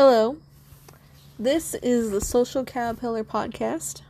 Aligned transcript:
Hello. 0.00 0.36
This 1.40 1.74
is 1.74 2.12
the 2.12 2.20
Social 2.20 2.64
Caterpillar 2.64 3.24
podcast. 3.24 4.02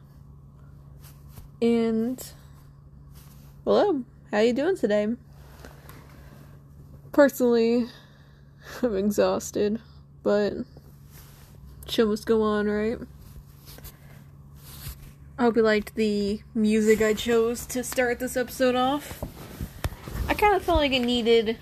And 1.62 2.22
hello, 3.64 4.04
how 4.30 4.40
you 4.40 4.52
doing 4.52 4.76
today? 4.76 5.08
Personally, 7.12 7.86
I'm 8.82 8.96
exhausted, 8.98 9.80
but 10.22 10.56
show 11.86 12.04
must 12.04 12.26
go 12.26 12.42
on, 12.42 12.66
right? 12.66 12.98
I 15.38 15.42
hope 15.44 15.56
you 15.56 15.62
liked 15.62 15.94
the 15.94 16.42
music 16.54 17.00
I 17.00 17.14
chose 17.14 17.64
to 17.64 17.82
start 17.82 18.18
this 18.18 18.36
episode 18.36 18.74
off. 18.74 19.24
I 20.28 20.34
kind 20.34 20.54
of 20.54 20.62
felt 20.62 20.80
like 20.80 20.92
it 20.92 21.00
needed 21.00 21.56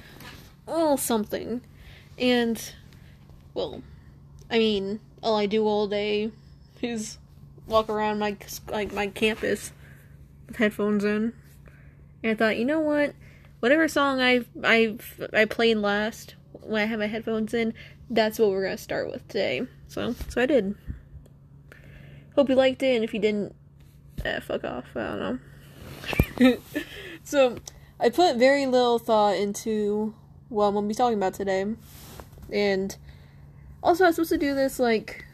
a 0.66 0.72
little 0.72 0.96
something. 0.96 1.60
And, 2.18 2.60
well, 3.54 3.82
I 4.50 4.58
mean, 4.58 5.00
all 5.22 5.36
I 5.36 5.46
do 5.46 5.66
all 5.66 5.88
day 5.88 6.30
is 6.80 7.18
walk 7.66 7.88
around 7.88 8.18
my 8.18 8.36
like 8.68 8.92
my 8.92 9.08
campus 9.08 9.72
with 10.46 10.56
headphones 10.56 11.04
in. 11.04 11.32
And 12.22 12.32
I 12.32 12.34
thought, 12.34 12.56
you 12.56 12.64
know 12.64 12.80
what? 12.80 13.14
Whatever 13.60 13.88
song 13.88 14.20
I 14.20 14.44
I 14.62 14.96
I 15.32 15.44
played 15.44 15.78
last 15.78 16.34
when 16.52 16.82
I 16.82 16.86
had 16.86 16.98
my 16.98 17.06
headphones 17.06 17.54
in, 17.54 17.74
that's 18.10 18.38
what 18.38 18.50
we're 18.50 18.64
gonna 18.64 18.78
start 18.78 19.10
with 19.10 19.26
today. 19.28 19.66
So 19.88 20.14
so 20.28 20.42
I 20.42 20.46
did. 20.46 20.74
Hope 22.34 22.48
you 22.48 22.54
liked 22.54 22.82
it, 22.82 22.94
and 22.94 23.04
if 23.04 23.14
you 23.14 23.20
didn't, 23.20 23.54
eh, 24.24 24.40
fuck 24.40 24.62
off. 24.64 24.84
I 24.94 25.16
don't 25.16 25.40
know. 26.38 26.58
so 27.24 27.56
I 27.98 28.10
put 28.10 28.36
very 28.36 28.66
little 28.66 28.98
thought 28.98 29.36
into 29.36 30.14
what 30.48 30.66
I'm 30.66 30.74
gonna 30.74 30.86
be 30.86 30.94
talking 30.94 31.16
about 31.16 31.34
today, 31.34 31.64
and 32.52 32.96
also, 33.82 34.04
I 34.04 34.08
was 34.08 34.16
supposed 34.16 34.30
to 34.30 34.38
do 34.38 34.54
this 34.54 34.78
like, 34.78 35.24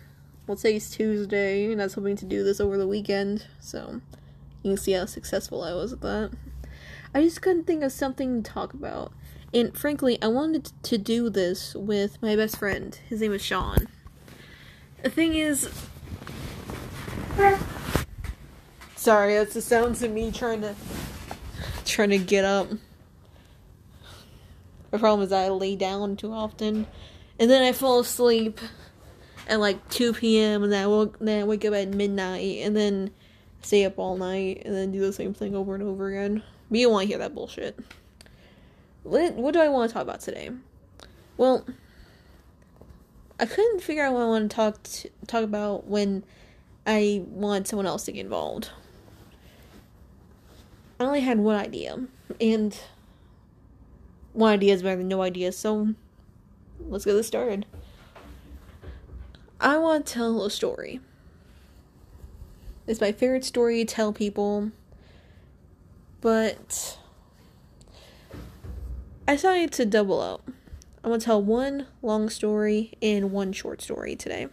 let's 0.46 0.62
say 0.62 0.76
it's 0.76 0.90
Tuesday, 0.90 1.72
and 1.72 1.80
I 1.80 1.84
was 1.84 1.94
hoping 1.94 2.16
to 2.16 2.24
do 2.24 2.44
this 2.44 2.60
over 2.60 2.76
the 2.76 2.86
weekend, 2.86 3.46
so 3.60 4.00
you 4.62 4.72
can 4.72 4.76
see 4.76 4.92
how 4.92 5.06
successful 5.06 5.62
I 5.62 5.72
was 5.72 5.92
at 5.92 6.00
that. 6.02 6.30
I 7.14 7.22
just 7.22 7.42
couldn't 7.42 7.64
think 7.64 7.82
of 7.82 7.92
something 7.92 8.42
to 8.42 8.50
talk 8.50 8.74
about. 8.74 9.12
And 9.54 9.76
frankly, 9.76 10.18
I 10.22 10.28
wanted 10.28 10.72
to 10.82 10.98
do 10.98 11.28
this 11.28 11.74
with 11.74 12.20
my 12.22 12.36
best 12.36 12.58
friend. 12.58 12.98
His 13.08 13.20
name 13.20 13.32
is 13.32 13.42
Sean. 13.42 13.88
The 15.02 15.10
thing 15.10 15.34
is. 15.34 15.68
Sorry, 18.96 19.34
that's 19.34 19.54
the 19.54 19.60
sounds 19.60 20.02
of 20.02 20.10
me 20.10 20.30
trying 20.32 20.62
to. 20.62 20.74
trying 21.84 22.10
to 22.10 22.18
get 22.18 22.44
up. 22.44 22.68
The 24.90 24.98
problem 24.98 25.26
is 25.26 25.32
I 25.32 25.48
lay 25.48 25.76
down 25.76 26.16
too 26.16 26.32
often 26.32 26.86
and 27.38 27.50
then 27.50 27.62
I 27.62 27.72
fall 27.72 28.00
asleep 28.00 28.60
at 29.48 29.60
like 29.60 29.88
2 29.90 30.14
p.m. 30.14 30.62
and 30.62 30.72
then 30.72 30.84
I, 30.84 30.86
woke, 30.86 31.18
then 31.18 31.40
I 31.40 31.44
wake 31.44 31.64
up 31.64 31.74
at 31.74 31.88
midnight 31.88 32.60
and 32.62 32.76
then 32.76 33.10
stay 33.62 33.84
up 33.84 33.98
all 33.98 34.16
night 34.16 34.62
and 34.64 34.74
then 34.74 34.92
do 34.92 35.00
the 35.00 35.12
same 35.12 35.34
thing 35.34 35.54
over 35.54 35.74
and 35.74 35.82
over 35.82 36.08
again. 36.08 36.42
But 36.70 36.78
you 36.78 36.86
don't 36.86 36.92
want 36.92 37.02
to 37.04 37.08
hear 37.08 37.18
that 37.18 37.34
bullshit. 37.34 37.78
What, 39.02 39.34
what 39.34 39.52
do 39.52 39.60
I 39.60 39.68
want 39.68 39.90
to 39.90 39.94
talk 39.94 40.02
about 40.02 40.20
today? 40.20 40.50
Well, 41.36 41.66
I 43.40 43.46
couldn't 43.46 43.80
figure 43.80 44.04
out 44.04 44.14
what 44.14 44.22
I 44.22 44.26
want 44.26 44.50
to 44.50 44.54
talk 44.54 44.82
to, 44.82 45.10
talk 45.26 45.42
about 45.42 45.86
when 45.86 46.24
I 46.86 47.24
wanted 47.26 47.66
someone 47.66 47.86
else 47.86 48.04
to 48.04 48.12
get 48.12 48.20
involved. 48.20 48.70
I 51.00 51.04
only 51.04 51.20
had 51.20 51.38
one 51.38 51.56
idea, 51.56 52.06
and 52.40 52.78
one 54.32 54.52
idea 54.52 54.74
is 54.74 54.82
better 54.84 54.98
than 54.98 55.08
no 55.08 55.22
idea, 55.22 55.50
so 55.50 55.94
let's 56.88 57.04
get 57.04 57.14
this 57.14 57.26
started. 57.26 57.66
I 59.60 59.78
want 59.78 60.06
to 60.06 60.12
tell 60.12 60.44
a 60.44 60.50
story. 60.50 61.00
It's 62.86 63.00
my 63.00 63.12
favorite 63.12 63.44
story 63.44 63.84
to 63.84 63.94
tell 63.94 64.12
people, 64.12 64.72
but 66.20 66.98
I 69.28 69.36
decided 69.36 69.72
to 69.74 69.86
double 69.86 70.20
up. 70.20 70.42
I'm 71.04 71.10
gonna 71.10 71.20
tell 71.20 71.42
one 71.42 71.86
long 72.02 72.28
story 72.28 72.92
and 73.00 73.30
one 73.30 73.52
short 73.52 73.80
story 73.80 74.16
today. 74.16 74.48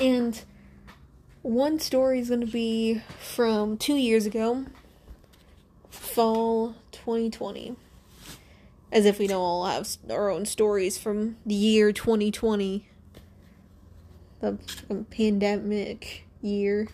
And 0.00 0.42
one 1.42 1.78
story 1.78 2.18
is 2.18 2.30
gonna 2.30 2.46
be 2.46 3.00
from 3.20 3.78
two 3.78 3.94
years 3.94 4.26
ago, 4.26 4.66
fall 5.88 6.74
2020 6.90 7.76
as 8.92 9.04
if 9.04 9.18
we 9.18 9.26
don't 9.26 9.40
all 9.40 9.66
have 9.66 9.88
our 10.10 10.30
own 10.30 10.46
stories 10.46 10.96
from 10.96 11.36
the 11.44 11.54
year 11.54 11.92
2020 11.92 12.88
the 14.40 14.58
pandemic 15.10 16.24
year. 16.42 16.88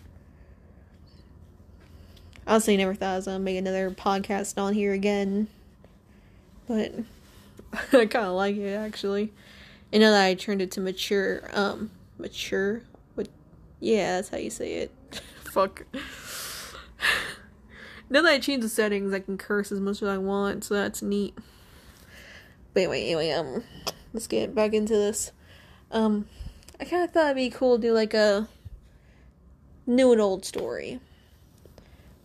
Honestly 2.45 2.75
never 2.77 2.93
thought 2.93 3.13
I 3.13 3.15
was 3.17 3.25
gonna 3.25 3.39
make 3.39 3.57
another 3.57 3.91
podcast 3.91 4.61
on 4.61 4.73
here 4.73 4.93
again. 4.93 5.47
But 6.67 6.93
I 7.93 8.05
kind 8.05 8.25
of 8.25 8.33
like 8.33 8.55
it 8.55 8.73
actually. 8.73 9.31
And 9.91 10.01
now 10.01 10.11
that 10.11 10.25
I 10.25 10.33
turned 10.33 10.61
it 10.61 10.71
to 10.71 10.81
mature 10.81 11.49
um 11.53 11.91
mature 12.17 12.83
what 13.15 13.27
yeah 13.79 14.15
that's 14.15 14.29
how 14.29 14.37
you 14.37 14.49
say 14.49 14.75
it. 14.75 14.91
Fuck. 15.43 15.85
Now 18.09 18.21
that 18.21 18.31
I 18.31 18.39
changed 18.39 18.65
the 18.65 18.69
settings 18.69 19.13
I 19.13 19.19
can 19.19 19.37
curse 19.37 19.71
as 19.71 19.79
much 19.79 20.01
as 20.01 20.07
I 20.07 20.17
want 20.17 20.63
so 20.63 20.73
that's 20.73 21.01
neat 21.01 21.37
but 22.73 22.81
anyway, 22.81 23.05
anyway, 23.05 23.31
um, 23.31 23.63
let's 24.13 24.27
get 24.27 24.55
back 24.55 24.73
into 24.73 24.93
this. 24.93 25.31
Um, 25.91 26.27
I 26.79 26.85
kind 26.85 27.03
of 27.03 27.11
thought 27.11 27.25
it'd 27.25 27.35
be 27.35 27.49
cool 27.49 27.77
to 27.77 27.81
do 27.81 27.93
like 27.93 28.13
a 28.13 28.47
new 29.85 30.11
and 30.11 30.21
old 30.21 30.45
story. 30.45 30.99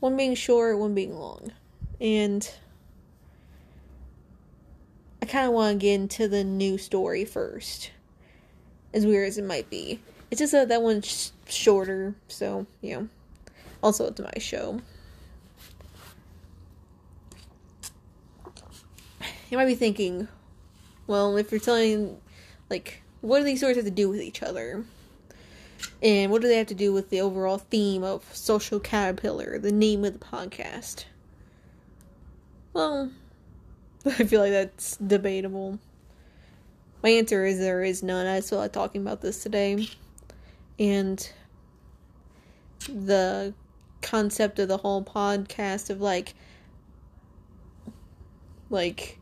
One 0.00 0.16
being 0.16 0.34
short, 0.34 0.78
one 0.78 0.94
being 0.94 1.18
long. 1.18 1.52
And 2.00 2.48
I 5.20 5.26
kind 5.26 5.46
of 5.46 5.52
want 5.52 5.78
to 5.80 5.86
get 5.86 5.94
into 5.94 6.28
the 6.28 6.44
new 6.44 6.78
story 6.78 7.24
first. 7.24 7.90
As 8.94 9.04
weird 9.04 9.28
as 9.28 9.36
it 9.36 9.44
might 9.44 9.68
be. 9.68 10.00
It's 10.30 10.38
just 10.38 10.52
that 10.52 10.68
that 10.68 10.82
one's 10.82 11.32
shorter, 11.46 12.14
so, 12.28 12.66
you 12.80 12.94
know. 12.94 13.08
Also, 13.82 14.06
it's 14.06 14.20
my 14.20 14.32
show. 14.38 14.80
You 19.50 19.56
might 19.56 19.66
be 19.66 19.74
thinking, 19.74 20.28
well, 21.08 21.36
if 21.36 21.50
you're 21.50 21.60
telling, 21.60 22.20
like, 22.70 23.02
what 23.22 23.38
do 23.38 23.44
these 23.44 23.58
stories 23.58 23.76
have 23.76 23.84
to 23.86 23.90
do 23.90 24.08
with 24.08 24.20
each 24.20 24.42
other? 24.42 24.84
And 26.02 26.30
what 26.30 26.42
do 26.42 26.48
they 26.48 26.58
have 26.58 26.66
to 26.68 26.74
do 26.74 26.92
with 26.92 27.10
the 27.10 27.20
overall 27.20 27.58
theme 27.58 28.04
of 28.04 28.24
Social 28.34 28.78
Caterpillar, 28.78 29.58
the 29.58 29.72
name 29.72 30.04
of 30.04 30.12
the 30.12 30.24
podcast? 30.24 31.06
Well, 32.72 33.10
I 34.06 34.24
feel 34.24 34.40
like 34.40 34.52
that's 34.52 34.96
debatable. 34.98 35.78
My 37.02 37.10
answer 37.10 37.44
is 37.46 37.58
there 37.58 37.82
is 37.82 38.02
none. 38.02 38.26
I 38.26 38.38
just 38.38 38.50
feel 38.50 38.58
like 38.58 38.72
talking 38.72 39.00
about 39.00 39.20
this 39.20 39.42
today. 39.42 39.88
And 40.78 41.28
the 42.88 43.54
concept 44.02 44.58
of 44.58 44.68
the 44.68 44.76
whole 44.76 45.02
podcast 45.02 45.90
of 45.90 46.00
like, 46.00 46.34
like, 48.70 49.17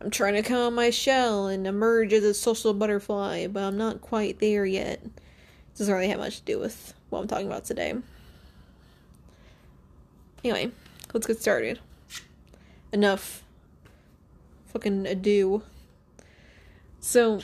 I'm 0.00 0.10
trying 0.10 0.34
to 0.34 0.42
come 0.42 0.56
out 0.56 0.72
my 0.72 0.90
shell 0.90 1.46
and 1.46 1.66
emerge 1.66 2.12
as 2.14 2.24
a 2.24 2.32
social 2.32 2.72
butterfly, 2.72 3.48
but 3.48 3.62
I'm 3.62 3.76
not 3.76 4.00
quite 4.00 4.38
there 4.38 4.64
yet. 4.64 5.02
This 5.02 5.78
doesn't 5.78 5.94
really 5.94 6.08
have 6.08 6.18
much 6.18 6.38
to 6.38 6.44
do 6.44 6.58
with 6.58 6.94
what 7.10 7.20
I'm 7.20 7.28
talking 7.28 7.46
about 7.46 7.64
today. 7.66 7.94
Anyway, 10.42 10.70
let's 11.12 11.26
get 11.26 11.40
started. 11.40 11.80
Enough 12.92 13.44
fucking 14.72 15.06
ado. 15.06 15.62
So, 17.00 17.40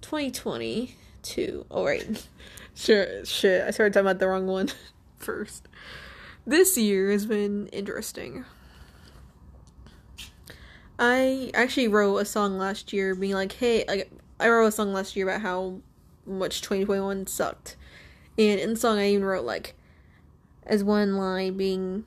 2022. 0.00 1.66
Oh, 1.70 1.84
right. 1.84 2.26
Sure, 2.74 3.24
shit. 3.24 3.66
I 3.66 3.72
started 3.72 3.92
talking 3.92 4.06
about 4.06 4.20
the 4.20 4.28
wrong 4.28 4.46
one 4.46 4.68
first. 5.16 5.66
This 6.46 6.78
year 6.78 7.10
has 7.10 7.26
been 7.26 7.66
interesting. 7.72 8.44
I 10.98 11.50
actually 11.54 11.88
wrote 11.88 12.16
a 12.16 12.24
song 12.24 12.58
last 12.58 12.92
year 12.92 13.14
being 13.14 13.34
like, 13.34 13.52
hey, 13.52 13.84
I 14.40 14.48
wrote 14.48 14.66
a 14.66 14.72
song 14.72 14.92
last 14.92 15.14
year 15.14 15.28
about 15.28 15.42
how 15.42 15.78
much 16.26 16.60
2021 16.60 17.26
sucked. 17.26 17.76
And 18.36 18.60
in 18.60 18.70
the 18.70 18.76
song 18.76 18.98
I 18.98 19.10
even 19.10 19.24
wrote 19.24 19.44
like 19.44 19.74
as 20.66 20.84
one 20.84 21.16
line 21.16 21.56
being 21.56 22.04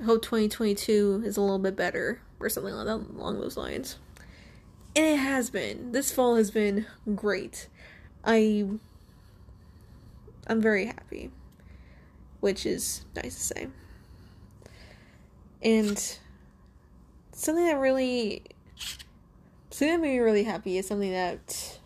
I 0.00 0.04
hope 0.04 0.22
2022 0.22 1.22
is 1.24 1.36
a 1.36 1.40
little 1.40 1.58
bit 1.58 1.76
better 1.76 2.20
or 2.40 2.48
something 2.48 2.74
like 2.74 2.86
that 2.86 3.18
along 3.18 3.40
those 3.40 3.56
lines. 3.56 3.98
And 4.96 5.06
it 5.06 5.18
has 5.18 5.50
been. 5.50 5.92
This 5.92 6.12
fall 6.12 6.36
has 6.36 6.50
been 6.50 6.86
great. 7.14 7.68
I 8.24 8.68
I'm 10.46 10.60
very 10.60 10.86
happy. 10.86 11.30
Which 12.40 12.66
is 12.66 13.04
nice 13.16 13.34
to 13.34 13.40
say. 13.40 13.68
And 15.62 16.18
something 17.34 17.64
that 17.64 17.78
really 17.78 18.42
something 19.70 19.88
that 19.88 20.00
made 20.00 20.12
me 20.14 20.18
really 20.18 20.44
happy 20.44 20.78
is 20.78 20.86
something 20.86 21.12
that 21.12 21.78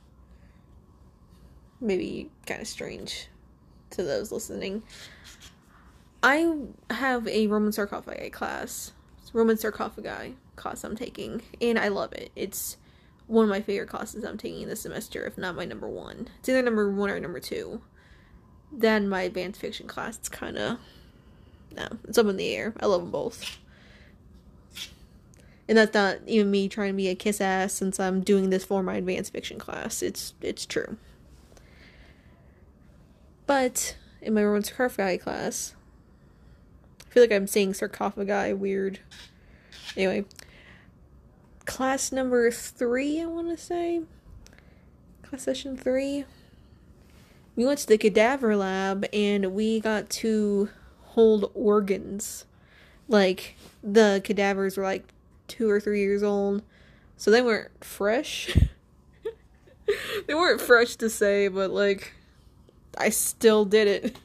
maybe 1.80 2.30
kind 2.46 2.60
of 2.60 2.68
strange 2.68 3.28
to 3.90 4.02
those 4.02 4.30
listening. 4.30 4.82
I 6.22 6.54
have 6.90 7.26
a 7.28 7.46
Roman 7.46 7.72
sarcophagi 7.72 8.30
class, 8.30 8.92
Roman 9.32 9.56
sarcophagi 9.56 10.36
class 10.56 10.84
I'm 10.84 10.96
taking, 10.96 11.42
and 11.60 11.78
I 11.78 11.88
love 11.88 12.12
it. 12.12 12.30
It's 12.34 12.76
one 13.26 13.44
of 13.44 13.50
my 13.50 13.60
favorite 13.60 13.88
classes 13.88 14.24
I'm 14.24 14.38
taking 14.38 14.68
this 14.68 14.80
semester, 14.80 15.24
if 15.24 15.38
not 15.38 15.54
my 15.54 15.64
number 15.64 15.88
one. 15.88 16.28
It's 16.40 16.48
either 16.48 16.62
number 16.62 16.90
one 16.90 17.10
or 17.10 17.20
number 17.20 17.40
two. 17.40 17.82
Then 18.72 19.08
my 19.08 19.22
advanced 19.22 19.60
fiction 19.60 19.86
class, 19.86 20.18
it's 20.18 20.28
kind 20.28 20.58
of, 20.58 20.78
no, 21.74 21.86
it's 22.06 22.18
up 22.18 22.26
in 22.26 22.36
the 22.36 22.54
air. 22.54 22.74
I 22.80 22.86
love 22.86 23.02
them 23.02 23.10
both. 23.10 23.58
And 25.68 25.76
that's 25.76 25.92
not 25.92 26.18
even 26.26 26.50
me 26.50 26.68
trying 26.68 26.92
to 26.92 26.96
be 26.96 27.08
a 27.08 27.14
kiss 27.14 27.40
ass 27.40 27.74
since 27.74 28.00
I'm 28.00 28.22
doing 28.22 28.48
this 28.48 28.64
for 28.64 28.82
my 28.82 28.94
advanced 28.94 29.32
fiction 29.32 29.58
class. 29.58 30.02
It's 30.02 30.32
it's 30.40 30.64
true. 30.64 30.96
But 33.46 33.96
in 34.22 34.34
my 34.34 34.44
Roman 34.44 34.64
sarcophagi 34.64 35.18
class, 35.18 35.74
I 37.06 37.10
feel 37.10 37.22
like 37.22 37.32
I'm 37.32 37.46
saying 37.46 37.74
sarcophagi 37.74 38.54
weird. 38.54 39.00
Anyway, 39.96 40.24
class 41.66 42.12
number 42.12 42.50
three, 42.50 43.20
I 43.20 43.26
want 43.26 43.50
to 43.50 43.56
say. 43.56 44.02
Class 45.22 45.42
session 45.42 45.76
three. 45.76 46.24
We 47.56 47.66
went 47.66 47.80
to 47.80 47.86
the 47.86 47.98
cadaver 47.98 48.56
lab 48.56 49.04
and 49.12 49.52
we 49.52 49.80
got 49.80 50.08
to 50.10 50.70
hold 51.02 51.50
organs. 51.54 52.44
Like, 53.08 53.56
the 53.82 54.20
cadavers 54.22 54.76
were 54.76 54.84
like 54.84 55.04
two 55.48 55.68
or 55.68 55.80
three 55.80 56.00
years 56.00 56.22
old, 56.22 56.62
so 57.16 57.30
they 57.30 57.42
weren't 57.42 57.84
fresh. 57.84 58.56
they 60.26 60.34
weren't 60.34 60.60
fresh 60.60 60.96
to 60.96 61.10
say, 61.10 61.48
but 61.48 61.70
like, 61.70 62.12
I 62.96 63.08
still 63.08 63.64
did 63.64 63.88
it. 63.88 64.16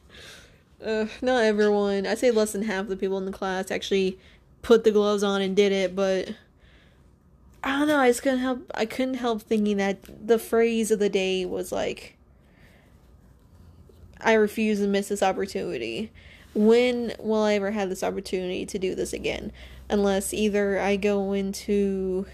Uh, 0.84 1.06
not 1.22 1.44
everyone. 1.44 2.06
I'd 2.06 2.18
say 2.18 2.30
less 2.30 2.52
than 2.52 2.62
half 2.62 2.88
the 2.88 2.96
people 2.96 3.16
in 3.16 3.24
the 3.24 3.32
class 3.32 3.70
actually 3.70 4.18
put 4.60 4.84
the 4.84 4.90
gloves 4.90 5.22
on 5.22 5.40
and 5.40 5.56
did 5.56 5.72
it, 5.72 5.96
but 5.96 6.34
I 7.62 7.78
don't 7.78 7.88
know. 7.88 7.98
I 7.98 8.10
just 8.10 8.22
couldn't 8.22 8.40
help. 8.40 8.70
I 8.74 8.84
couldn't 8.84 9.14
help 9.14 9.40
thinking 9.40 9.78
that 9.78 9.98
the 10.26 10.38
phrase 10.38 10.90
of 10.90 10.98
the 10.98 11.08
day 11.08 11.46
was 11.46 11.72
like, 11.72 12.16
"I 14.20 14.34
refuse 14.34 14.80
to 14.80 14.86
miss 14.86 15.08
this 15.08 15.22
opportunity." 15.22 16.12
When 16.54 17.14
will 17.18 17.42
I 17.42 17.54
ever 17.54 17.70
have 17.70 17.88
this 17.88 18.02
opportunity 18.04 18.66
to 18.66 18.78
do 18.78 18.94
this 18.94 19.12
again? 19.12 19.50
Unless 19.94 20.34
either 20.34 20.78
I 20.80 20.96
go 20.96 21.32
into 21.32 22.26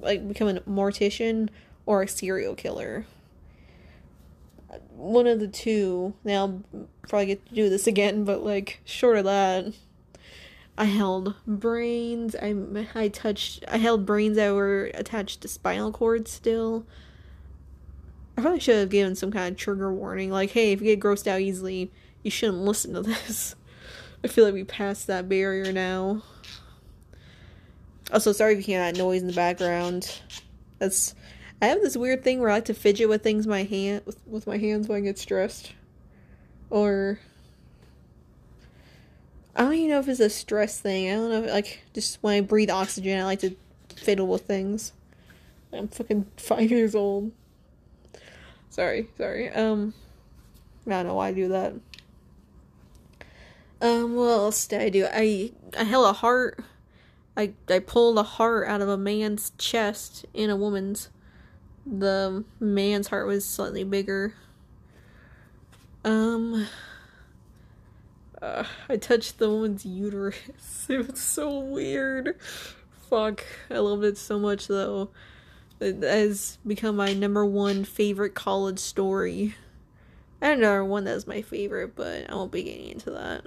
like 0.00 0.26
become 0.26 0.48
a 0.48 0.60
mortician 0.62 1.48
or 1.86 2.02
a 2.02 2.08
serial 2.08 2.54
killer 2.54 3.06
one 4.96 5.26
of 5.26 5.40
the 5.40 5.48
two. 5.48 6.14
Now 6.24 6.60
probably 7.08 7.26
get 7.26 7.46
to 7.46 7.54
do 7.54 7.68
this 7.68 7.86
again, 7.86 8.24
but 8.24 8.42
like 8.42 8.80
short 8.84 9.18
of 9.18 9.24
that, 9.24 9.72
I 10.78 10.84
held 10.84 11.34
brains. 11.46 12.34
I 12.40 12.54
I 12.94 13.08
touched. 13.08 13.64
I 13.68 13.78
held 13.78 14.06
brains 14.06 14.36
that 14.36 14.52
were 14.52 14.90
attached 14.94 15.40
to 15.42 15.48
spinal 15.48 15.92
cords 15.92 16.30
still. 16.30 16.86
I 18.36 18.42
probably 18.42 18.60
should 18.60 18.76
have 18.76 18.88
given 18.88 19.14
some 19.14 19.30
kind 19.30 19.52
of 19.52 19.58
trigger 19.58 19.92
warning, 19.92 20.30
like, 20.30 20.50
"Hey, 20.50 20.72
if 20.72 20.80
you 20.80 20.86
get 20.86 21.00
grossed 21.00 21.26
out 21.26 21.40
easily, 21.40 21.90
you 22.22 22.30
shouldn't 22.30 22.62
listen 22.62 22.94
to 22.94 23.02
this." 23.02 23.54
I 24.24 24.28
feel 24.28 24.44
like 24.44 24.54
we 24.54 24.64
passed 24.64 25.08
that 25.08 25.28
barrier 25.28 25.72
now. 25.72 26.22
Also, 28.12 28.32
sorry 28.32 28.52
if 28.52 28.58
you 28.58 28.64
hear 28.64 28.80
that 28.80 28.98
noise 28.98 29.22
in 29.22 29.26
the 29.26 29.32
background. 29.32 30.20
That's 30.78 31.14
I 31.62 31.66
have 31.66 31.80
this 31.80 31.96
weird 31.96 32.22
thing 32.22 32.40
where 32.40 32.50
I 32.50 32.54
like 32.54 32.66
to 32.66 32.74
fidget 32.74 33.08
with 33.08 33.22
things 33.22 33.46
my 33.46 33.62
hand 33.62 34.02
with, 34.04 34.18
with 34.26 34.46
my 34.46 34.58
hands 34.58 34.86
when 34.86 34.98
I 34.98 35.00
get 35.00 35.18
stressed. 35.18 35.72
Or 36.68 37.18
I 39.56 39.62
don't 39.62 39.74
even 39.74 39.90
know 39.90 40.00
if 40.00 40.08
it's 40.08 40.20
a 40.20 40.28
stress 40.28 40.80
thing. 40.80 41.10
I 41.10 41.14
don't 41.14 41.46
know, 41.46 41.52
like 41.52 41.82
just 41.94 42.18
when 42.22 42.34
I 42.34 42.40
breathe 42.40 42.70
oxygen, 42.70 43.18
I 43.18 43.24
like 43.24 43.40
to 43.40 43.56
fiddle 43.96 44.26
with 44.26 44.42
things. 44.42 44.92
I'm 45.72 45.88
fucking 45.88 46.26
five 46.36 46.70
years 46.70 46.94
old. 46.94 47.32
Sorry, 48.68 49.08
sorry. 49.16 49.50
Um, 49.50 49.94
I 50.86 50.90
don't 50.90 51.06
know 51.06 51.14
why 51.14 51.28
I 51.28 51.32
do 51.32 51.48
that. 51.48 51.74
Um, 53.80 54.14
what 54.14 54.28
else 54.28 54.66
did 54.66 54.80
I 54.80 54.88
do? 54.90 55.06
I 55.10 55.52
I 55.78 55.84
held 55.84 56.06
a 56.06 56.12
heart. 56.12 56.62
I 57.36 57.54
I 57.68 57.78
pulled 57.78 58.18
a 58.18 58.22
heart 58.22 58.68
out 58.68 58.80
of 58.80 58.88
a 58.88 58.98
man's 58.98 59.52
chest 59.58 60.26
in 60.34 60.50
a 60.50 60.56
woman's 60.56 61.08
the 61.86 62.44
man's 62.60 63.08
heart 63.08 63.26
was 63.26 63.44
slightly 63.44 63.84
bigger. 63.84 64.34
Um, 66.04 66.66
uh, 68.40 68.64
I 68.88 68.96
touched 68.96 69.38
the 69.38 69.48
woman's 69.48 69.84
uterus. 69.84 70.36
It 70.88 71.06
was 71.08 71.20
so 71.20 71.58
weird. 71.60 72.36
Fuck, 73.08 73.44
I 73.70 73.78
loved 73.78 74.04
it 74.04 74.18
so 74.18 74.38
much 74.38 74.66
though. 74.66 75.10
It 75.80 76.02
has 76.02 76.58
become 76.66 76.96
my 76.96 77.12
number 77.12 77.44
one 77.46 77.84
favorite 77.84 78.34
college 78.34 78.78
story. 78.78 79.54
I 80.40 80.50
another 80.50 80.84
one 80.84 81.04
that's 81.04 81.26
my 81.26 81.42
favorite, 81.42 81.94
but 81.94 82.28
I 82.28 82.34
won't 82.34 82.52
be 82.52 82.64
getting 82.64 82.88
into 82.88 83.10
that. 83.12 83.44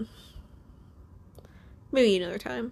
Maybe 1.91 2.15
another 2.17 2.39
time. 2.39 2.71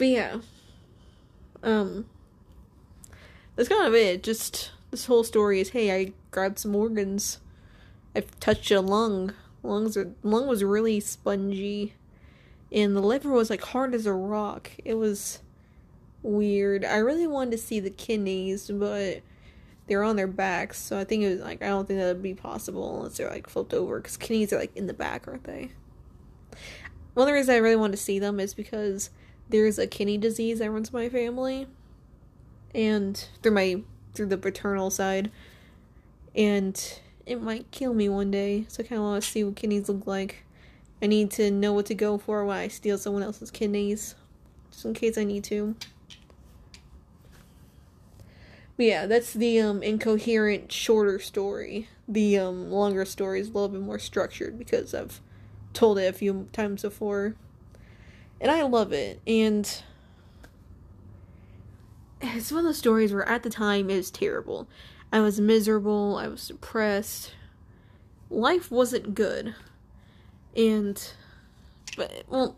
But 0.00 0.08
yeah. 0.08 0.38
Um, 1.62 2.06
that's 3.54 3.68
kind 3.68 3.86
of 3.86 3.94
it. 3.94 4.22
Just 4.22 4.70
this 4.90 5.04
whole 5.04 5.24
story 5.24 5.60
is 5.60 5.68
hey, 5.68 5.94
I 5.94 6.12
grabbed 6.30 6.58
some 6.58 6.74
organs. 6.74 7.38
I 8.16 8.20
touched 8.40 8.70
a 8.70 8.80
lung. 8.80 9.34
Lungs 9.62 9.98
are, 9.98 10.10
lung 10.22 10.46
was 10.46 10.64
really 10.64 11.00
spongy, 11.00 11.92
and 12.72 12.96
the 12.96 13.02
liver 13.02 13.28
was 13.28 13.50
like 13.50 13.60
hard 13.60 13.94
as 13.94 14.06
a 14.06 14.14
rock. 14.14 14.70
It 14.86 14.94
was 14.94 15.40
weird. 16.22 16.82
I 16.82 16.96
really 16.96 17.26
wanted 17.26 17.50
to 17.50 17.58
see 17.58 17.78
the 17.78 17.90
kidneys, 17.90 18.70
but 18.70 19.20
they're 19.86 20.02
on 20.02 20.16
their 20.16 20.26
backs, 20.26 20.78
so 20.80 20.98
I 20.98 21.04
think 21.04 21.24
it 21.24 21.28
was 21.28 21.40
like 21.40 21.62
I 21.62 21.66
don't 21.66 21.86
think 21.86 22.00
that 22.00 22.06
would 22.06 22.22
be 22.22 22.32
possible 22.32 22.96
unless 22.96 23.18
they're 23.18 23.28
like 23.28 23.50
flipped 23.50 23.74
over 23.74 24.00
because 24.00 24.16
kidneys 24.16 24.50
are 24.54 24.58
like 24.58 24.74
in 24.74 24.86
the 24.86 24.94
back, 24.94 25.28
aren't 25.28 25.44
they? 25.44 25.72
One 27.12 27.24
of 27.24 27.26
the 27.26 27.34
reasons 27.34 27.50
I 27.50 27.58
really 27.58 27.76
wanted 27.76 27.98
to 27.98 28.02
see 28.02 28.18
them 28.18 28.40
is 28.40 28.54
because 28.54 29.10
there's 29.50 29.78
a 29.78 29.86
kidney 29.86 30.18
disease 30.18 30.60
that 30.60 30.70
runs 30.70 30.92
my 30.92 31.08
family 31.08 31.66
and 32.74 33.28
through 33.42 33.52
my 33.52 33.82
through 34.14 34.26
the 34.26 34.38
paternal 34.38 34.90
side, 34.90 35.30
and 36.34 37.00
it 37.26 37.40
might 37.40 37.70
kill 37.70 37.94
me 37.94 38.08
one 38.08 38.30
day. 38.30 38.64
So 38.68 38.82
I 38.82 38.86
kind 38.86 38.98
of 38.98 39.04
want 39.04 39.22
to 39.22 39.28
see 39.28 39.44
what 39.44 39.56
kidneys 39.56 39.88
look 39.88 40.06
like. 40.06 40.44
I 41.02 41.06
need 41.06 41.30
to 41.32 41.50
know 41.50 41.72
what 41.72 41.86
to 41.86 41.94
go 41.94 42.18
for 42.18 42.44
when 42.44 42.56
I 42.56 42.68
steal 42.68 42.98
someone 42.98 43.22
else's 43.22 43.50
kidneys, 43.50 44.14
just 44.70 44.84
in 44.84 44.94
case 44.94 45.16
I 45.16 45.24
need 45.24 45.44
to. 45.44 45.74
But 48.76 48.86
yeah, 48.86 49.06
that's 49.06 49.32
the 49.32 49.60
um 49.60 49.82
incoherent 49.82 50.72
shorter 50.72 51.18
story. 51.18 51.88
The 52.08 52.38
um 52.38 52.70
longer 52.70 53.04
story 53.04 53.40
is 53.40 53.48
a 53.48 53.52
little 53.52 53.68
bit 53.68 53.80
more 53.80 53.98
structured 53.98 54.58
because 54.58 54.94
I've 54.94 55.20
told 55.72 55.98
it 55.98 56.06
a 56.06 56.12
few 56.12 56.48
times 56.52 56.82
before. 56.82 57.34
And 58.40 58.50
I 58.50 58.62
love 58.62 58.92
it. 58.92 59.20
And 59.26 59.82
it's 62.22 62.50
one 62.50 62.60
of 62.60 62.64
those 62.64 62.78
stories 62.78 63.12
where 63.12 63.28
at 63.28 63.42
the 63.42 63.50
time 63.50 63.90
it 63.90 63.96
was 63.96 64.10
terrible. 64.10 64.68
I 65.12 65.20
was 65.20 65.40
miserable, 65.40 66.16
I 66.16 66.28
was 66.28 66.48
depressed. 66.48 67.32
Life 68.30 68.70
wasn't 68.70 69.14
good. 69.14 69.54
And 70.56 71.12
but 71.96 72.24
well 72.28 72.56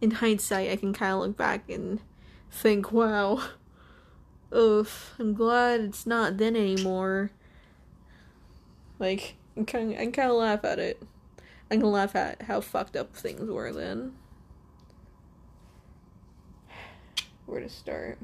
in 0.00 0.12
hindsight 0.12 0.70
I 0.70 0.76
can 0.76 0.92
kinda 0.92 1.18
look 1.18 1.36
back 1.36 1.68
and 1.68 2.00
think, 2.50 2.90
wow. 2.92 3.42
Ugh, 4.52 4.88
I'm 5.18 5.34
glad 5.34 5.80
it's 5.80 6.06
not 6.06 6.38
then 6.38 6.56
anymore. 6.56 7.30
Like 8.98 9.36
I 9.56 9.64
can 9.64 9.90
I 9.94 10.06
kinda 10.06 10.32
laugh 10.32 10.64
at 10.64 10.78
it. 10.78 11.02
I 11.70 11.76
can 11.76 11.90
laugh 11.90 12.16
at 12.16 12.42
how 12.42 12.60
fucked 12.60 12.96
up 12.96 13.14
things 13.14 13.48
were 13.48 13.72
then. 13.72 14.14
Where 17.52 17.60
to 17.60 17.68
start? 17.68 18.16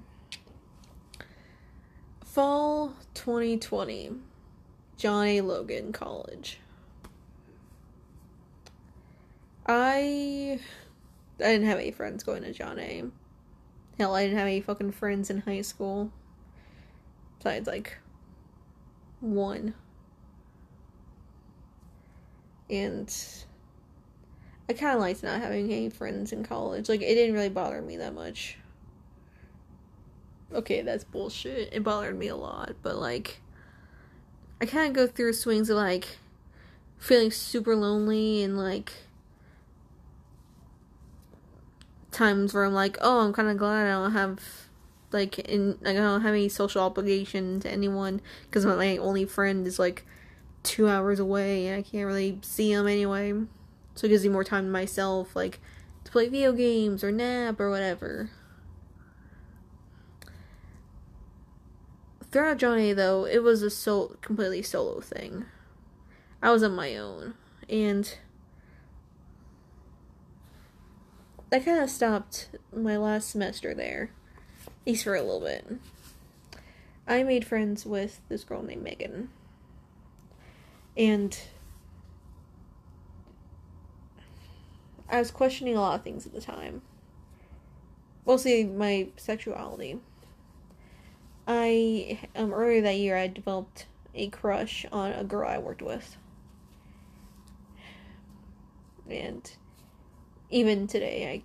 Fall 2.25 2.94
2020, 3.12 4.12
John 4.97 5.26
A. 5.26 5.42
Logan 5.42 5.92
College. 5.92 6.61
I 9.66 10.58
I 11.38 11.42
didn't 11.42 11.66
have 11.66 11.78
any 11.78 11.90
friends 11.90 12.25
going 12.25 12.42
to 12.42 12.54
John 12.54 12.78
A. 12.78 13.04
Hell, 13.99 14.14
I 14.14 14.23
didn't 14.23 14.38
have 14.38 14.47
any 14.47 14.62
fucking 14.62 14.92
friends 14.92 15.28
in 15.28 15.42
high 15.42 15.61
school. 15.61 16.11
Besides, 17.37 17.66
like, 17.66 17.99
one. 19.20 19.75
And 22.70 23.14
I 24.70 24.73
kind 24.73 24.94
of 24.94 25.02
liked 25.02 25.23
not 25.23 25.42
having 25.42 25.70
any 25.70 25.90
friends 25.90 26.32
in 26.32 26.44
college. 26.44 26.88
Like, 26.88 27.02
it 27.02 27.14
didn't 27.14 27.35
really 27.35 27.50
bother 27.50 27.82
me 27.82 27.99
that 27.99 28.14
much 28.14 28.56
okay, 30.52 30.83
that's 30.83 31.05
bullshit. 31.05 31.73
It 31.73 31.83
bothered 31.85 32.19
me 32.19 32.28
a 32.28 32.37
lot, 32.37 32.75
but 32.83 32.97
like 32.97 33.40
I 34.61 34.67
kind 34.67 34.88
of 34.88 34.95
go 34.95 35.07
through 35.07 35.33
swings 35.35 35.71
of 35.71 35.76
like 35.76 36.19
feeling 36.99 37.31
super 37.31 37.76
lonely 37.76 38.43
and 38.43 38.59
like 38.59 38.93
times 42.11 42.52
where 42.52 42.64
I'm 42.64 42.75
like, 42.75 42.99
oh, 43.00 43.21
I'm 43.21 43.33
kind 43.33 43.49
of 43.49 43.57
glad 43.57 43.87
I 43.87 43.90
don't 43.90 44.12
have 44.12 44.40
like 45.12 45.38
in 45.38 45.78
like 45.81 45.97
I 45.97 46.00
don't 46.00 46.21
have 46.23 46.35
any 46.35 46.49
social 46.49 46.83
obligation 46.83 47.61
to 47.61 47.71
anyone 47.71 48.21
because 48.43 48.67
my 48.67 48.97
only 48.99 49.25
friend 49.25 49.67
is 49.67 49.78
like 49.78 50.05
two 50.62 50.88
hours 50.88 51.19
away 51.19 51.67
and 51.69 51.78
I 51.78 51.83
can't 51.83 52.07
really 52.07 52.38
see 52.43 52.73
him 52.73 52.87
anyway. 52.87 53.33
So 53.95 54.07
it 54.07 54.11
gives 54.11 54.23
me 54.23 54.28
more 54.28 54.45
time 54.45 54.64
to 54.64 54.71
myself, 54.71 55.35
like 55.35 55.61
to 56.05 56.12
play 56.12 56.28
video 56.28 56.52
games 56.52 57.02
or 57.02 57.12
nap 57.12 57.61
or 57.61 57.71
whatever. 57.71 58.31
Throughout 62.30 62.58
John 62.58 62.78
A 62.78 62.92
though, 62.92 63.25
it 63.25 63.42
was 63.42 63.62
a 63.62 63.70
so 63.70 64.16
completely 64.20 64.62
solo 64.62 65.00
thing. 65.00 65.47
I 66.42 66.50
was 66.50 66.62
on 66.62 66.75
my 66.75 66.97
own 66.97 67.35
and 67.68 68.18
that 71.50 71.64
kind 71.64 71.80
of 71.80 71.90
stopped 71.90 72.50
my 72.73 72.97
last 72.97 73.30
semester 73.30 73.75
there, 73.75 74.11
at 74.66 74.73
least 74.87 75.04
for 75.04 75.14
a 75.14 75.23
little 75.23 75.40
bit. 75.40 75.66
I 77.06 77.23
made 77.23 77.47
friends 77.47 77.87
with 77.87 78.20
this 78.28 78.44
girl 78.44 78.62
named 78.62 78.82
Megan. 78.82 79.30
And 80.97 81.38
I 85.08 85.18
was 85.18 85.30
questioning 85.30 85.76
a 85.76 85.80
lot 85.80 85.94
of 85.94 86.04
things 86.04 86.26
at 86.26 86.35
the 86.35 86.40
time. 86.40 86.82
Mostly 88.26 88.64
my 88.64 89.08
sexuality. 89.16 90.00
I 91.49 92.21
um 92.37 92.52
earlier 92.52 92.83
that 92.83 92.99
year 92.99 93.17
I 93.17 93.26
developed 93.26 93.87
a 94.14 94.28
crush 94.28 94.85
on 94.93 95.12
a 95.12 95.25
girl 95.25 95.49
I 95.49 95.59
worked 95.59 95.81
with. 95.81 96.19
And 99.09 99.50
even 100.50 100.87
today 100.87 101.43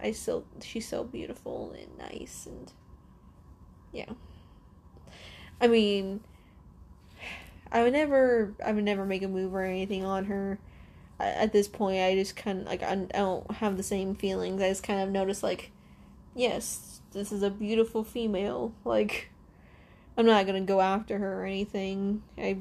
I 0.00 0.06
I 0.08 0.12
still 0.12 0.46
she's 0.62 0.88
so 0.88 1.04
beautiful 1.04 1.76
and 1.78 1.98
nice 1.98 2.46
and 2.46 2.72
yeah. 3.92 4.10
I 5.60 5.68
mean 5.68 6.20
I 7.70 7.82
would 7.82 7.92
never 7.92 8.54
I 8.64 8.72
would 8.72 8.84
never 8.84 9.04
make 9.04 9.22
a 9.22 9.28
move 9.28 9.54
or 9.54 9.64
anything 9.64 10.06
on 10.06 10.24
her. 10.24 10.58
At 11.20 11.52
this 11.52 11.68
point 11.68 12.00
I 12.00 12.14
just 12.14 12.34
kind 12.34 12.60
of 12.60 12.66
like 12.66 12.82
I 12.82 12.94
don't 12.94 13.50
have 13.56 13.76
the 13.76 13.82
same 13.82 14.14
feelings. 14.14 14.62
I 14.62 14.70
just 14.70 14.82
kind 14.82 15.02
of 15.02 15.10
notice 15.10 15.42
like 15.42 15.70
yes, 16.36 17.00
this 17.12 17.32
is 17.32 17.42
a 17.42 17.50
beautiful 17.50 18.04
female. 18.04 18.72
Like 18.84 19.30
I'm 20.16 20.26
not 20.26 20.46
to 20.46 20.60
go 20.60 20.80
after 20.80 21.18
her 21.18 21.42
or 21.42 21.46
anything. 21.46 22.22
I 22.38 22.58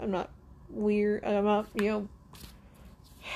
I'm 0.00 0.10
not 0.10 0.30
weird. 0.68 1.24
I'm 1.24 1.44
not, 1.44 1.66
you 1.74 1.90
know, 1.90 2.08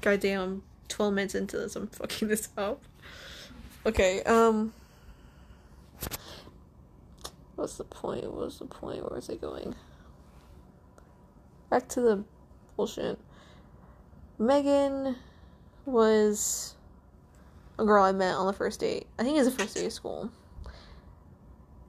goddamn, 0.00 0.40
I'm 0.40 0.62
12 0.88 1.14
minutes 1.14 1.34
into 1.34 1.56
this, 1.56 1.74
I'm 1.74 1.88
fucking 1.88 2.28
this 2.28 2.48
up. 2.56 2.82
Okay, 3.84 4.22
um. 4.22 4.72
What's 7.56 7.78
the 7.78 7.84
point? 7.84 8.30
What's 8.32 8.58
the 8.58 8.66
point? 8.66 9.08
Where 9.08 9.18
is 9.18 9.30
it 9.30 9.40
going? 9.40 9.74
Back 11.70 11.88
to 11.88 12.00
the 12.00 12.24
bullshit. 12.76 13.18
Megan 14.38 15.16
was 15.86 16.75
a 17.78 17.84
girl 17.84 18.04
I 18.04 18.12
met 18.12 18.34
on 18.34 18.46
the 18.46 18.52
first 18.52 18.80
date. 18.80 19.06
I 19.18 19.22
think 19.22 19.36
it 19.36 19.44
was 19.44 19.54
the 19.54 19.62
first 19.62 19.74
day 19.74 19.86
of 19.86 19.92
school. 19.92 20.30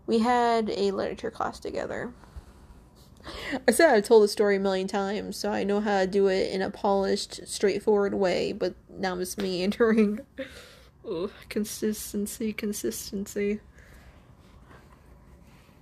We 0.05 0.19
had 0.19 0.69
a 0.69 0.91
literature 0.91 1.31
class 1.31 1.59
together. 1.59 2.13
I 3.67 3.71
said 3.71 3.93
I've 3.93 4.05
told 4.05 4.23
the 4.23 4.27
story 4.27 4.55
a 4.55 4.59
million 4.59 4.87
times, 4.87 5.35
so 5.35 5.51
I 5.51 5.63
know 5.63 5.81
how 5.81 6.01
to 6.01 6.07
do 6.07 6.27
it 6.27 6.51
in 6.51 6.61
a 6.61 6.69
polished, 6.69 7.45
straightforward 7.45 8.13
way, 8.13 8.53
but 8.53 8.75
now 8.89 9.17
it's 9.19 9.37
me 9.37 9.63
entering. 9.63 10.19
Ugh, 11.09 11.31
consistency, 11.49 12.53
consistency. 12.53 13.59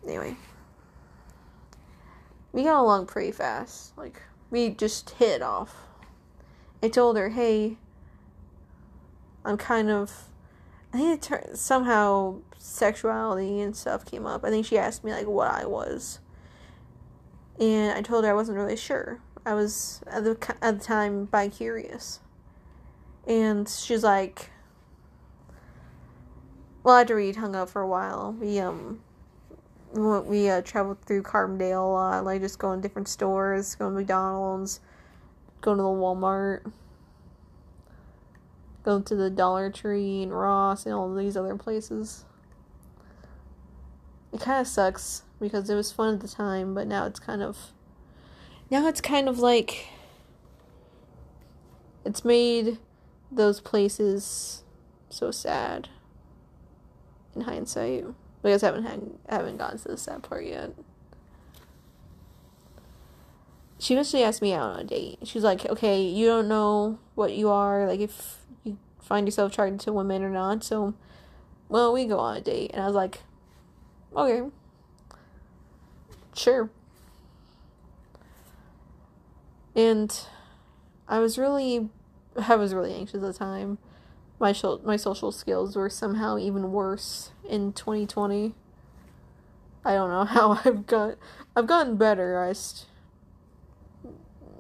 Anyway. 0.04 0.36
We 2.52 2.64
got 2.64 2.82
along 2.82 3.08
pretty 3.08 3.32
fast. 3.32 3.98
Like, 3.98 4.22
we 4.50 4.70
just 4.70 5.10
hit 5.12 5.42
off. 5.42 5.76
I 6.82 6.88
told 6.88 7.18
her, 7.18 7.30
hey, 7.30 7.78
I'm 9.46 9.58
kind 9.58 9.90
of. 9.90 10.12
I 10.94 10.98
think 10.98 11.14
it 11.14 11.22
tur- 11.22 11.50
somehow 11.54 12.40
sexuality 12.58 13.62
and 13.62 13.76
stuff 13.76 14.06
came 14.06 14.26
up. 14.26 14.44
I 14.44 14.50
think 14.50 14.66
she 14.66 14.78
asked 14.78 15.04
me, 15.04 15.12
like, 15.12 15.28
what 15.28 15.52
I 15.52 15.66
was 15.66 16.20
and 17.60 17.98
I 17.98 18.02
told 18.02 18.26
her 18.26 18.32
I 18.32 18.34
wasn't 18.34 18.58
really 18.58 18.76
sure. 18.76 19.20
I 19.46 19.54
was 19.54 20.02
at 20.08 20.24
the 20.24 20.56
at 20.62 20.80
the 20.80 20.86
time 20.86 21.26
bi 21.26 21.48
curious, 21.48 22.20
and 23.28 23.70
she's 23.70 24.04
like, 24.04 24.50
"Well, 26.84 26.98
after 26.98 27.16
we 27.16 27.32
hung 27.32 27.56
out 27.56 27.70
for 27.70 27.82
a 27.82 27.88
while, 27.88 28.36
we 28.40 28.60
um 28.60 29.02
we 29.94 30.50
uh, 30.50 30.62
traveled 30.62 31.02
through 31.02 31.24
Carbondale 31.24 31.84
a 31.84 31.92
lot, 31.92 32.26
like 32.26 32.42
just 32.42 32.60
going 32.60 32.82
to 32.82 32.88
different 32.88 33.08
stores, 33.08 33.76
going 33.76 33.94
to 33.94 34.00
McDonald's, 34.00 34.80
going 35.62 35.78
to 35.78 35.84
the 35.84 35.90
Walmart." 35.90 36.72
Going 38.86 39.02
to 39.06 39.16
the 39.16 39.32
Dollar 39.32 39.72
Tree 39.72 40.22
and 40.22 40.32
Ross 40.32 40.86
and 40.86 40.94
all 40.94 41.12
these 41.16 41.36
other 41.36 41.56
places. 41.56 42.24
It 44.32 44.42
kind 44.42 44.62
of 44.62 44.68
sucks 44.68 45.24
because 45.42 45.68
it 45.72 45.76
was 45.76 45.92
fun 45.92 46.14
at 46.14 46.20
the 46.20 46.28
time, 46.28 46.76
but 46.76 46.86
now 46.86 47.08
it's 47.08 47.20
kind 47.20 47.42
of 47.42 47.58
now 48.70 48.88
it's 48.88 49.02
kind 49.02 49.28
of 49.28 49.40
like 49.40 49.88
it's 52.06 52.24
made 52.24 52.78
those 53.32 53.60
places 53.60 54.64
so 55.10 55.32
sad 55.32 55.90
in 57.36 57.42
hindsight. 57.42 58.06
I 58.44 58.50
guess 58.50 58.62
I 58.62 58.68
haven't 58.68 58.84
had, 58.84 59.02
haven't 59.28 59.58
gotten 59.58 59.80
to 59.80 59.88
the 59.88 59.98
sad 59.98 60.22
part 60.22 60.46
yet. 60.46 60.74
She 63.80 63.96
eventually 63.96 64.24
asked 64.24 64.44
me 64.44 64.54
out 64.54 64.74
on 64.74 64.80
a 64.82 64.84
date. 64.84 65.18
She's 65.24 65.44
like, 65.44 65.66
"Okay, 65.66 66.04
you 66.04 66.28
don't 66.28 66.48
know 66.48 67.00
what 67.16 67.34
you 67.34 67.50
are, 67.50 67.88
like 67.88 68.00
if 68.00 68.45
find 69.06 69.28
yourself 69.28 69.52
attracted 69.52 69.80
to 69.82 69.94
women 69.94 70.24
or 70.24 70.30
not. 70.30 70.64
So, 70.64 70.94
well, 71.70 71.94
we 71.94 72.06
go 72.06 72.20
on 72.20 72.38
a 72.38 72.42
date." 72.42 72.72
And 72.74 72.84
I 72.84 72.88
was 72.88 72.96
like, 72.96 73.24
"Okay." 74.16 74.44
sure. 76.38 76.70
And 79.76 80.18
I 81.08 81.20
was 81.20 81.38
really, 81.38 81.90
I 82.36 82.56
was 82.56 82.74
really 82.74 82.94
anxious 82.94 83.16
at 83.16 83.22
the 83.22 83.34
time. 83.34 83.78
My 84.40 84.52
sh- 84.52 84.84
my 84.84 84.98
social 84.98 85.32
skills 85.32 85.76
were 85.76 85.90
somehow 85.90 86.38
even 86.38 86.72
worse 86.72 87.32
in 87.48 87.74
2020. 87.74 88.54
I 89.84 89.94
don't 89.94 90.10
know 90.10 90.26
how 90.26 90.60
I've 90.66 90.86
got, 90.88 91.16
I've 91.56 91.68
gotten 91.68 91.96
better. 91.96 92.42
I 92.42 92.52
just, 92.52 92.86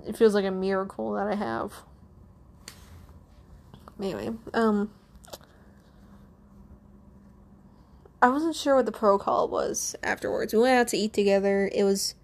it 0.08 0.18
feels 0.18 0.34
like 0.34 0.46
a 0.46 0.52
miracle 0.52 1.14
that 1.14 1.28
I 1.28 1.36
have. 1.36 1.74
Anyway, 4.00 4.32
um, 4.54 4.92
I 8.22 8.30
wasn't 8.30 8.56
sure 8.56 8.75
what 8.75 8.86
the 8.86 8.92
protocol 8.92 9.48
was 9.48 9.96
afterwards. 10.02 10.54
We 10.54 10.60
went 10.60 10.80
out 10.80 10.88
to 10.90 10.98
eat 10.98 11.14
together. 11.14 11.70
It 11.72 11.84
was 11.84 12.16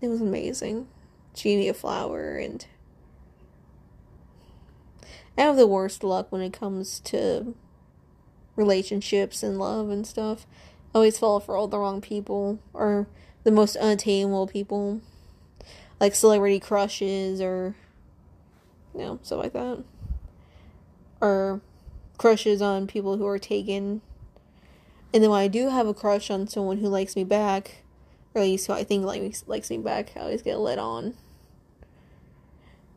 it 0.00 0.08
was 0.08 0.20
amazing. 0.20 0.88
She 1.34 1.56
me 1.56 1.68
a 1.68 1.74
flower 1.74 2.36
and 2.36 2.66
I 5.38 5.42
have 5.42 5.56
the 5.56 5.66
worst 5.66 6.04
luck 6.04 6.30
when 6.30 6.40
it 6.40 6.52
comes 6.52 7.00
to 7.00 7.54
relationships 8.56 9.42
and 9.42 9.58
love 9.58 9.90
and 9.90 10.06
stuff. 10.06 10.46
I 10.94 10.98
always 10.98 11.18
fall 11.18 11.40
for 11.40 11.56
all 11.56 11.68
the 11.68 11.78
wrong 11.78 12.00
people 12.00 12.58
or 12.72 13.06
the 13.44 13.50
most 13.50 13.76
unattainable 13.76 14.46
people. 14.46 15.00
Like 15.98 16.14
celebrity 16.14 16.60
crushes 16.60 17.40
or 17.40 17.74
you 18.94 19.00
know, 19.00 19.18
stuff 19.22 19.42
like 19.42 19.52
that. 19.54 19.82
Or 21.26 21.60
crushes 22.18 22.62
on 22.62 22.86
people 22.86 23.16
who 23.16 23.26
are 23.26 23.38
taken 23.38 24.00
and 25.16 25.22
then 25.22 25.30
when 25.30 25.40
I 25.40 25.48
do 25.48 25.70
have 25.70 25.86
a 25.86 25.94
crush 25.94 26.30
on 26.30 26.46
someone 26.46 26.76
who 26.76 26.88
likes 26.88 27.16
me 27.16 27.24
back, 27.24 27.84
or 28.34 28.42
at 28.42 28.44
least 28.44 28.66
who 28.66 28.74
I 28.74 28.84
think 28.84 29.04
likes 29.04 29.22
me, 29.22 29.34
likes 29.46 29.70
me 29.70 29.78
back, 29.78 30.12
I 30.14 30.20
always 30.20 30.42
get 30.42 30.58
let 30.58 30.78
on. 30.78 31.14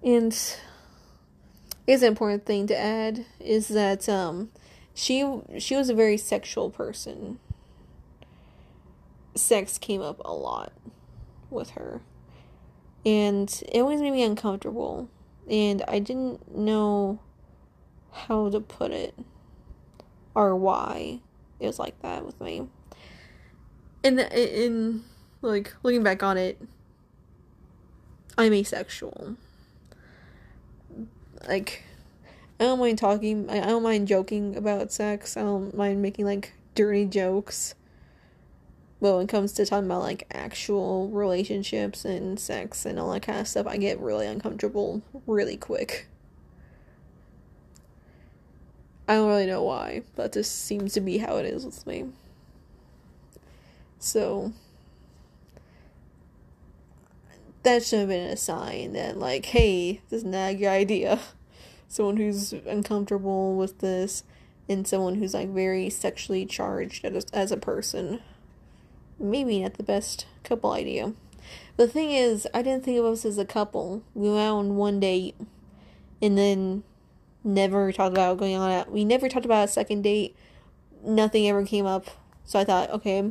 And 0.04 0.34
is 1.88 2.04
an 2.04 2.08
important 2.10 2.46
thing 2.46 2.68
to 2.68 2.78
add 2.78 3.26
is 3.40 3.70
that 3.70 4.10
um, 4.10 4.50
she 4.94 5.42
she 5.60 5.78
was 5.78 5.90
a 5.90 5.94
very 5.94 6.18
sexual 6.18 6.70
person. 6.70 7.40
Sex 9.34 9.78
came 9.78 10.02
up 10.02 10.20
a 10.26 10.34
lot 10.34 10.74
with 11.50 11.70
her, 11.70 12.02
and 13.06 13.50
it 13.72 13.80
always 13.80 14.02
made 14.02 14.12
me 14.12 14.24
uncomfortable, 14.24 15.10
and 15.50 15.84
I 15.88 16.00
didn't 16.00 16.54
know 16.54 17.20
how 18.12 18.50
to 18.50 18.60
put 18.60 18.92
it 18.92 19.16
or 20.36 20.56
why 20.56 21.20
it 21.60 21.68
was 21.68 21.80
like 21.80 22.02
that 22.02 22.26
with 22.26 22.40
me. 22.40 22.68
the, 24.04 24.66
in 24.66 25.04
like 25.42 25.74
looking 25.84 26.04
back 26.04 26.24
on 26.24 26.38
it, 26.38 26.62
I'm 28.38 28.54
asexual. 28.54 29.36
Like, 31.48 31.84
I 32.60 32.66
don't 32.66 32.80
mind 32.80 32.98
talking. 32.98 33.50
I 33.50 33.60
don't 33.60 33.84
mind 33.84 34.08
joking 34.08 34.56
about 34.56 34.92
sex. 34.92 35.36
I 35.38 35.42
don't 35.42 35.76
mind 35.76 36.02
making 36.02 36.26
like 36.26 36.54
dirty 36.76 37.06
jokes. 37.06 37.76
But 39.02 39.16
when 39.16 39.24
it 39.24 39.30
comes 39.30 39.54
to 39.54 39.66
talking 39.66 39.86
about 39.86 40.02
like 40.02 40.28
actual 40.32 41.08
relationships 41.10 42.04
and 42.04 42.38
sex 42.40 42.86
and 42.86 43.00
all 43.00 43.12
that 43.14 43.22
kind 43.22 43.40
of 43.40 43.48
stuff, 43.48 43.66
I 43.68 43.78
get 43.78 44.00
really 44.00 44.28
uncomfortable 44.28 45.02
really 45.26 45.56
quick. 45.56 46.08
I 49.10 49.16
don't 49.16 49.28
really 49.28 49.48
know 49.48 49.64
why, 49.64 50.04
but 50.16 50.34
this 50.34 50.48
seems 50.48 50.94
to 50.94 51.02
be 51.02 51.18
how 51.18 51.38
it 51.38 51.46
is 51.48 51.66
with 51.66 51.88
me. 51.88 52.06
So 53.98 54.54
that 57.64 57.84
should 57.84 58.02
have 58.02 58.10
been 58.10 58.30
a 58.30 58.38
sign 58.38 58.94
that 58.94 59.18
like, 59.18 59.48
hey, 59.48 60.02
this 60.10 60.20
is 60.20 60.26
not 60.26 60.62
idea. 60.64 61.20
Someone 61.88 62.18
who's 62.18 62.54
uncomfortable 62.54 63.56
with 63.56 63.80
this 63.80 64.24
and 64.70 64.88
someone 64.88 65.16
who's 65.16 65.34
like 65.34 65.50
very 65.50 65.90
sexually 65.90 66.46
charged 66.46 67.04
as, 67.04 67.26
as 67.34 67.52
a 67.52 67.58
person. 67.58 68.22
Maybe 69.18 69.64
not 69.64 69.74
the 69.74 69.84
best 69.84 70.28
couple 70.44 70.72
idea. 70.72 71.14
The 71.78 71.88
thing 71.88 72.12
is, 72.12 72.48
I 72.54 72.62
didn't 72.62 72.84
think 72.84 73.00
of 73.00 73.06
us 73.06 73.26
as 73.26 73.40
a 73.40 73.46
couple. 73.46 74.04
We 74.14 74.30
went 74.30 74.52
on 74.52 74.76
one 74.76 75.00
date 75.00 75.36
and 76.22 76.38
then 76.38 76.84
never 77.44 77.92
talked 77.92 78.14
about 78.14 78.38
going 78.38 78.56
on 78.56 78.72
it. 78.72 78.92
We 78.92 79.06
never 79.06 79.30
talked 79.30 79.46
about 79.46 79.66
a 79.66 79.72
second 79.72 80.04
date. 80.04 80.36
Nothing 81.04 81.48
ever 81.48 81.66
came 81.66 81.86
up. 81.86 82.08
So 82.44 82.60
I 82.60 82.64
thought, 82.64 82.90
okay, 82.92 83.22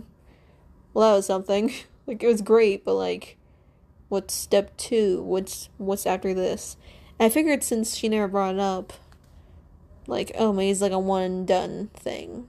well 0.94 1.10
that 1.10 1.16
was 1.16 1.26
something. 1.26 1.72
like 2.06 2.22
it 2.22 2.26
was 2.26 2.42
great, 2.42 2.84
but 2.84 2.94
like 2.94 3.36
what's 4.08 4.34
step 4.34 4.76
two? 4.76 5.22
What's 5.22 5.68
what's 5.78 6.06
after 6.06 6.34
this? 6.34 6.76
And 7.18 7.26
I 7.26 7.34
figured 7.34 7.62
since 7.62 7.96
she 7.96 8.08
never 8.08 8.28
brought 8.28 8.54
it 8.54 8.60
up, 8.60 8.92
like, 10.06 10.32
oh 10.38 10.52
maybe 10.52 10.70
it's 10.70 10.80
like 10.80 10.92
a 10.92 10.98
one 10.98 11.44
done 11.44 11.90
thing. 11.94 12.48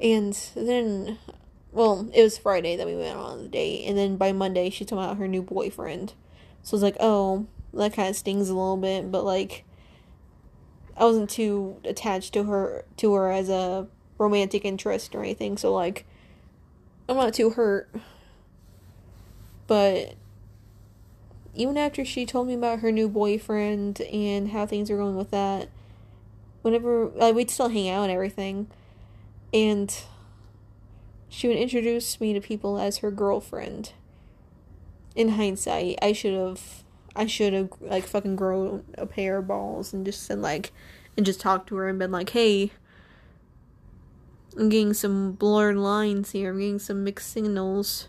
And 0.00 0.34
then 0.54 1.18
well, 1.72 2.08
it 2.14 2.22
was 2.22 2.38
Friday 2.38 2.76
that 2.76 2.86
we 2.86 2.96
went 2.96 3.16
on 3.16 3.42
the 3.42 3.48
date, 3.48 3.84
and 3.86 3.96
then 3.96 4.16
by 4.16 4.32
Monday 4.32 4.70
she 4.70 4.84
told 4.84 5.00
me 5.00 5.06
about 5.06 5.18
her 5.18 5.28
new 5.28 5.42
boyfriend. 5.42 6.14
So 6.62 6.74
I 6.74 6.76
was 6.76 6.82
like, 6.82 6.96
oh, 6.98 7.46
that 7.74 7.92
kind 7.92 8.08
of 8.08 8.16
stings 8.16 8.48
a 8.48 8.54
little 8.54 8.76
bit, 8.76 9.10
but 9.12 9.24
like 9.24 9.64
I 10.98 11.04
wasn't 11.04 11.30
too 11.30 11.80
attached 11.84 12.34
to 12.34 12.44
her 12.44 12.84
to 12.96 13.14
her 13.14 13.30
as 13.30 13.48
a 13.48 13.86
romantic 14.18 14.64
interest 14.64 15.14
or 15.14 15.22
anything, 15.22 15.56
so 15.56 15.72
like 15.72 16.04
I'm 17.08 17.16
not 17.16 17.34
too 17.34 17.50
hurt. 17.50 17.88
But 19.68 20.14
even 21.54 21.78
after 21.78 22.04
she 22.04 22.26
told 22.26 22.48
me 22.48 22.54
about 22.54 22.80
her 22.80 22.90
new 22.90 23.08
boyfriend 23.08 24.00
and 24.00 24.50
how 24.50 24.66
things 24.66 24.90
are 24.90 24.96
going 24.96 25.16
with 25.16 25.30
that, 25.30 25.68
whenever 26.62 27.06
like, 27.14 27.34
we'd 27.34 27.50
still 27.50 27.68
hang 27.68 27.88
out 27.88 28.04
and 28.04 28.12
everything, 28.12 28.68
and 29.52 29.94
she 31.28 31.46
would 31.46 31.56
introduce 31.56 32.20
me 32.20 32.32
to 32.32 32.40
people 32.40 32.78
as 32.78 32.98
her 32.98 33.10
girlfriend. 33.10 33.92
In 35.14 35.30
hindsight, 35.30 35.98
I 36.00 36.12
should 36.12 36.34
have 36.34 36.84
I 37.18 37.26
should 37.26 37.52
have 37.52 37.70
like 37.80 38.06
fucking 38.06 38.36
grown 38.36 38.84
a 38.96 39.04
pair 39.04 39.38
of 39.38 39.48
balls 39.48 39.92
and 39.92 40.06
just 40.06 40.22
said 40.22 40.38
like 40.38 40.72
and 41.16 41.26
just 41.26 41.40
talked 41.40 41.68
to 41.68 41.76
her 41.76 41.88
and 41.88 41.98
been 41.98 42.12
like, 42.12 42.30
hey, 42.30 42.70
I'm 44.56 44.68
getting 44.68 44.94
some 44.94 45.32
blurred 45.32 45.76
lines 45.76 46.30
here. 46.30 46.50
I'm 46.50 46.60
getting 46.60 46.78
some 46.78 47.02
mixed 47.02 47.32
signals. 47.32 48.08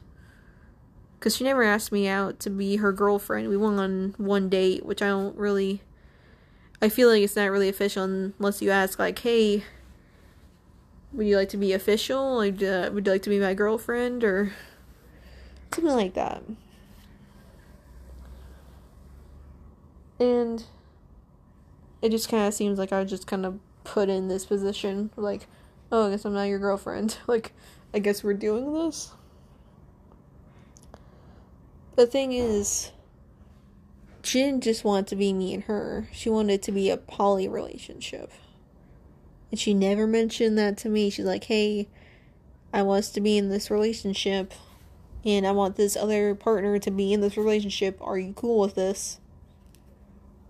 Because 1.17 1.35
she 1.35 1.43
never 1.43 1.63
asked 1.63 1.91
me 1.91 2.07
out 2.07 2.39
to 2.41 2.51
be 2.51 2.77
her 2.77 2.93
girlfriend. 2.93 3.49
We 3.49 3.57
went 3.57 3.79
on 3.79 4.13
one 4.17 4.47
date, 4.47 4.85
which 4.85 5.01
I 5.01 5.07
don't 5.07 5.35
really. 5.35 5.81
I 6.81 6.87
feel 6.87 7.09
like 7.09 7.23
it's 7.23 7.35
not 7.35 7.49
really 7.49 7.67
official 7.67 8.03
unless 8.03 8.61
you 8.61 8.69
ask, 8.69 8.99
like, 8.99 9.19
hey, 9.19 9.63
would 11.11 11.25
you 11.25 11.35
like 11.35 11.49
to 11.49 11.57
be 11.57 11.73
official? 11.73 12.37
Like, 12.37 12.61
uh, 12.61 12.91
would 12.93 13.07
you 13.07 13.11
like 13.11 13.23
to 13.23 13.29
be 13.29 13.39
my 13.39 13.55
girlfriend? 13.55 14.23
Or 14.23 14.53
something 15.73 15.95
like 15.95 16.13
that. 16.13 16.43
And 20.19 20.63
it 22.01 22.09
just 22.09 22.29
kind 22.29 22.47
of 22.47 22.53
seems 22.53 22.77
like 22.77 22.91
I 22.91 22.99
was 23.01 23.09
just 23.09 23.27
kind 23.27 23.45
of 23.45 23.59
put 23.83 24.09
in 24.09 24.27
this 24.27 24.45
position. 24.45 25.11
Like, 25.15 25.47
oh, 25.91 26.07
I 26.07 26.11
guess 26.11 26.25
I'm 26.25 26.33
not 26.33 26.43
your 26.43 26.59
girlfriend. 26.59 27.17
Like, 27.27 27.53
I 27.93 27.99
guess 27.99 28.23
we're 28.23 28.33
doing 28.33 28.73
this. 28.73 29.11
The 31.95 32.05
thing 32.05 32.33
is, 32.33 32.91
she 34.23 34.43
didn't 34.43 34.63
just 34.63 34.83
want 34.83 35.07
to 35.07 35.15
be 35.15 35.33
me 35.33 35.53
and 35.53 35.63
her. 35.63 36.07
She 36.11 36.29
wanted 36.29 36.61
to 36.63 36.71
be 36.71 36.89
a 36.89 36.97
poly 36.97 37.47
relationship. 37.47 38.31
And 39.51 39.59
she 39.59 39.73
never 39.73 40.05
mentioned 40.05 40.57
that 40.57 40.77
to 40.79 40.89
me. 40.89 41.09
She's 41.09 41.25
like, 41.25 41.45
hey, 41.45 41.87
I 42.71 42.83
want 42.83 42.99
us 42.99 43.09
to 43.11 43.21
be 43.21 43.37
in 43.37 43.49
this 43.49 43.71
relationship. 43.71 44.53
And 45.25 45.45
I 45.45 45.51
want 45.51 45.75
this 45.75 45.97
other 45.97 46.35
partner 46.35 46.79
to 46.79 46.91
be 46.91 47.11
in 47.11 47.21
this 47.21 47.35
relationship. 47.35 47.97
Are 48.01 48.17
you 48.17 48.33
cool 48.33 48.59
with 48.59 48.75
this? 48.75 49.19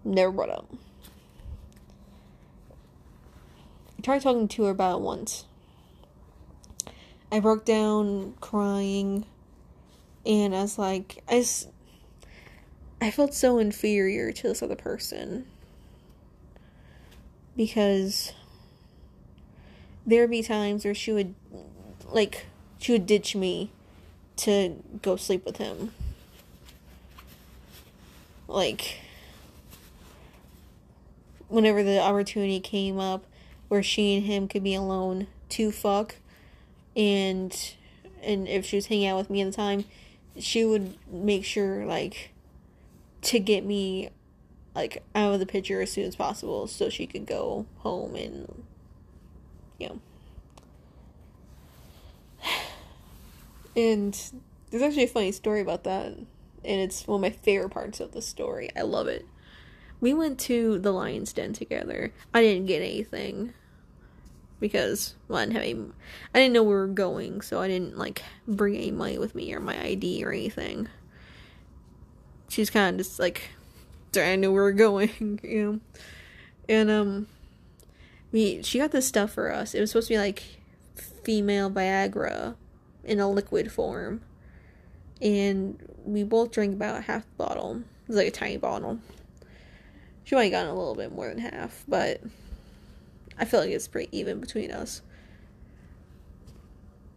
Never 0.04 0.32
brought 0.32 0.50
up. 0.50 0.70
I 3.98 4.02
tried 4.02 4.22
talking 4.22 4.48
to 4.48 4.64
her 4.64 4.72
about 4.72 5.00
it 5.00 5.02
once. 5.02 5.46
I 7.32 7.40
broke 7.40 7.66
down 7.66 8.34
crying, 8.40 9.26
and 10.26 10.56
I 10.56 10.62
was 10.62 10.80
like, 10.80 11.22
I, 11.28 11.46
I 13.02 13.12
felt 13.12 13.34
so 13.34 13.60
inferior 13.60 14.32
to 14.32 14.44
this 14.48 14.64
other 14.64 14.76
person 14.76 15.46
because 17.56 18.32
there 20.08 20.22
would 20.22 20.32
be 20.32 20.42
times 20.42 20.86
where 20.86 20.96
she 20.96 21.12
would, 21.12 21.36
like, 22.08 22.48
she 22.80 22.94
would 22.94 23.06
ditch 23.06 23.36
me 23.36 23.72
to 24.38 24.76
go 25.02 25.18
sleep 25.18 25.46
with 25.46 25.58
him. 25.58 25.94
Like, 28.48 29.02
whenever 31.50 31.84
the 31.84 32.00
opportunity 32.00 32.60
came 32.60 33.00
up, 33.00 33.26
where 33.68 33.84
she 33.84 34.16
and 34.16 34.26
him 34.26 34.48
could 34.48 34.64
be 34.64 34.76
alone 34.76 35.28
to 35.50 35.72
fuck 35.72 36.16
and 36.96 37.76
and 38.22 38.48
if 38.48 38.66
she 38.66 38.76
was 38.76 38.88
hanging 38.88 39.08
out 39.08 39.18
with 39.18 39.30
me 39.30 39.42
at 39.42 39.46
the 39.46 39.56
time 39.56 39.86
she 40.38 40.66
would 40.66 40.98
make 41.12 41.46
sure 41.46 41.86
like 41.86 42.32
to 43.22 43.40
get 43.40 43.66
me 43.66 44.10
like 44.76 45.04
out 45.16 45.34
of 45.34 45.40
the 45.40 45.46
picture 45.46 45.82
as 45.82 45.92
soon 45.92 46.06
as 46.06 46.16
possible 46.16 46.68
so 46.68 46.90
she 46.90 47.08
could 47.08 47.26
go 47.26 47.66
home 47.78 48.16
and 48.16 48.64
you 49.78 49.88
know. 49.88 50.00
And 53.76 54.20
there's 54.72 54.84
actually 54.84 55.04
a 55.04 55.08
funny 55.08 55.32
story 55.32 55.62
about 55.62 55.84
that 55.86 56.08
and 56.08 56.28
it's 56.66 57.08
one 57.08 57.18
of 57.18 57.22
my 57.22 57.30
favorite 57.30 57.70
parts 57.70 58.02
of 58.02 58.12
the 58.12 58.22
story. 58.22 58.70
I 58.76 58.82
love 58.82 59.08
it 59.08 59.26
we 60.02 60.14
went 60.14 60.40
to 60.40 60.80
the 60.80 60.92
lion's 60.92 61.34
den 61.34 61.54
together 61.54 62.14
i 62.34 62.42
didn't 62.42 62.66
get 62.66 62.82
anything 62.82 63.54
because 64.60 65.16
well, 65.28 65.40
I 65.40 65.46
didn't 65.46 65.56
have 65.56 65.64
any, 65.64 65.86
I 66.34 66.40
didn't 66.40 66.54
know 66.54 66.64
where 66.64 66.82
we 66.82 66.88
were 66.88 66.94
going, 66.94 67.42
so 67.42 67.62
I 67.62 67.68
didn't 67.68 67.98
like 67.98 68.24
bring 68.48 68.76
any 68.76 68.92
money 68.92 69.18
with 69.18 69.36
me 69.36 69.54
or 69.54 69.60
my 69.60 69.82
ID 69.82 70.24
or 70.24 70.32
anything. 70.32 70.88
She's 72.50 72.70
kind 72.70 73.00
of 73.00 73.06
just 73.06 73.20
like, 73.20 73.50
I 74.16 74.36
knew 74.36 74.52
we 74.52 74.60
were 74.60 74.72
going, 74.74 75.40
you 75.44 75.64
know, 75.64 75.80
and 76.68 76.92
um, 76.92 77.28
we 78.32 78.62
she 78.64 78.80
got 78.80 78.92
this 78.92 79.08
stuff 79.08 79.32
for 79.32 79.54
us. 79.54 79.74
It 79.74 79.80
was 79.80 79.92
supposed 79.92 80.08
to 80.08 80.14
be 80.14 80.20
like 80.20 80.44
female 81.24 81.70
Viagra 81.70 82.56
in 83.04 83.20
a 83.20 83.30
liquid 83.30 83.72
form, 83.72 84.22
and 85.22 85.82
we 86.04 86.24
both 86.24 86.52
drank 86.52 86.74
about 86.74 87.04
half 87.04 87.24
the 87.24 87.44
bottle. 87.44 87.78
It 88.04 88.08
was 88.08 88.18
like 88.18 88.28
a 88.28 88.32
tiny 88.32 88.58
bottle. 88.58 89.00
She 90.30 90.36
might 90.36 90.52
gotten 90.52 90.70
a 90.70 90.76
little 90.76 90.94
bit 90.94 91.12
more 91.12 91.28
than 91.28 91.40
half, 91.40 91.84
but 91.88 92.22
I 93.40 93.46
feel 93.46 93.62
like 93.62 93.72
it's 93.72 93.88
pretty 93.88 94.16
even 94.16 94.40
between 94.40 94.70
us. 94.70 95.02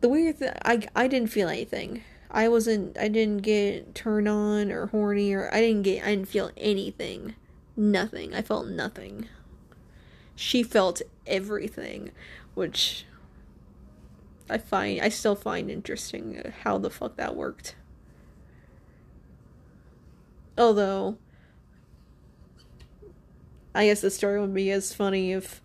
The 0.00 0.08
weird 0.08 0.38
thing, 0.38 0.54
I, 0.64 0.88
I 0.96 1.08
didn't 1.08 1.28
feel 1.28 1.50
anything. 1.50 2.04
I 2.30 2.48
wasn't, 2.48 2.96
I 2.96 3.08
didn't 3.08 3.42
get 3.42 3.94
turned 3.94 4.30
on 4.30 4.72
or 4.72 4.86
horny 4.86 5.34
or 5.34 5.52
I 5.52 5.60
didn't 5.60 5.82
get, 5.82 6.02
I 6.02 6.14
didn't 6.14 6.28
feel 6.28 6.52
anything. 6.56 7.34
Nothing. 7.76 8.34
I 8.34 8.40
felt 8.40 8.68
nothing. 8.68 9.28
She 10.34 10.62
felt 10.62 11.02
everything, 11.26 12.12
which 12.54 13.04
I 14.48 14.56
find, 14.56 15.02
I 15.02 15.10
still 15.10 15.36
find 15.36 15.70
interesting 15.70 16.50
how 16.62 16.78
the 16.78 16.88
fuck 16.88 17.16
that 17.16 17.36
worked. 17.36 17.76
Although, 20.56 21.18
I 23.74 23.86
guess 23.86 24.00
the 24.00 24.10
story 24.10 24.40
would 24.40 24.54
be 24.54 24.70
as 24.70 24.94
funny 24.94 25.32
if 25.32 25.62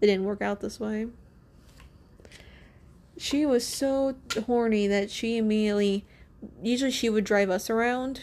it 0.00 0.06
didn't 0.06 0.24
work 0.24 0.42
out 0.42 0.60
this 0.60 0.80
way. 0.80 1.06
she 3.16 3.46
was 3.46 3.64
so 3.64 4.16
horny 4.46 4.86
that 4.88 5.10
she 5.10 5.36
immediately 5.36 6.04
usually 6.62 6.90
she 6.90 7.08
would 7.08 7.24
drive 7.24 7.50
us 7.50 7.70
around. 7.70 8.20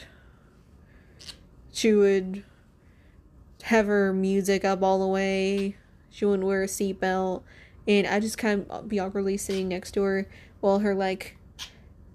She 1.71 1.93
would 1.93 2.43
have 3.63 3.85
her 3.88 4.13
music 4.13 4.65
up 4.65 4.83
all 4.83 4.99
the 4.99 5.07
way. 5.07 5.77
She 6.09 6.25
wouldn't 6.25 6.47
wear 6.47 6.63
a 6.63 6.67
seatbelt. 6.67 7.43
And 7.88 8.05
I 8.07 8.19
just 8.19 8.38
kind 8.38 8.65
of 8.69 8.88
be 8.88 8.99
awkwardly 8.99 9.38
sitting 9.38 9.67
next 9.67 9.91
to 9.91 10.01
her 10.03 10.27
while 10.59 10.79
her 10.79 10.93
like 10.93 11.38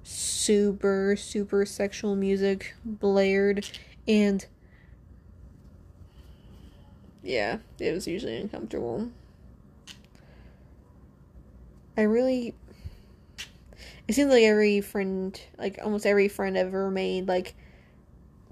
super, 0.02 1.16
super 1.16 1.64
sexual 1.64 2.16
music 2.16 2.74
blared. 2.84 3.68
And 4.06 4.44
yeah, 7.24 7.58
it 7.78 7.92
was 7.92 8.06
usually 8.06 8.36
uncomfortable. 8.36 9.10
I 11.96 12.02
really. 12.02 12.54
It 14.06 14.14
seems 14.14 14.30
like 14.30 14.42
every 14.44 14.80
friend, 14.82 15.38
like 15.58 15.78
almost 15.82 16.04
every 16.04 16.28
friend 16.28 16.58
I've 16.58 16.66
ever 16.66 16.90
made, 16.90 17.26
like, 17.26 17.54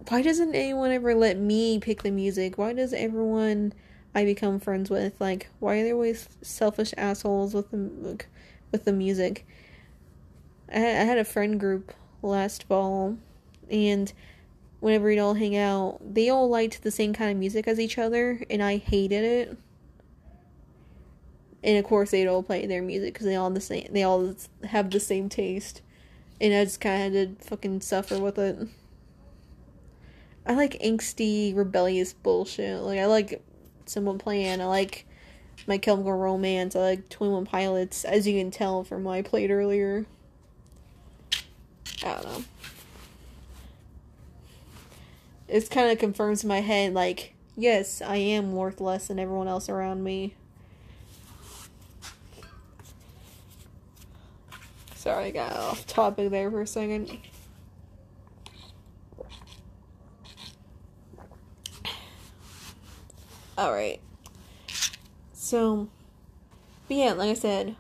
why 0.09 0.23
doesn't 0.23 0.55
anyone 0.55 0.91
ever 0.91 1.15
let 1.15 1.39
me 1.39 1.79
pick 1.79 2.03
the 2.03 2.11
music? 2.11 2.57
Why 2.57 2.73
does 2.73 2.95
everyone 2.95 3.75
I 4.15 4.25
become 4.25 4.59
friends 4.59 4.89
with, 4.91 5.21
like, 5.21 5.49
why 5.59 5.77
are 5.77 5.83
they 5.85 5.93
always 5.93 6.29
selfish 6.41 6.95
assholes 6.97 7.55
with 7.55 7.71
the, 7.71 8.25
with 8.71 8.85
the 8.85 8.93
music? 8.93 9.47
I 10.73 10.79
I 10.79 11.05
had 11.05 11.19
a 11.19 11.25
friend 11.25 11.61
group 11.61 11.93
last 12.23 12.65
fall, 12.65 13.19
and 13.71 14.13
whenever 14.83 15.07
we'd 15.07 15.21
all 15.21 15.35
hang 15.35 15.57
out, 15.57 16.01
they 16.03 16.29
all 16.29 16.49
liked 16.49 16.83
the 16.83 16.90
same 16.90 17.14
kind 17.14 17.31
of 17.31 17.37
music 17.37 17.68
as 17.68 17.79
each 17.79 17.99
other, 17.99 18.42
and 18.51 18.61
I 18.61 18.79
hated 18.79 19.23
it. 19.23 19.57
And 21.62 21.79
of 21.79 21.85
course, 21.85 22.11
they'd 22.11 22.27
all 22.27 22.42
play 22.42 22.66
their 22.66 22.83
music 22.83 23.14
because 23.14 23.27
they 23.27 23.37
all 23.37 23.49
the 23.49 23.61
same. 23.61 23.87
They 23.92 24.03
all 24.03 24.35
have 24.64 24.90
the 24.90 24.99
same 24.99 25.29
taste, 25.29 25.83
and 26.40 26.53
I 26.53 26.64
just 26.64 26.81
kind 26.81 27.07
of 27.07 27.12
had 27.12 27.38
to 27.38 27.45
fucking 27.45 27.83
suffer 27.83 28.18
with 28.18 28.37
it. 28.38 28.59
I 30.45 30.55
like 30.55 30.73
angsty, 30.81 31.55
rebellious 31.57 32.12
bullshit. 32.12 32.81
Like 32.81 32.99
I 32.99 33.07
like 33.07 33.40
someone 33.87 34.18
playing. 34.18 34.61
I 34.61 34.64
like 34.64 35.07
My 35.68 35.79
Chemical 35.79 36.12
Romance. 36.12 36.75
I 36.75 36.81
like 36.81 37.09
Twenty 37.09 37.33
One 37.33 37.47
Pilots, 37.47 38.05
as 38.05 38.27
you 38.27 38.37
can 38.37 38.51
tell 38.51 38.83
from 38.83 39.05
what 39.05 39.12
I 39.12 39.23
played 39.23 39.53
earlier. 39.53 40.07
I 42.05 42.14
don't 42.14 42.25
know. 42.25 42.45
It 45.53 45.69
kind 45.69 45.93
of 45.93 45.99
confirms 45.99 46.45
in 46.45 46.49
my 46.49 46.62
head, 46.62 46.95
like, 46.95 47.35
yes, 47.59 48.01
I 48.01 48.17
am 48.17 48.53
worth 48.53 48.81
less 48.81 49.09
than 49.09 49.19
everyone 49.19 49.49
else 49.49 49.69
around 49.69 50.03
me. 50.03 50.35
Sorry, 54.95 55.27
I 55.27 55.31
got 55.31 55.53
off 55.53 55.87
topic 55.87 56.31
there 56.31 56.51
for 56.51 56.62
a 56.62 56.67
second. 56.67 57.19
Alright. 63.59 64.01
So, 65.35 65.88
but 66.88 66.97
yeah, 66.97 67.12
like 67.12 67.29
I 67.29 67.35
said, 67.35 67.77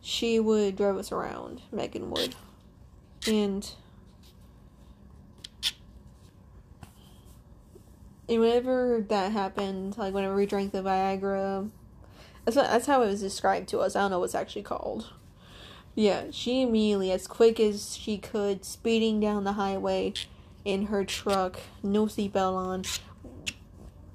she 0.00 0.40
would 0.40 0.74
drive 0.74 0.96
us 0.96 1.12
around, 1.12 1.62
Megan 1.70 2.10
would. 2.10 2.34
And, 3.28 3.70
and 8.28 8.40
whenever 8.40 9.04
that 9.08 9.32
happened, 9.32 9.98
like 9.98 10.14
whenever 10.14 10.34
we 10.34 10.46
drank 10.46 10.72
the 10.72 10.82
Viagra, 10.82 11.70
that's, 12.44 12.56
what, 12.56 12.68
that's 12.68 12.86
how 12.86 13.02
it 13.02 13.08
was 13.08 13.20
described 13.20 13.68
to 13.68 13.80
us. 13.80 13.96
I 13.96 14.00
don't 14.00 14.10
know 14.10 14.20
what's 14.20 14.34
actually 14.34 14.62
called. 14.62 15.12
Yeah, 15.94 16.24
she 16.30 16.62
immediately, 16.62 17.12
as 17.12 17.26
quick 17.26 17.60
as 17.60 17.96
she 17.96 18.16
could, 18.16 18.64
speeding 18.64 19.20
down 19.20 19.44
the 19.44 19.52
highway 19.52 20.14
in 20.64 20.86
her 20.86 21.04
truck, 21.04 21.60
no 21.82 22.06
seatbelt 22.06 22.54
on, 22.54 22.84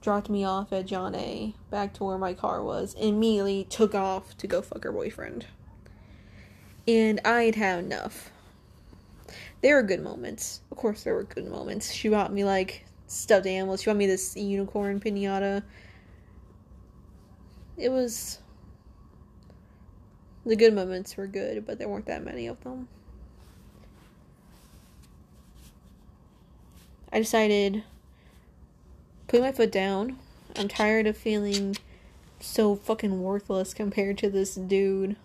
dropped 0.02 0.30
me 0.30 0.44
off 0.44 0.74
at 0.74 0.88
John 0.88 1.14
A. 1.14 1.54
back 1.70 1.94
to 1.96 2.04
where 2.04 2.18
my 2.18 2.34
car 2.34 2.64
was, 2.64 2.96
and 2.96 3.10
immediately 3.10 3.68
took 3.70 3.94
off 3.94 4.36
to 4.38 4.48
go 4.48 4.62
fuck 4.62 4.84
her 4.86 4.92
boyfriend. 4.92 5.46
And 6.88 7.20
I'd 7.24 7.56
had 7.56 7.84
enough. 7.84 8.32
There 9.62 9.76
were 9.76 9.84
good 9.84 10.02
moments. 10.02 10.62
Of 10.72 10.78
course, 10.78 11.04
there 11.04 11.14
were 11.14 11.26
good 11.26 11.48
moments. 11.48 11.92
She 11.92 12.10
bought 12.10 12.34
me 12.34 12.44
like 12.44 12.87
stuffed 13.08 13.48
animals. 13.48 13.82
She 13.82 13.90
bought 13.90 13.98
me 13.98 14.06
this 14.06 14.36
unicorn 14.36 15.00
pinata. 15.00 15.64
It 17.78 17.90
was 17.90 18.40
the 20.46 20.56
good 20.56 20.74
moments 20.74 21.18
were 21.18 21.28
good, 21.28 21.66
but 21.66 21.78
there 21.78 21.88
weren't 21.88 22.06
that 22.06 22.24
many 22.24 22.48
of 22.48 22.64
them. 22.64 22.88
I 27.12 27.20
decided 27.20 27.84
put 29.28 29.42
my 29.42 29.52
foot 29.52 29.72
down. 29.72 30.20
I'm 30.56 30.68
tired 30.68 31.08
of 31.08 31.18
feeling 31.18 31.76
so 32.40 32.76
fucking 32.76 33.22
worthless 33.22 33.74
compared 33.74 34.18
to 34.20 34.30
this 34.30 34.56
dude. 34.56 35.16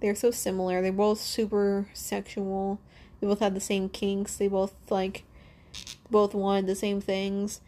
They're 0.00 0.14
so 0.14 0.30
similar. 0.30 0.82
They're 0.82 0.92
both 0.92 1.20
super 1.20 1.88
sexual. 1.92 2.80
They 3.20 3.26
both 3.26 3.40
had 3.40 3.54
the 3.54 3.60
same 3.60 3.88
kinks. 3.88 4.36
They 4.36 4.48
both 4.48 4.74
like 4.90 5.24
both 6.10 6.34
wanted 6.34 6.66
the 6.66 6.74
same 6.74 7.00
things. 7.00 7.60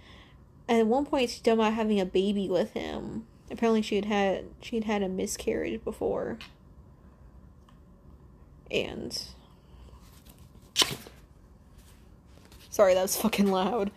And 0.68 0.78
at 0.78 0.86
one 0.86 1.06
point 1.06 1.30
she 1.30 1.40
talked 1.40 1.54
about 1.54 1.74
having 1.74 2.00
a 2.00 2.06
baby 2.06 2.48
with 2.48 2.72
him. 2.72 3.26
Apparently 3.50 3.82
she 3.82 3.96
had 3.96 4.06
had 4.06 4.44
she 4.60 4.76
had 4.76 4.84
had 4.84 5.02
a 5.02 5.08
miscarriage 5.08 5.84
before. 5.84 6.38
And 8.70 9.22
Sorry, 12.74 12.94
that 12.94 13.02
was 13.02 13.16
fucking 13.16 13.52
loud. 13.52 13.92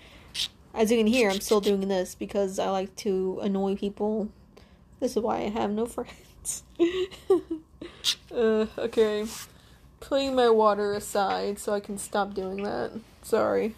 As 0.71 0.91
you 0.91 0.99
can 0.99 1.07
hear, 1.07 1.31
I'm 1.31 1.39
still 1.39 1.61
doing 1.61 1.87
this 1.87 2.13
because 2.13 2.59
I 2.59 2.69
like 2.69 2.95
to 2.97 3.39
annoy 3.41 3.75
people. 3.75 4.29
This 4.99 5.17
is 5.17 5.23
why 5.23 5.37
I 5.37 5.49
have 5.49 5.71
no 5.71 5.87
friends. 5.87 6.61
uh, 8.31 8.67
okay. 8.77 9.25
Putting 9.99 10.35
my 10.35 10.51
water 10.51 10.93
aside 10.93 11.57
so 11.57 11.73
I 11.73 11.79
can 11.79 11.97
stop 11.97 12.35
doing 12.35 12.61
that. 12.61 12.91
Sorry. 13.23 13.73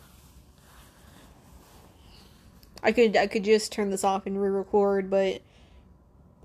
I 2.82 2.92
could 2.92 3.18
I 3.18 3.28
could 3.28 3.44
just 3.44 3.72
turn 3.72 3.90
this 3.90 4.04
off 4.04 4.26
and 4.26 4.42
re-record, 4.42 5.10
but 5.10 5.42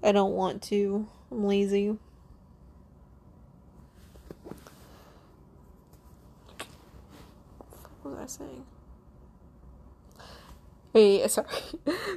I 0.02 0.12
don't 0.12 0.32
want 0.32 0.62
to. 0.64 1.08
I'm 1.30 1.44
lazy. 1.44 1.96
What 8.02 8.18
was 8.18 8.18
I 8.20 8.26
saying? 8.26 8.64
Wait, 10.92 11.28
sorry. 11.30 11.46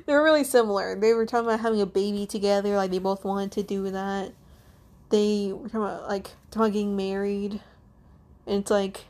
they 0.06 0.14
were 0.14 0.24
really 0.24 0.44
similar. 0.44 1.00
They 1.00 1.14
were 1.14 1.26
talking 1.26 1.48
about 1.48 1.60
having 1.60 1.82
a 1.82 1.86
baby 1.86 2.26
together, 2.26 2.76
like 2.76 2.92
they 2.92 3.00
both 3.00 3.24
wanted 3.24 3.52
to 3.54 3.64
do 3.64 3.90
that. 3.92 4.34
They 5.10 5.52
were 5.54 5.70
talking 5.70 5.82
about 5.82 6.08
like 6.08 6.30
talking 6.52 6.96
married. 6.96 7.62
And 8.46 8.62
it's 8.62 8.72
like 8.72 9.06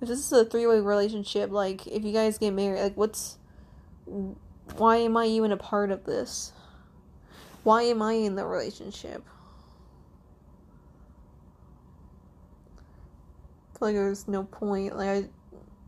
if 0.00 0.08
this 0.08 0.18
is 0.18 0.32
a 0.32 0.44
three 0.44 0.66
way 0.66 0.80
relationship, 0.80 1.50
like 1.50 1.86
if 1.86 2.04
you 2.04 2.12
guys 2.12 2.38
get 2.38 2.52
married, 2.52 2.80
like 2.80 2.96
what's 2.96 3.38
why 4.76 4.96
am 4.98 5.16
I 5.16 5.26
even 5.26 5.52
a 5.52 5.56
part 5.56 5.90
of 5.90 6.04
this? 6.04 6.52
Why 7.64 7.82
am 7.82 8.02
I 8.02 8.14
in 8.14 8.34
the 8.34 8.46
relationship? 8.46 9.24
Like 13.80 13.94
there's 13.94 14.26
no 14.26 14.44
point. 14.44 14.96
Like 14.96 15.08
I, 15.08 15.14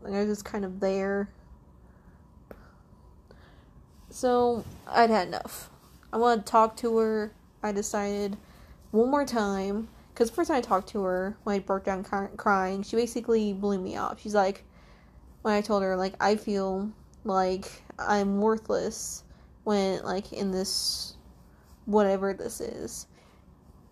like 0.01 0.13
I 0.13 0.19
was 0.19 0.27
just 0.27 0.45
kind 0.45 0.63
of 0.63 0.79
there. 0.79 1.29
So 4.09 4.63
I'd 4.87 5.09
had 5.09 5.27
enough. 5.27 5.69
I 6.13 6.17
wanted 6.17 6.45
to 6.45 6.51
talk 6.51 6.77
to 6.77 6.97
her. 6.97 7.33
I 7.63 7.71
decided 7.71 8.37
one 8.91 9.09
more 9.09 9.25
time 9.25 9.87
because 10.13 10.29
the 10.29 10.35
first 10.35 10.49
time 10.49 10.57
I 10.57 10.61
talked 10.61 10.89
to 10.89 11.03
her 11.03 11.37
when 11.43 11.55
I 11.55 11.59
broke 11.59 11.85
down 11.85 12.03
crying, 12.03 12.83
she 12.83 12.95
basically 12.95 13.53
blew 13.53 13.77
me 13.77 13.97
off. 13.97 14.21
She's 14.21 14.35
like, 14.35 14.63
when 15.41 15.53
I 15.53 15.61
told 15.61 15.83
her 15.83 15.95
like 15.95 16.13
I 16.19 16.35
feel 16.35 16.91
like 17.23 17.83
I'm 18.07 18.41
worthless 18.41 19.23
when 19.63 20.03
like 20.03 20.33
in 20.33 20.51
this 20.51 21.15
whatever 21.85 22.33
this 22.33 22.61
is. 22.61 23.07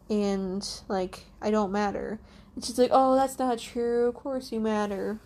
And 0.09 0.67
like 0.87 1.25
I 1.41 1.51
don't 1.51 1.71
matter. 1.71 2.19
And 2.55 2.65
she's 2.65 2.79
like, 2.79 2.91
"Oh, 2.91 3.15
that's 3.15 3.37
not 3.39 3.59
true. 3.59 4.07
Of 4.07 4.15
course 4.15 4.51
you 4.51 4.59
matter." 4.59 5.19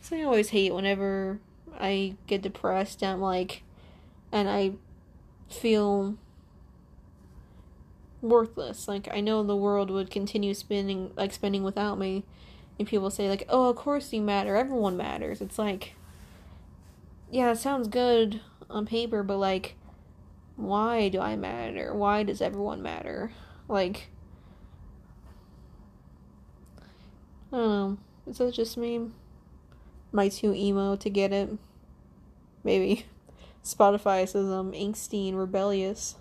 So 0.00 0.16
I 0.16 0.22
always 0.22 0.48
hate 0.50 0.74
whenever 0.74 1.40
I 1.78 2.16
get 2.26 2.42
depressed 2.42 3.02
and 3.02 3.20
like 3.20 3.62
and 4.32 4.48
I 4.48 4.72
feel 5.48 6.16
worthless. 8.22 8.88
Like 8.88 9.08
I 9.12 9.20
know 9.20 9.42
the 9.42 9.56
world 9.56 9.90
would 9.90 10.10
continue 10.10 10.54
spinning 10.54 11.12
like 11.16 11.32
spending 11.32 11.62
without 11.62 11.98
me. 11.98 12.24
And 12.78 12.88
people 12.88 13.10
say 13.10 13.28
like, 13.28 13.44
"Oh, 13.48 13.68
of 13.68 13.76
course 13.76 14.12
you 14.12 14.22
matter. 14.22 14.56
Everyone 14.56 14.96
matters." 14.96 15.42
It's 15.42 15.58
like 15.58 15.94
yeah, 17.30 17.50
it 17.52 17.58
sounds 17.58 17.88
good 17.88 18.40
on 18.68 18.86
paper, 18.86 19.22
but 19.22 19.38
like 19.38 19.76
why 20.60 21.08
do 21.08 21.20
I 21.20 21.36
matter? 21.36 21.94
Why 21.94 22.22
does 22.22 22.42
everyone 22.42 22.82
matter? 22.82 23.32
Like, 23.66 24.08
I 27.50 27.56
don't 27.56 27.68
know. 27.68 27.98
Is 28.26 28.38
that 28.38 28.52
just 28.52 28.76
me? 28.76 29.08
I 30.14 30.28
too 30.28 30.52
emo 30.52 30.96
to 30.96 31.08
get 31.10 31.32
it? 31.32 31.50
Maybe. 32.62 33.06
Spotify 33.64 34.28
says 34.28 34.48
I'm 34.48 34.72
angsty 34.72 35.28
and 35.28 35.38
rebellious. 35.38 36.16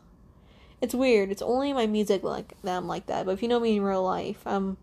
It's 0.81 0.95
weird. 0.95 1.31
It's 1.31 1.41
only 1.41 1.73
my 1.73 1.85
music 1.85 2.23
like 2.23 2.53
that 2.63 2.77
I'm 2.77 2.87
like 2.87 3.07
that. 3.07 3.25
But 3.25 3.33
if 3.33 3.41
you 3.41 3.49
know 3.49 3.59
me 3.59 3.75
in 3.75 3.83
real 3.83 4.03
life, 4.03 4.41
I'm. 4.45 4.77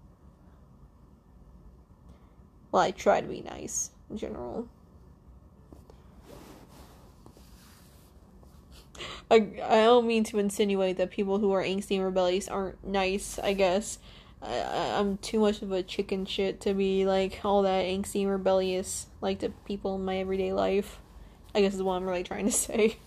Well, 2.70 2.82
I 2.82 2.90
try 2.90 3.22
to 3.22 3.26
be 3.26 3.40
nice 3.40 3.90
in 4.10 4.18
general. 4.18 4.68
I, 9.30 9.36
I 9.62 9.82
don't 9.82 10.06
mean 10.06 10.24
to 10.24 10.38
insinuate 10.38 10.98
that 10.98 11.10
people 11.10 11.38
who 11.38 11.52
are 11.52 11.62
angsty 11.62 11.96
and 11.96 12.04
rebellious 12.04 12.48
aren't 12.48 12.84
nice, 12.86 13.38
I 13.38 13.54
guess. 13.54 13.98
I, 14.40 14.94
I'm 14.98 15.18
too 15.18 15.40
much 15.40 15.62
of 15.62 15.72
a 15.72 15.82
chicken 15.82 16.26
shit 16.26 16.60
to 16.62 16.74
be 16.74 17.06
like 17.06 17.40
all 17.44 17.62
that 17.62 17.84
angsty 17.84 18.22
and 18.22 18.30
rebellious 18.30 19.06
like 19.20 19.40
the 19.40 19.50
people 19.66 19.96
in 19.96 20.04
my 20.04 20.18
everyday 20.18 20.52
life. 20.52 20.98
I 21.54 21.60
guess 21.62 21.74
is 21.74 21.82
what 21.82 21.94
I'm 21.94 22.04
really 22.04 22.22
trying 22.22 22.44
to 22.44 22.52
say. 22.52 22.98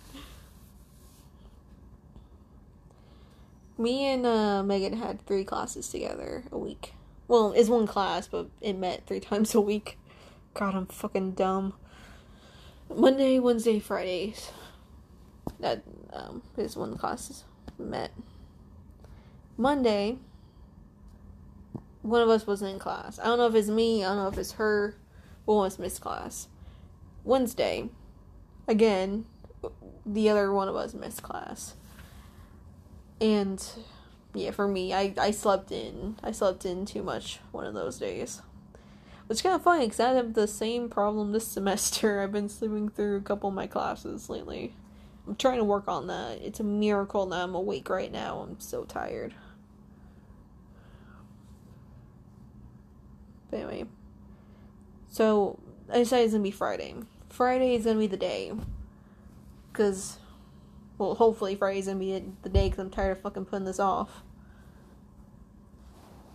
Me 3.78 4.06
and 4.08 4.26
uh, 4.26 4.62
Megan 4.62 4.98
had 4.98 5.26
three 5.26 5.46
classes 5.46 5.88
together 5.88 6.44
a 6.52 6.58
week. 6.58 6.96
Well, 7.30 7.54
it's 7.54 7.70
one 7.70 7.88
class, 7.88 8.28
but 8.28 8.50
it 8.60 8.74
met 8.74 9.08
three 9.08 9.20
times 9.22 9.56
a 9.56 9.62
week. 9.62 9.98
God, 10.54 10.76
I'm 10.76 10.88
fucking 10.88 11.32
dumb. 11.34 11.76
Monday, 12.94 13.40
Wednesday, 13.40 13.80
Fridays. 13.80 14.52
That 15.60 15.84
um, 16.14 16.42
is 16.58 16.76
when 16.76 16.92
the 16.92 16.98
classes 16.98 17.44
met. 17.78 18.12
Monday, 19.58 20.18
one 22.02 22.22
of 22.22 22.30
us 22.30 22.48
wasn't 22.48 22.74
in 22.74 22.80
class. 22.80 23.20
I 23.20 23.26
don't 23.26 23.38
know 23.38 23.48
if 23.48 23.56
it's 23.56 23.68
me, 23.68 24.04
I 24.04 24.10
don't 24.10 24.18
know 24.18 24.28
if 24.28 24.38
it's 24.38 24.54
her. 24.54 24.96
One 25.46 25.58
was 25.58 25.80
missed 25.80 26.02
class. 26.02 26.48
Wednesday, 27.24 27.90
again, 28.68 29.26
the 30.06 30.30
other 30.30 30.54
one 30.54 30.68
of 30.68 30.76
us 30.76 30.94
missed 30.94 31.24
class. 31.24 31.76
And 33.20 33.64
yeah, 34.34 34.52
for 34.52 34.68
me, 34.68 34.94
I, 34.94 35.14
I 35.18 35.32
slept 35.32 35.72
in. 35.72 36.18
I 36.24 36.32
slept 36.32 36.66
in 36.66 36.86
too 36.86 37.04
much 37.04 37.40
one 37.52 37.66
of 37.66 37.74
those 37.74 37.98
days. 37.98 38.42
Which 39.28 39.44
kind 39.44 39.56
of 39.56 39.62
funny 39.62 39.86
because 39.86 40.00
I 40.00 40.14
have 40.14 40.34
the 40.34 40.48
same 40.48 40.90
problem 40.90 41.32
this 41.32 41.48
semester. 41.52 42.22
I've 42.22 42.32
been 42.32 42.50
sleeping 42.50 42.90
through 42.90 43.18
a 43.18 43.22
couple 43.22 43.50
of 43.50 43.56
my 43.56 43.68
classes 43.68 44.30
lately. 44.30 44.74
I'm 45.30 45.36
trying 45.36 45.60
to 45.60 45.64
work 45.64 45.88
on 45.88 46.08
that. 46.08 46.42
It's 46.42 46.60
a 46.60 46.64
miracle 46.64 47.28
that 47.28 47.44
I'm 47.44 47.54
awake 47.54 47.88
right 47.88 48.12
now. 48.12 48.40
I'm 48.40 48.60
so 48.60 48.84
tired. 48.84 49.36
But 53.52 53.58
anyway. 53.58 53.86
So, 55.08 55.60
I 55.88 56.00
decided 56.00 56.24
it's 56.24 56.34
gonna 56.34 56.42
be 56.42 56.50
Friday. 56.50 56.96
Friday 57.30 57.76
is 57.76 57.86
gonna 57.86 58.00
be 58.00 58.08
the 58.08 58.18
day. 58.18 58.52
Because, 59.72 60.18
well, 60.98 61.14
hopefully 61.14 61.54
Friday's 61.54 61.86
gonna 61.86 62.00
be 62.00 62.24
the 62.42 62.50
day 62.50 62.70
because 62.70 62.80
I'm 62.80 62.90
tired 62.90 63.12
of 63.12 63.22
fucking 63.22 63.46
putting 63.46 63.66
this 63.66 63.80
off. 63.80 64.24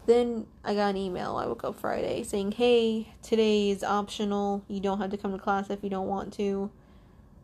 Then 0.06 0.46
I 0.62 0.76
got 0.76 0.90
an 0.90 0.96
email. 0.98 1.34
I 1.34 1.46
woke 1.46 1.64
up 1.64 1.80
Friday 1.80 2.22
saying, 2.22 2.52
hey, 2.52 3.08
today 3.22 3.70
is 3.70 3.82
optional. 3.82 4.64
You 4.68 4.78
don't 4.78 5.00
have 5.00 5.10
to 5.10 5.16
come 5.16 5.32
to 5.32 5.38
class 5.38 5.68
if 5.68 5.82
you 5.82 5.90
don't 5.90 6.06
want 6.06 6.32
to. 6.34 6.70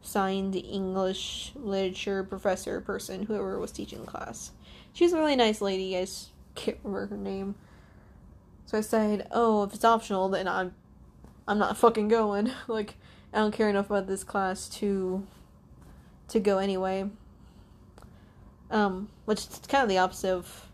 Signed 0.02 0.56
English 0.56 1.52
literature 1.54 2.24
professor 2.24 2.80
person, 2.80 3.24
whoever 3.24 3.58
was 3.58 3.72
teaching 3.72 4.00
the 4.00 4.06
class. 4.06 4.52
She 4.92 5.04
was 5.04 5.12
a 5.12 5.18
really 5.18 5.36
nice 5.36 5.60
lady. 5.60 5.96
I 5.96 6.02
just 6.02 6.30
can't 6.54 6.78
remember 6.82 7.14
her 7.14 7.16
name. 7.16 7.54
So 8.66 8.78
I 8.78 8.80
said, 8.80 9.28
"Oh, 9.30 9.64
if 9.64 9.74
it's 9.74 9.84
optional, 9.84 10.28
then 10.28 10.48
I'm, 10.48 10.74
I'm 11.46 11.58
not 11.58 11.76
fucking 11.76 12.08
going. 12.08 12.50
like, 12.68 12.94
I 13.32 13.38
don't 13.38 13.52
care 13.52 13.68
enough 13.68 13.90
about 13.90 14.06
this 14.06 14.24
class 14.24 14.68
to, 14.78 15.26
to 16.28 16.40
go 16.40 16.58
anyway." 16.58 17.10
Um, 18.70 19.08
which 19.24 19.40
is 19.40 19.60
kind 19.68 19.82
of 19.82 19.88
the 19.88 19.98
opposite 19.98 20.32
of 20.32 20.68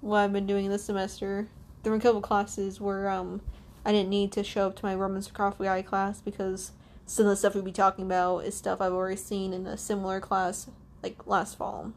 what 0.00 0.18
I've 0.18 0.32
been 0.32 0.46
doing 0.46 0.68
this 0.68 0.84
semester. 0.84 1.48
There 1.82 1.92
were 1.92 1.98
a 1.98 2.00
couple 2.00 2.20
classes 2.20 2.80
where 2.80 3.08
um, 3.10 3.42
I 3.84 3.92
didn't 3.92 4.08
need 4.08 4.32
to 4.32 4.44
show 4.44 4.66
up 4.66 4.76
to 4.76 4.84
my 4.84 4.94
Roman 4.94 5.22
sarcophagi 5.22 5.82
class 5.82 6.20
because 6.20 6.72
some 7.06 7.26
of 7.26 7.30
the 7.30 7.36
stuff 7.36 7.54
we'd 7.54 7.64
be 7.64 7.72
talking 7.72 8.04
about 8.04 8.38
is 8.40 8.56
stuff 8.56 8.80
I've 8.80 8.92
already 8.92 9.16
seen 9.16 9.52
in 9.52 9.66
a 9.66 9.76
similar 9.76 10.20
class 10.20 10.68
like 11.02 11.26
last 11.26 11.56
fall. 11.56 11.92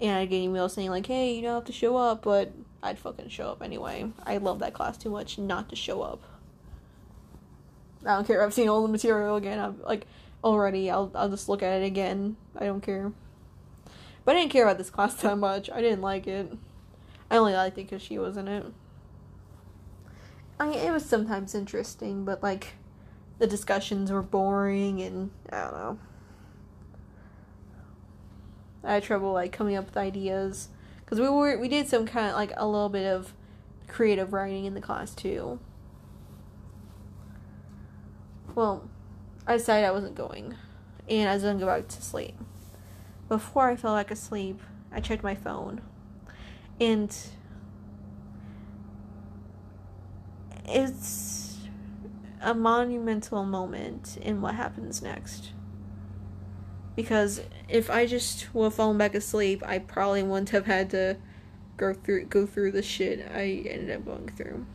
And 0.00 0.16
I 0.16 0.26
get 0.26 0.42
emails 0.42 0.72
saying 0.72 0.90
like, 0.90 1.06
"Hey, 1.06 1.34
you 1.34 1.42
don't 1.42 1.54
have 1.54 1.64
to 1.66 1.72
show 1.72 1.96
up," 1.96 2.22
but 2.22 2.52
I'd 2.82 2.98
fucking 2.98 3.28
show 3.28 3.50
up 3.50 3.62
anyway. 3.62 4.10
I 4.24 4.38
love 4.38 4.58
that 4.58 4.74
class 4.74 4.98
too 4.98 5.10
much 5.10 5.38
not 5.38 5.68
to 5.68 5.76
show 5.76 6.02
up. 6.02 6.20
I 8.04 8.16
don't 8.16 8.26
care. 8.26 8.42
I've 8.42 8.52
seen 8.52 8.68
all 8.68 8.82
the 8.82 8.88
material 8.88 9.36
again. 9.36 9.60
I'm 9.60 9.80
like 9.82 10.06
already. 10.42 10.90
I'll 10.90 11.12
I'll 11.14 11.28
just 11.28 11.48
look 11.48 11.62
at 11.62 11.82
it 11.82 11.86
again. 11.86 12.36
I 12.56 12.66
don't 12.66 12.80
care. 12.80 13.12
But 14.24 14.36
I 14.36 14.40
didn't 14.40 14.52
care 14.52 14.64
about 14.64 14.78
this 14.78 14.90
class 14.90 15.14
that 15.22 15.38
much. 15.38 15.70
I 15.70 15.80
didn't 15.80 16.02
like 16.02 16.26
it. 16.26 16.52
I 17.30 17.36
only 17.36 17.54
liked 17.54 17.78
it 17.78 17.84
because 17.88 18.02
she 18.02 18.18
was 18.18 18.36
in 18.36 18.48
it. 18.48 18.66
I 20.58 20.66
mean, 20.66 20.78
it 20.78 20.92
was 20.92 21.04
sometimes 21.04 21.54
interesting, 21.54 22.24
but 22.24 22.42
like 22.42 22.74
the 23.42 23.48
discussions 23.48 24.12
were 24.12 24.22
boring 24.22 25.02
and 25.02 25.32
I 25.50 25.62
don't 25.62 25.72
know. 25.72 25.98
I 28.84 28.94
had 28.94 29.02
trouble 29.02 29.32
like 29.32 29.50
coming 29.50 29.74
up 29.74 29.86
with 29.86 29.96
ideas 29.96 30.68
because 31.00 31.18
we 31.18 31.28
were 31.28 31.58
we 31.58 31.66
did 31.66 31.88
some 31.88 32.06
kind 32.06 32.28
of 32.28 32.34
like 32.34 32.52
a 32.56 32.64
little 32.64 32.88
bit 32.88 33.04
of 33.04 33.34
creative 33.88 34.32
writing 34.32 34.64
in 34.64 34.74
the 34.74 34.80
class 34.80 35.12
too. 35.12 35.58
Well, 38.54 38.88
I 39.44 39.56
decided 39.56 39.88
I 39.88 39.90
wasn't 39.90 40.14
going, 40.14 40.54
and 41.08 41.28
I 41.28 41.34
was 41.34 41.42
gonna 41.42 41.58
go 41.58 41.66
back 41.66 41.88
to 41.88 42.00
sleep. 42.00 42.36
Before 43.28 43.68
I 43.68 43.74
fell 43.74 43.96
back 43.96 44.12
asleep, 44.12 44.60
I 44.92 45.00
checked 45.00 45.24
my 45.24 45.34
phone, 45.34 45.80
and 46.78 47.12
it's 50.64 51.51
a 52.42 52.54
monumental 52.54 53.44
moment 53.44 54.18
in 54.20 54.40
what 54.40 54.54
happens 54.54 55.00
next 55.00 55.52
because 56.94 57.40
if 57.68 57.90
I 57.90 58.06
just 58.06 58.54
would 58.54 58.64
have 58.64 58.74
fallen 58.74 58.98
back 58.98 59.14
asleep, 59.14 59.62
I 59.64 59.78
probably 59.78 60.22
wouldn't 60.22 60.50
have 60.50 60.66
had 60.66 60.90
to 60.90 61.16
go 61.76 61.94
through 61.94 62.26
go 62.26 62.46
through 62.46 62.72
the 62.72 62.82
shit 62.82 63.26
I 63.34 63.64
ended 63.68 63.90
up 63.90 64.04
going 64.04 64.28
through. 64.28 64.66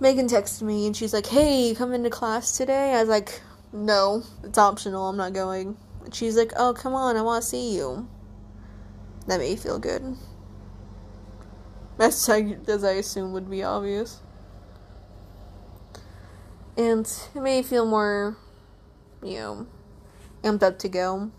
Megan 0.00 0.26
texted 0.26 0.62
me 0.62 0.86
and 0.86 0.96
she's 0.96 1.12
like, 1.12 1.26
"Hey, 1.26 1.74
come 1.74 1.92
into 1.92 2.10
class 2.10 2.56
today?" 2.56 2.94
I 2.94 3.00
was 3.00 3.08
like, 3.08 3.40
"No, 3.72 4.22
it's 4.42 4.58
optional. 4.58 5.08
I'm 5.08 5.16
not 5.16 5.32
going." 5.32 5.76
And 6.04 6.14
she's 6.14 6.36
like, 6.36 6.52
"Oh, 6.56 6.72
come 6.72 6.94
on, 6.94 7.16
I 7.16 7.22
want 7.22 7.42
to 7.42 7.48
see 7.48 7.76
you." 7.76 8.08
That 9.26 9.38
made 9.38 9.50
me 9.50 9.56
feel 9.56 9.78
good. 9.78 10.16
As 11.98 12.28
I, 12.28 12.56
as 12.66 12.84
I 12.84 12.92
assume 12.92 13.32
would 13.32 13.48
be 13.50 13.62
obvious. 13.62 14.20
And 16.76 17.06
it 17.34 17.40
may 17.40 17.62
feel 17.62 17.86
more 17.86 18.36
you 19.22 19.38
know, 19.38 19.66
amped 20.42 20.62
up 20.62 20.78
to 20.80 20.88
go. 20.88 21.30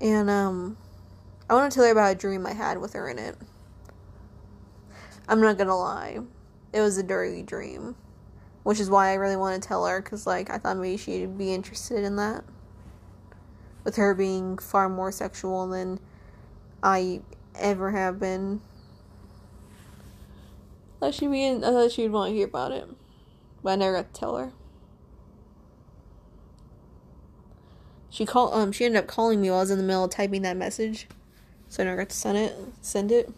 And 0.00 0.30
um 0.30 0.76
I 1.50 1.54
want 1.54 1.72
to 1.72 1.76
tell 1.76 1.84
her 1.84 1.92
about 1.92 2.12
a 2.12 2.18
dream 2.18 2.46
I 2.46 2.52
had 2.52 2.78
with 2.78 2.92
her 2.94 3.08
in 3.08 3.18
it. 3.18 3.36
I'm 5.28 5.40
not 5.40 5.58
gonna 5.58 5.76
lie. 5.76 6.20
It 6.72 6.80
was 6.80 6.96
a 6.96 7.02
dirty 7.02 7.42
dream. 7.42 7.96
Which 8.62 8.78
is 8.78 8.88
why 8.88 9.10
I 9.10 9.14
really 9.14 9.36
want 9.36 9.60
to 9.60 9.68
tell 9.68 9.84
her, 9.86 10.00
because, 10.00 10.24
like, 10.24 10.48
I 10.48 10.56
thought 10.56 10.76
maybe 10.76 10.96
she'd 10.96 11.36
be 11.36 11.52
interested 11.52 12.04
in 12.04 12.14
that. 12.16 12.44
With 13.82 13.96
her 13.96 14.14
being 14.14 14.56
far 14.56 14.88
more 14.88 15.10
sexual 15.10 15.66
than 15.66 15.98
I 16.82 17.20
ever 17.58 17.90
have 17.90 18.18
been. 18.18 18.60
I 20.96 21.06
thought 21.06 21.14
she'd 21.14 21.30
be 21.30 21.44
in, 21.44 21.64
I 21.64 21.70
thought 21.70 21.92
she'd 21.92 22.08
want 22.08 22.30
to 22.30 22.34
hear 22.34 22.46
about 22.46 22.72
it. 22.72 22.88
But 23.62 23.72
I 23.72 23.76
never 23.76 23.96
got 24.02 24.12
to 24.14 24.20
tell 24.20 24.36
her. 24.36 24.52
She 28.12 28.26
called 28.26 28.52
um 28.52 28.72
she 28.72 28.84
ended 28.84 28.98
up 28.98 29.06
calling 29.06 29.40
me 29.40 29.48
while 29.48 29.60
I 29.60 29.62
was 29.62 29.70
in 29.70 29.78
the 29.78 29.84
middle 29.84 30.04
of 30.04 30.10
typing 30.10 30.42
that 30.42 30.56
message. 30.56 31.08
So 31.70 31.82
I 31.82 31.86
never 31.86 31.96
got 31.96 32.10
to 32.10 32.16
send 32.16 32.36
it 32.36 32.54
send 32.82 33.10
it. 33.10 33.32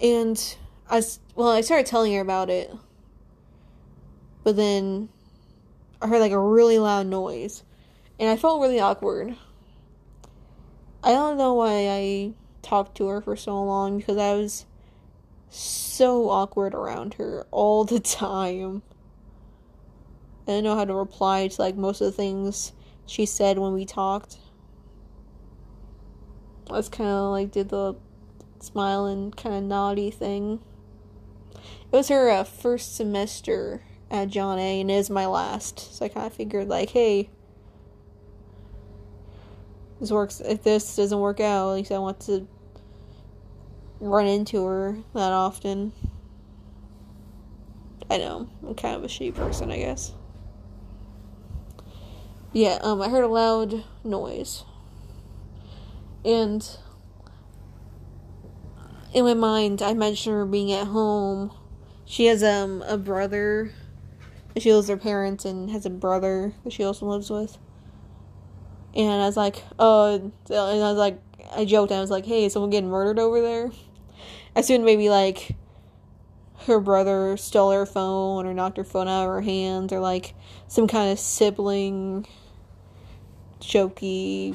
And 0.00 0.56
I 0.90 1.00
well, 1.36 1.48
I 1.48 1.60
started 1.60 1.86
telling 1.86 2.12
her 2.12 2.20
about 2.20 2.50
it. 2.50 2.74
But 4.42 4.56
then 4.56 5.10
I 6.02 6.08
heard 6.08 6.20
like 6.20 6.32
a 6.32 6.40
really 6.40 6.78
loud 6.78 7.06
noise. 7.06 7.62
And 8.18 8.28
I 8.28 8.36
felt 8.36 8.60
really 8.60 8.80
awkward. 8.80 9.36
I 11.02 11.12
don't 11.12 11.38
know 11.38 11.54
why 11.54 11.88
I 11.88 12.32
talked 12.62 12.96
to 12.96 13.06
her 13.08 13.20
for 13.20 13.36
so 13.36 13.62
long 13.62 13.98
because 13.98 14.16
I 14.16 14.34
was 14.34 14.66
so 15.48 16.28
awkward 16.28 16.74
around 16.74 17.14
her 17.14 17.46
all 17.50 17.84
the 17.84 18.00
time. 18.00 18.82
I 20.46 20.52
didn't 20.52 20.64
know 20.64 20.76
how 20.76 20.84
to 20.84 20.94
reply 20.94 21.48
to 21.48 21.62
like 21.62 21.76
most 21.76 22.00
of 22.00 22.06
the 22.06 22.12
things 22.12 22.72
she 23.06 23.26
said 23.26 23.58
when 23.58 23.72
we 23.72 23.84
talked. 23.84 24.38
I 26.68 26.72
was 26.72 26.88
kind 26.88 27.08
of 27.08 27.30
like 27.30 27.52
did 27.52 27.68
the 27.68 27.94
smiling 28.60 29.30
kind 29.32 29.54
of 29.54 29.62
naughty 29.62 30.10
thing. 30.10 30.60
It 31.54 31.96
was 31.96 32.08
her 32.08 32.28
uh, 32.30 32.44
first 32.44 32.96
semester 32.96 33.82
at 34.10 34.28
John 34.28 34.58
A 34.58 34.80
and 34.80 34.90
it 34.90 34.94
is 34.94 35.10
my 35.10 35.26
last, 35.26 35.94
so 35.96 36.04
I 36.04 36.08
kind 36.08 36.26
of 36.26 36.32
figured 36.32 36.68
like, 36.68 36.90
hey, 36.90 37.30
this 40.00 40.10
works. 40.10 40.40
If 40.40 40.62
this 40.62 40.96
doesn't 40.96 41.18
work 41.18 41.40
out, 41.40 41.70
at 41.70 41.74
least 41.74 41.92
I 41.92 41.98
want 41.98 42.20
to 42.20 42.46
run 44.00 44.26
into 44.26 44.64
her 44.64 44.98
that 45.14 45.32
often. 45.32 45.92
I 48.10 48.18
know 48.18 48.48
I'm 48.66 48.74
kind 48.74 48.96
of 48.96 49.04
a 49.04 49.08
shitty 49.08 49.34
person, 49.34 49.72
I 49.72 49.78
guess. 49.78 50.12
Yeah, 52.52 52.78
um, 52.82 53.02
I 53.02 53.08
heard 53.08 53.24
a 53.24 53.28
loud 53.28 53.84
noise, 54.04 54.64
and 56.24 56.66
in 59.12 59.24
my 59.24 59.34
mind, 59.34 59.82
I 59.82 59.92
mentioned 59.94 60.34
her 60.34 60.46
being 60.46 60.72
at 60.72 60.86
home. 60.86 61.52
She 62.04 62.26
has 62.26 62.42
um 62.42 62.82
a 62.86 62.96
brother. 62.96 63.72
She 64.56 64.72
lives 64.72 64.88
with 64.88 65.00
her 65.00 65.02
parents 65.02 65.44
and 65.44 65.70
has 65.70 65.84
a 65.84 65.90
brother 65.90 66.54
that 66.64 66.72
she 66.72 66.84
also 66.84 67.06
lives 67.06 67.28
with. 67.28 67.58
And 68.96 69.22
I 69.22 69.26
was 69.26 69.36
like, 69.36 69.62
oh, 69.78 70.14
and 70.14 70.32
I 70.50 70.90
was 70.90 70.96
like, 70.96 71.20
I 71.54 71.64
joked. 71.64 71.90
and 71.90 71.98
I 71.98 72.00
was 72.00 72.10
like, 72.10 72.24
hey, 72.24 72.46
is 72.46 72.54
someone 72.54 72.70
getting 72.70 72.88
murdered 72.90 73.18
over 73.18 73.40
there? 73.42 73.70
I 74.54 74.60
assumed 74.60 74.84
maybe 74.84 75.10
like 75.10 75.54
her 76.66 76.80
brother 76.80 77.36
stole 77.36 77.72
her 77.72 77.86
phone 77.86 78.46
or 78.46 78.54
knocked 78.54 78.78
her 78.78 78.84
phone 78.84 79.06
out 79.06 79.24
of 79.24 79.28
her 79.28 79.42
hands 79.42 79.92
or 79.92 80.00
like 80.00 80.34
some 80.66 80.88
kind 80.88 81.12
of 81.12 81.18
sibling 81.18 82.26
jokey 83.60 84.52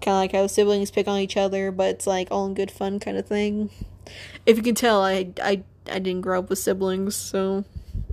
kind 0.00 0.14
of 0.14 0.20
like 0.20 0.32
how 0.32 0.46
siblings 0.46 0.90
pick 0.90 1.06
on 1.06 1.20
each 1.20 1.36
other 1.36 1.70
but 1.70 1.88
it's 1.90 2.06
like 2.06 2.28
all 2.30 2.46
in 2.46 2.54
good 2.54 2.70
fun 2.70 2.98
kind 2.98 3.16
of 3.16 3.26
thing 3.26 3.70
if 4.44 4.56
you 4.56 4.62
can 4.62 4.74
tell 4.74 5.02
i 5.02 5.28
i 5.42 5.62
i 5.90 5.98
didn't 5.98 6.20
grow 6.20 6.40
up 6.40 6.50
with 6.50 6.58
siblings 6.58 7.14
so 7.14 7.64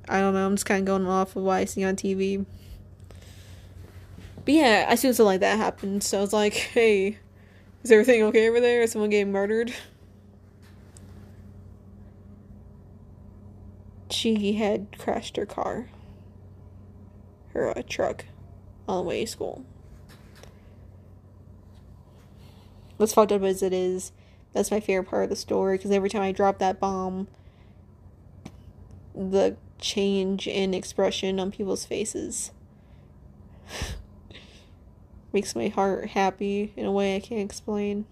i 0.07 0.19
don't 0.19 0.33
know 0.33 0.45
i'm 0.45 0.55
just 0.55 0.65
kind 0.65 0.81
of 0.81 0.85
going 0.85 1.07
off 1.07 1.35
of 1.35 1.43
what 1.43 1.55
i 1.55 1.65
see 1.65 1.83
on 1.83 1.95
tv 1.95 2.45
but 4.51 4.57
yeah 4.57 4.85
i 4.89 4.93
assumed 4.93 5.15
something 5.15 5.27
like 5.27 5.39
that 5.39 5.57
happened 5.57 6.03
so 6.03 6.17
i 6.17 6.21
was 6.21 6.33
like 6.33 6.53
hey 6.53 7.17
is 7.83 7.91
everything 7.91 8.21
okay 8.23 8.47
over 8.47 8.59
there? 8.59 8.83
Is 8.83 8.91
someone 8.91 9.09
getting 9.09 9.31
murdered? 9.31 9.73
She 14.11 14.53
had 14.53 14.97
crashed 14.99 15.37
her 15.37 15.47
car, 15.47 15.87
her 17.53 17.75
uh, 17.75 17.81
truck, 17.87 18.25
on 18.87 18.97
the 18.97 19.09
way 19.09 19.25
to 19.25 19.31
school. 19.31 19.65
What's 22.97 23.15
fucked 23.15 23.31
up 23.31 23.41
as 23.41 23.63
it 23.63 23.73
is, 23.73 24.11
that's 24.53 24.69
my 24.69 24.79
favorite 24.79 25.09
part 25.09 25.23
of 25.23 25.29
the 25.31 25.35
story 25.35 25.77
because 25.77 25.89
every 25.89 26.09
time 26.09 26.21
I 26.21 26.31
drop 26.31 26.59
that 26.59 26.79
bomb, 26.79 27.27
the 29.15 29.55
change 29.79 30.47
in 30.47 30.75
expression 30.75 31.39
on 31.39 31.51
people's 31.51 31.85
faces 31.85 32.51
makes 35.33 35.55
my 35.55 35.67
heart 35.67 36.09
happy 36.09 36.73
in 36.75 36.85
a 36.85 36.91
way 36.91 37.15
I 37.15 37.19
can't 37.19 37.41
explain. 37.41 38.05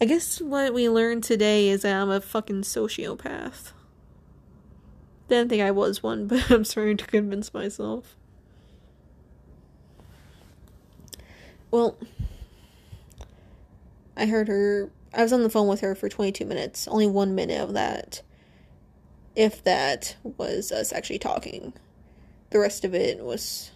I 0.00 0.04
guess 0.04 0.40
what 0.40 0.72
we 0.72 0.88
learned 0.88 1.24
today 1.24 1.68
is 1.68 1.82
that 1.82 2.00
I'm 2.00 2.10
a 2.10 2.20
fucking 2.20 2.62
sociopath. 2.62 3.72
Didn't 5.28 5.50
think 5.50 5.62
I 5.62 5.72
was 5.72 6.02
one, 6.02 6.26
but 6.28 6.50
I'm 6.50 6.64
starting 6.64 6.96
to 6.98 7.06
convince 7.06 7.52
myself. 7.52 8.16
Well, 11.70 11.98
I 14.16 14.26
heard 14.26 14.48
her. 14.48 14.90
I 15.12 15.22
was 15.22 15.32
on 15.32 15.42
the 15.42 15.50
phone 15.50 15.68
with 15.68 15.80
her 15.80 15.94
for 15.94 16.08
22 16.08 16.44
minutes. 16.44 16.88
Only 16.88 17.06
one 17.06 17.34
minute 17.34 17.60
of 17.60 17.74
that, 17.74 18.22
if 19.36 19.62
that, 19.64 20.16
was 20.22 20.72
us 20.72 20.92
actually 20.92 21.18
talking. 21.18 21.72
The 22.50 22.58
rest 22.58 22.84
of 22.84 22.94
it 22.94 23.22
was. 23.22 23.70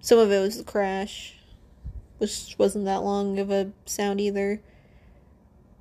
Some 0.00 0.18
of 0.18 0.30
it 0.30 0.40
was 0.40 0.56
the 0.56 0.64
crash, 0.64 1.34
which 2.18 2.54
wasn't 2.58 2.84
that 2.86 3.02
long 3.02 3.38
of 3.38 3.50
a 3.50 3.72
sound 3.84 4.20
either. 4.20 4.60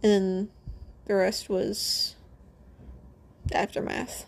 And 0.03 0.12
then 0.12 0.49
the 1.06 1.15
rest 1.15 1.49
was 1.49 2.15
aftermath. 3.51 4.25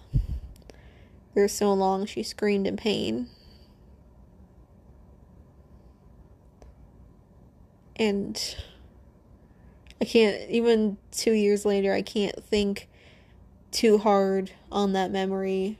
For 1.33 1.47
so 1.47 1.73
long, 1.73 2.05
she 2.05 2.23
screamed 2.23 2.67
in 2.67 2.77
pain. 2.77 3.29
And 7.95 8.55
I 10.01 10.05
can't, 10.05 10.49
even 10.49 10.97
two 11.11 11.33
years 11.33 11.65
later, 11.65 11.93
I 11.93 12.01
can't 12.01 12.41
think 12.43 12.87
too 13.71 13.97
hard 13.97 14.51
on 14.71 14.93
that 14.93 15.11
memory, 15.11 15.77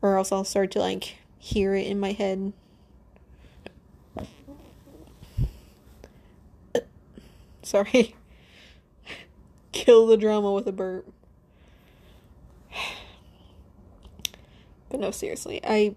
or 0.00 0.16
else 0.16 0.32
I'll 0.32 0.44
start 0.44 0.70
to 0.72 0.78
like 0.80 1.18
hear 1.38 1.74
it 1.74 1.86
in 1.86 2.00
my 2.00 2.12
head. 2.12 2.52
Sorry. 7.70 8.16
Kill 9.72 10.08
the 10.08 10.16
drama 10.16 10.52
with 10.52 10.66
a 10.66 10.72
burp. 10.72 11.06
But 14.88 14.98
no, 14.98 15.12
seriously, 15.12 15.60
I. 15.62 15.94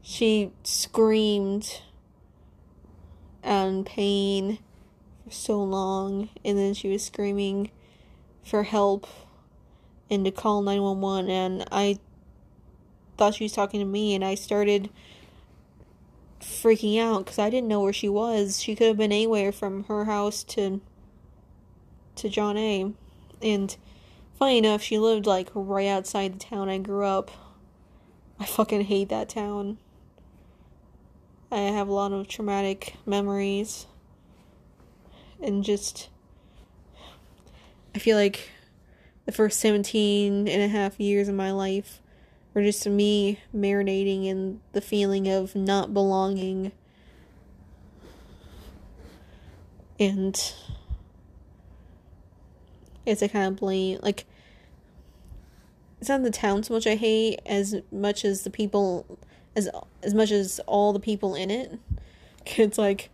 She 0.00 0.52
screamed 0.62 1.80
and 3.42 3.84
pain 3.84 4.60
for 5.24 5.32
so 5.32 5.60
long, 5.60 6.28
and 6.44 6.56
then 6.56 6.72
she 6.72 6.88
was 6.88 7.04
screaming 7.04 7.72
for 8.44 8.62
help 8.62 9.08
and 10.08 10.24
to 10.24 10.30
call 10.30 10.62
911, 10.62 11.28
and 11.28 11.64
I 11.72 11.98
thought 13.18 13.34
she 13.34 13.44
was 13.44 13.52
talking 13.52 13.80
to 13.80 13.86
me, 13.86 14.14
and 14.14 14.24
I 14.24 14.36
started 14.36 14.88
freaking 16.42 17.00
out 17.00 17.24
because 17.24 17.38
I 17.38 17.48
didn't 17.50 17.68
know 17.68 17.80
where 17.80 17.92
she 17.92 18.08
was. 18.08 18.60
She 18.60 18.74
could 18.74 18.88
have 18.88 18.96
been 18.96 19.12
anywhere 19.12 19.52
from 19.52 19.84
her 19.84 20.04
house 20.04 20.44
to 20.44 20.80
to 22.16 22.28
John 22.28 22.56
A. 22.58 22.92
And 23.40 23.76
Funny 24.42 24.58
enough, 24.58 24.82
she 24.82 24.98
lived 24.98 25.24
like 25.24 25.50
right 25.54 25.86
outside 25.86 26.34
the 26.34 26.38
town 26.44 26.68
I 26.68 26.78
grew 26.78 27.04
up. 27.06 27.30
I 28.40 28.44
fucking 28.44 28.86
hate 28.86 29.08
that 29.10 29.28
town. 29.28 29.78
I 31.48 31.58
have 31.58 31.86
a 31.86 31.92
lot 31.92 32.10
of 32.10 32.26
traumatic 32.26 32.94
memories. 33.06 33.86
And 35.40 35.62
just. 35.62 36.08
I 37.94 38.00
feel 38.00 38.16
like 38.16 38.50
the 39.26 39.30
first 39.30 39.60
17 39.60 40.48
and 40.48 40.60
a 40.60 40.66
half 40.66 40.98
years 40.98 41.28
of 41.28 41.36
my 41.36 41.52
life 41.52 42.01
were 42.54 42.62
just 42.62 42.86
me 42.86 43.40
marinating 43.54 44.26
in 44.26 44.60
the 44.72 44.80
feeling 44.80 45.28
of 45.28 45.54
not 45.54 45.94
belonging. 45.94 46.72
And 49.98 50.54
it's 53.06 53.22
a 53.22 53.28
kind 53.28 53.48
of 53.48 53.56
blame 53.56 53.98
like 54.02 54.24
it's 56.00 56.08
not 56.08 56.22
the 56.22 56.30
town 56.30 56.62
so 56.62 56.74
much 56.74 56.86
I 56.86 56.96
hate 56.96 57.40
as 57.46 57.76
much 57.90 58.24
as 58.24 58.42
the 58.42 58.50
people 58.50 59.18
as 59.54 59.68
as 60.02 60.14
much 60.14 60.30
as 60.30 60.60
all 60.66 60.92
the 60.92 61.00
people 61.00 61.34
in 61.34 61.50
it. 61.50 61.78
It's 62.56 62.76
like 62.76 63.10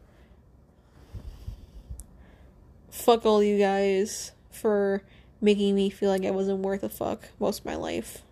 fuck 2.88 3.26
all 3.26 3.42
you 3.42 3.58
guys 3.58 4.32
for 4.50 5.02
making 5.40 5.74
me 5.74 5.90
feel 5.90 6.10
like 6.10 6.24
I 6.24 6.30
wasn't 6.30 6.60
worth 6.60 6.82
a 6.82 6.88
fuck 6.88 7.28
most 7.38 7.60
of 7.60 7.66
my 7.66 7.74
life. 7.74 8.22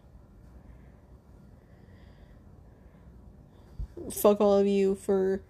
Fuck 4.13 4.41
all 4.41 4.59
of 4.59 4.67
you 4.67 4.95
for 4.95 5.41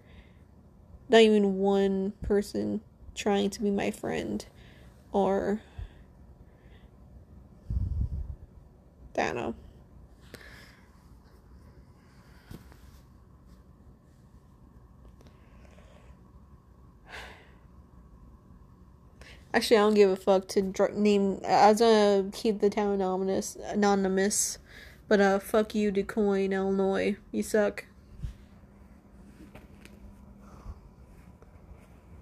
not 1.09 1.21
even 1.21 1.57
one 1.57 2.13
person 2.21 2.81
trying 3.15 3.49
to 3.51 3.61
be 3.61 3.71
my 3.71 3.91
friend 3.91 4.45
or 5.11 5.61
Dano. 9.13 9.55
Actually, 19.57 19.77
I 19.77 19.79
don't 19.79 19.95
give 19.95 20.11
a 20.11 20.15
fuck 20.15 20.47
to 20.49 20.61
dr- 20.61 20.93
name. 20.93 21.41
I 21.43 21.71
was 21.71 21.79
gonna 21.79 22.29
keep 22.31 22.59
the 22.59 22.69
town 22.69 22.93
anonymous, 22.93 23.55
anonymous, 23.55 24.59
but 25.07 25.19
uh, 25.19 25.39
fuck 25.39 25.73
you, 25.73 25.91
DuQuoin, 25.91 26.51
Illinois. 26.51 27.17
You 27.31 27.41
suck. 27.41 27.86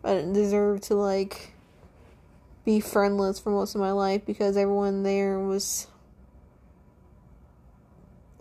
I 0.05 0.13
didn't 0.13 0.33
deserve 0.33 0.81
to 0.81 0.95
like 0.95 1.53
be 2.63 2.79
friendless 2.79 3.39
for 3.39 3.49
most 3.49 3.73
of 3.73 3.81
my 3.81 3.91
life 3.91 4.23
because 4.23 4.55
everyone 4.55 5.01
there 5.01 5.39
was 5.39 5.87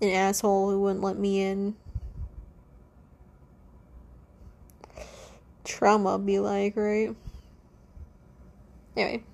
an 0.03 0.11
asshole 0.11 0.71
who 0.71 0.81
wouldn't 0.83 1.03
let 1.03 1.19
me 1.19 1.41
in. 1.41 1.75
Trauma 5.65 6.19
be 6.19 6.39
like, 6.39 6.77
right? 6.77 7.17
Anyway. 8.95 9.25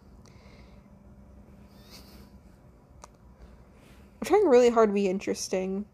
I'm 4.20 4.26
trying 4.26 4.46
really 4.46 4.70
hard 4.70 4.90
to 4.90 4.94
be 4.94 5.08
interesting. 5.08 5.84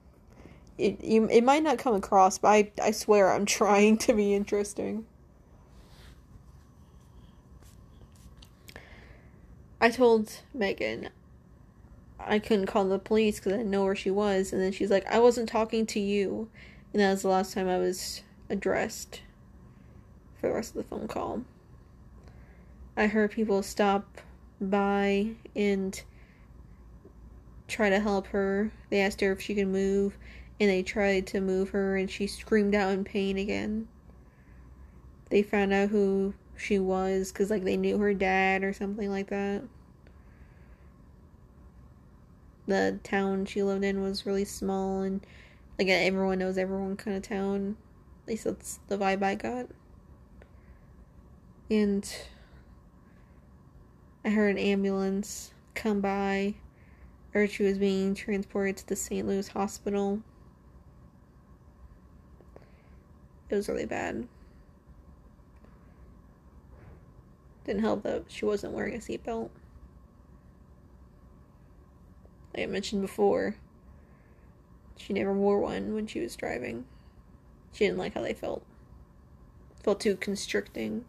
It 0.76 1.02
you, 1.02 1.26
it 1.30 1.44
might 1.44 1.62
not 1.62 1.78
come 1.78 1.94
across, 1.94 2.36
but 2.36 2.48
I, 2.48 2.72
I 2.82 2.90
swear 2.90 3.32
I'm 3.32 3.46
trying 3.46 3.96
to 3.98 4.12
be 4.12 4.34
interesting. 4.34 5.06
I 9.80 9.90
told 9.90 10.40
Megan 10.54 11.10
I 12.18 12.38
couldn't 12.38 12.66
call 12.66 12.88
the 12.88 12.98
police 12.98 13.38
because 13.38 13.52
I 13.52 13.56
didn't 13.58 13.70
know 13.70 13.84
where 13.84 13.94
she 13.94 14.10
was, 14.10 14.52
and 14.52 14.60
then 14.60 14.72
she's 14.72 14.90
like, 14.90 15.06
I 15.06 15.18
wasn't 15.18 15.48
talking 15.48 15.86
to 15.86 16.00
you. 16.00 16.48
And 16.92 17.02
that 17.02 17.10
was 17.10 17.22
the 17.22 17.28
last 17.28 17.52
time 17.52 17.68
I 17.68 17.78
was 17.78 18.22
addressed 18.48 19.20
for 20.40 20.48
the 20.48 20.54
rest 20.54 20.70
of 20.70 20.76
the 20.76 20.84
phone 20.84 21.08
call. 21.08 21.42
I 22.96 23.06
heard 23.06 23.32
people 23.32 23.62
stop 23.62 24.20
by 24.60 25.32
and 25.54 26.02
try 27.68 27.90
to 27.90 28.00
help 28.00 28.28
her. 28.28 28.72
They 28.88 29.00
asked 29.00 29.20
her 29.20 29.32
if 29.32 29.42
she 29.42 29.54
could 29.54 29.68
move, 29.68 30.16
and 30.58 30.70
they 30.70 30.82
tried 30.82 31.26
to 31.28 31.40
move 31.40 31.70
her, 31.70 31.96
and 31.96 32.10
she 32.10 32.26
screamed 32.26 32.74
out 32.74 32.92
in 32.92 33.04
pain 33.04 33.36
again. 33.36 33.88
They 35.28 35.42
found 35.42 35.72
out 35.74 35.90
who 35.90 36.34
she 36.58 36.78
was 36.78 37.32
because, 37.32 37.50
like, 37.50 37.64
they 37.64 37.76
knew 37.76 37.98
her 37.98 38.14
dad 38.14 38.64
or 38.64 38.72
something 38.72 39.10
like 39.10 39.28
that. 39.28 39.62
The 42.66 42.98
town 43.04 43.44
she 43.46 43.62
lived 43.62 43.84
in 43.84 44.02
was 44.02 44.26
really 44.26 44.44
small, 44.44 45.02
and 45.02 45.24
like 45.78 45.88
everyone 45.88 46.38
knows 46.38 46.58
everyone 46.58 46.96
kind 46.96 47.16
of 47.16 47.22
town. 47.22 47.76
At 48.22 48.28
least 48.28 48.44
that's 48.44 48.80
the 48.88 48.98
vibe 48.98 49.22
I 49.22 49.34
got. 49.36 49.66
And 51.70 52.12
I 54.24 54.30
heard 54.30 54.50
an 54.50 54.58
ambulance 54.58 55.52
come 55.74 56.00
by. 56.00 56.54
Or 57.34 57.46
she 57.46 57.64
was 57.64 57.76
being 57.76 58.14
transported 58.14 58.78
to 58.78 58.88
the 58.88 58.96
St. 58.96 59.26
Louis 59.26 59.46
hospital. 59.48 60.22
It 63.50 63.54
was 63.54 63.68
really 63.68 63.84
bad. 63.84 64.26
Didn't 67.66 67.82
help 67.82 68.04
that 68.04 68.26
she 68.28 68.44
wasn't 68.44 68.74
wearing 68.74 68.94
a 68.94 68.98
seatbelt. 68.98 69.50
Like 72.54 72.62
I 72.62 72.66
mentioned 72.66 73.02
before, 73.02 73.56
she 74.96 75.12
never 75.12 75.32
wore 75.32 75.58
one 75.58 75.92
when 75.92 76.06
she 76.06 76.20
was 76.20 76.36
driving. 76.36 76.86
She 77.72 77.84
didn't 77.84 77.98
like 77.98 78.14
how 78.14 78.22
they 78.22 78.34
felt. 78.34 78.64
Felt 79.82 79.98
too 79.98 80.14
constricting. 80.14 81.04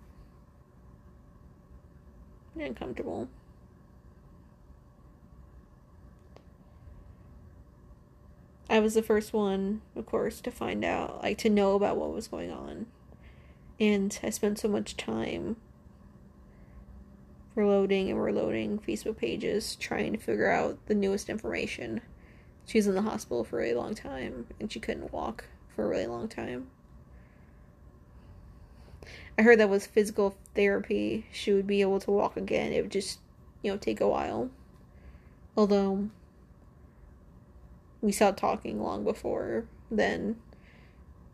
And 2.56 2.64
uncomfortable. 2.64 3.30
I 8.68 8.80
was 8.80 8.96
the 8.96 9.04
first 9.04 9.32
one, 9.32 9.82
of 9.96 10.08
course, 10.08 10.42
to 10.42 10.50
find 10.50 10.84
out, 10.84 11.22
like 11.22 11.38
to 11.40 11.52
know 11.52 11.76
about 11.76 11.98
what 11.98 12.14
was 12.14 12.28
going 12.28 12.52
on. 12.52 12.88
And 13.80 14.20
I 14.24 14.32
spent 14.32 14.58
so 14.58 14.68
much 14.68 14.98
time 14.98 15.58
reloading 17.58 18.12
and 18.12 18.22
reloading 18.22 18.78
Facebook 18.78 19.18
pages 19.18 19.76
trying 19.76 20.14
to 20.14 20.20
figure 20.20 20.52
out 20.52 20.78
the 20.86 20.94
newest 20.94 21.28
information. 21.28 22.02
She 22.68 22.78
was 22.78 22.86
in 22.86 22.94
the 22.94 23.02
hospital 23.02 23.44
for 23.44 23.60
a 23.60 23.64
really 23.64 23.74
long 23.74 23.96
time 23.96 24.46
and 24.60 24.72
she 24.72 24.80
couldn't 24.80 25.12
walk 25.12 25.46
for 25.76 25.84
a 25.84 25.88
really 25.88 26.06
long 26.06 26.28
time. 26.28 26.68
I 29.38 29.42
heard 29.42 29.60
that 29.60 29.70
with 29.70 29.88
physical 29.88 30.38
therapy, 30.54 31.26
she 31.32 31.52
would 31.52 31.68
be 31.68 31.82
able 31.82 32.00
to 32.02 32.12
walk 32.12 32.38
again. 32.38 32.74
It 32.74 32.82
would 32.82 32.92
just, 32.92 33.20
you 33.64 33.72
know, 33.72 33.78
take 33.78 34.02
a 34.02 34.08
while. 34.08 34.50
Although 35.56 36.10
we 38.02 38.12
stopped 38.12 38.38
talking 38.38 38.82
long 38.82 39.04
before 39.04 39.66
then. 39.90 40.38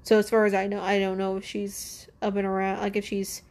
So 0.04 0.20
as 0.20 0.30
far 0.30 0.46
as 0.46 0.54
I 0.54 0.68
know, 0.68 0.82
I 0.82 1.00
don't 1.00 1.18
know 1.18 1.36
if 1.36 1.46
she's 1.46 2.08
up 2.22 2.38
and 2.38 2.48
around, 2.48 2.80
like 2.80 2.96
if 2.96 3.06
she's 3.06 3.42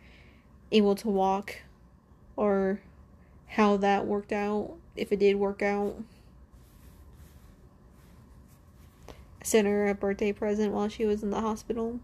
able 0.70 0.94
to 0.96 1.08
walk 1.08 1.56
or 2.36 2.80
how 3.46 3.76
that 3.76 4.06
worked 4.06 4.32
out, 4.32 4.74
if 4.96 5.12
it 5.12 5.18
did 5.18 5.36
work 5.36 5.62
out. 5.62 5.96
I 9.08 9.44
sent 9.44 9.66
her 9.66 9.88
a 9.88 9.94
birthday 9.94 10.32
present 10.32 10.72
while 10.72 10.88
she 10.88 11.04
was 11.04 11.22
in 11.22 11.30
the 11.30 11.40
hospital. 11.40 12.00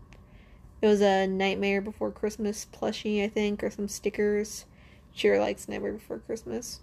It 0.81 0.87
was 0.87 1.01
a 1.01 1.27
Nightmare 1.27 1.81
Before 1.81 2.11
Christmas 2.11 2.67
plushie, 2.73 3.25
I 3.25 3.29
think, 3.29 3.65
or 3.65 3.71
some 3.71 3.89
stickers. 3.89 4.65
She 5.13 5.31
likes 5.31 5.69
Nightmare 5.69 5.95
Before 5.95 6.19
Christmas. 6.19 6.81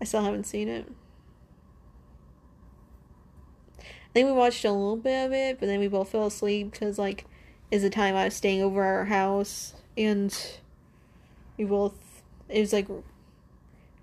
I 0.00 0.04
still 0.04 0.22
haven't 0.22 0.46
seen 0.46 0.68
it. 0.68 0.90
I 3.78 4.12
think 4.12 4.26
we 4.26 4.32
watched 4.32 4.64
a 4.64 4.72
little 4.72 4.96
bit 4.96 5.26
of 5.26 5.32
it, 5.32 5.60
but 5.60 5.66
then 5.66 5.78
we 5.78 5.88
both 5.88 6.10
fell 6.10 6.26
asleep 6.26 6.72
because, 6.72 6.98
like, 6.98 7.24
is 7.70 7.82
the 7.82 7.90
time 7.90 8.16
I 8.16 8.24
was 8.24 8.34
staying 8.34 8.62
over 8.62 8.82
our 8.82 9.04
house, 9.04 9.74
and 9.96 10.36
we 11.56 11.64
both 11.64 12.01
it 12.52 12.60
was 12.60 12.72
like 12.72 12.86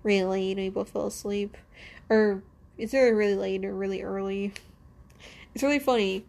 really 0.02 0.24
late 0.24 0.56
and 0.56 0.66
we 0.66 0.70
both 0.70 0.90
fell 0.90 1.06
asleep. 1.06 1.56
Or 2.08 2.42
it's 2.76 2.92
either 2.92 3.14
really 3.14 3.36
late 3.36 3.64
or 3.64 3.74
really 3.74 4.02
early. 4.02 4.52
It's 5.54 5.62
really 5.62 5.78
funny. 5.78 6.24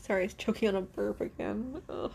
Sorry, 0.00 0.22
I 0.22 0.26
was 0.26 0.34
choking 0.34 0.68
on 0.68 0.76
a 0.76 0.80
burp 0.80 1.20
again. 1.20 1.82
Ugh. 1.88 2.12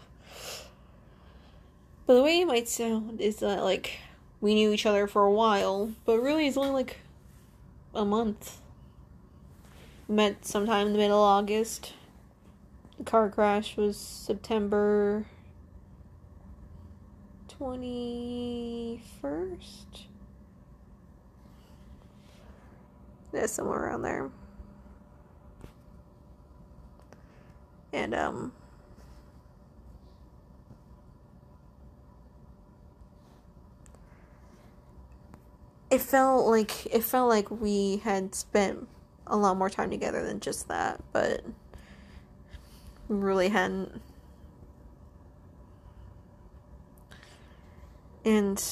But 2.06 2.16
the 2.16 2.24
way 2.24 2.42
it 2.42 2.48
might 2.48 2.68
sound 2.68 3.22
is 3.22 3.38
that 3.38 3.64
like 3.64 4.00
we 4.42 4.56
knew 4.56 4.72
each 4.72 4.86
other 4.86 5.08
for 5.08 5.24
a 5.24 5.32
while, 5.32 5.92
but 6.06 6.20
really 6.20 6.48
it's 6.48 6.58
only 6.58 6.72
like 6.72 6.98
a 7.94 8.04
month. 8.04 8.60
Met 10.08 10.46
sometime 10.46 10.88
in 10.88 10.94
the 10.94 11.00
middle 11.00 11.24
of 11.24 11.44
August. 11.44 11.94
The 12.98 13.04
car 13.04 13.30
crash 13.30 13.78
was 13.78 13.96
September 13.96 15.26
21st? 17.64 19.00
Yeah, 23.34 23.46
somewhere 23.46 23.86
around 23.86 24.02
there. 24.02 24.30
And, 27.94 28.14
um, 28.14 28.52
it 35.90 36.02
felt 36.02 36.48
like 36.48 36.86
it 36.88 37.04
felt 37.04 37.30
like 37.30 37.50
we 37.50 38.02
had 38.04 38.36
spent 38.36 38.90
a 39.28 39.38
lot 39.38 39.56
more 39.56 39.70
time 39.70 39.90
together 39.90 40.26
than 40.26 40.42
just 40.42 40.68
that, 40.68 41.02
but 41.14 41.46
we 43.08 43.16
really 43.16 43.48
hadn't. 43.50 44.02
And 48.26 48.64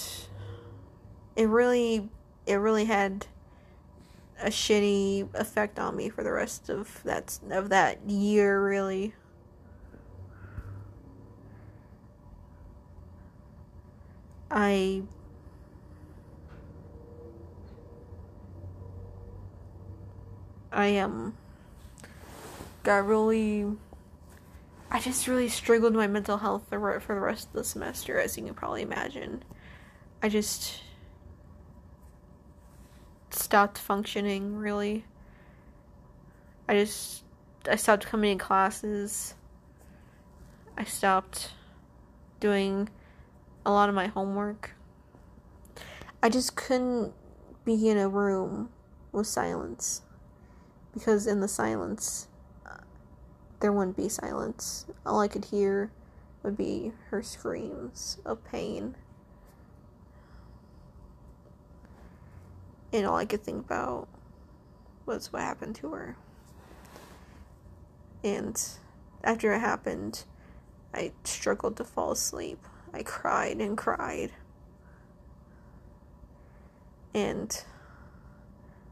it 1.36 1.47
really 1.47 2.10
it 2.45 2.56
really 2.56 2.86
had 2.86 3.28
a 4.41 4.47
shitty 4.47 5.34
effect 5.36 5.78
on 5.78 5.95
me 5.95 6.10
for 6.10 6.24
the 6.24 6.32
rest 6.32 6.70
of 6.70 7.02
that 7.04 7.39
of 7.49 7.70
that 7.70 7.99
year 8.10 8.64
really. 8.64 9.14
I 14.49 15.04
I 20.72 20.88
am 20.88 21.12
um, 21.12 21.38
got 22.84 23.06
really 23.06 23.68
I 24.94 25.00
just 25.00 25.26
really 25.26 25.48
struggled 25.48 25.94
with 25.94 26.02
my 26.02 26.08
mental 26.08 26.38
health 26.38 26.66
for, 26.68 27.00
for 27.00 27.16
the 27.16 27.22
rest 27.22 27.48
of 27.48 27.54
the 27.54 27.64
semester, 27.64 28.20
as 28.20 28.38
you 28.38 28.44
can 28.44 28.54
probably 28.54 28.82
imagine. 28.82 29.42
I 30.22 30.28
just 30.28 30.82
stopped 33.30 33.78
functioning, 33.78 34.58
really. 34.58 35.06
I 36.68 36.74
just, 36.74 37.24
I 37.70 37.78
stopped 37.78 38.06
coming 38.06 38.34
in 38.34 38.38
classes. 38.38 39.36
I 40.78 40.84
stopped 40.84 41.52
doing 42.42 42.89
a 43.66 43.72
lot 43.72 43.88
of 43.88 43.96
my 43.96 44.08
homework. 44.08 44.72
I 46.22 46.28
just 46.28 46.58
couldn't 46.58 47.14
be 47.64 47.89
in 47.89 47.98
a 47.98 48.10
room 48.10 48.70
with 49.14 49.28
silence. 49.28 50.02
Because 50.94 51.28
in 51.28 51.39
the 51.39 51.48
silence, 51.48 52.28
there 53.62 53.72
wouldn't 53.72 53.95
be 53.95 54.09
silence. 54.09 54.86
All 55.05 55.22
I 55.22 55.28
could 55.28 55.45
hear 55.45 55.91
would 56.43 56.57
be 56.57 56.91
her 57.09 57.22
screams 57.22 58.18
of 58.26 58.43
pain. 58.43 58.95
And 62.91 63.05
all 63.05 63.16
I 63.16 63.26
could 63.26 63.43
think 63.43 63.66
about 63.66 64.07
was 65.05 65.32
what 65.32 65.43
happened 65.43 65.76
to 65.76 65.91
her. 65.91 66.18
And 68.24 68.62
after 69.24 69.53
it 69.53 69.59
happened, 69.59 70.26
I 70.93 71.14
struggled 71.24 71.78
to 71.78 71.84
fall 71.84 72.12
asleep. 72.12 72.59
I 72.93 73.03
cried 73.03 73.57
and 73.57 73.78
cried. 73.78 74.32
And 77.14 77.64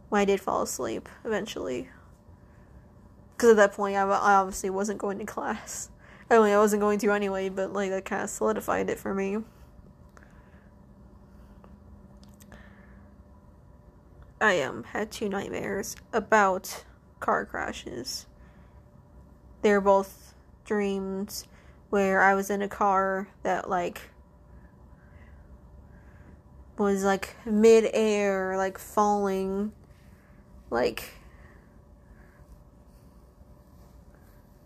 when 0.09 0.21
I 0.21 0.25
did 0.25 0.39
fall 0.39 0.61
asleep 0.61 1.09
eventually, 1.25 1.89
because 3.39 3.51
at 3.51 3.55
that 3.55 3.73
point 3.73 3.95
I, 3.95 4.01
I 4.01 4.35
obviously 4.35 4.69
wasn't 4.69 4.99
going 4.99 5.17
to 5.19 5.25
class. 5.25 5.89
I 6.29 6.37
mean, 6.39 6.51
I 6.51 6.57
wasn't 6.57 6.81
going 6.81 6.99
to 6.99 7.11
anyway, 7.11 7.47
but 7.47 7.71
like 7.71 7.89
that 7.89 8.03
kind 8.03 8.21
of 8.21 8.29
solidified 8.29 8.89
it 8.89 8.99
for 8.99 9.13
me. 9.15 9.37
I 14.41 14.61
um 14.61 14.83
had 14.83 15.09
two 15.09 15.29
nightmares 15.29 15.95
about 16.11 16.83
car 17.21 17.45
crashes. 17.45 18.25
They 19.61 19.71
were 19.71 19.81
both 19.81 20.33
dreams 20.65 21.45
where 21.89 22.21
I 22.21 22.35
was 22.35 22.49
in 22.49 22.61
a 22.61 22.67
car 22.67 23.29
that 23.43 23.69
like 23.69 24.01
was 26.77 27.05
like 27.05 27.37
mid 27.45 27.89
air, 27.93 28.57
like 28.57 28.77
falling, 28.77 29.71
like 30.69 31.18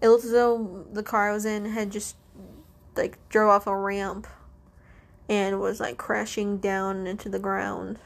it 0.04 0.10
looked 0.10 0.26
as 0.26 0.32
though 0.32 0.86
the 0.92 1.02
car 1.02 1.30
I 1.30 1.34
was 1.34 1.46
in 1.46 1.64
had 1.64 1.90
just 1.90 2.18
like 2.98 3.18
drove 3.30 3.50
off 3.50 3.68
a 3.68 3.76
ramp 3.76 4.28
and 5.30 5.62
was 5.62 5.80
like 5.80 5.98
crashing 5.98 6.58
down 6.58 7.08
into 7.08 7.30
the 7.30 7.40
ground. 7.40 7.98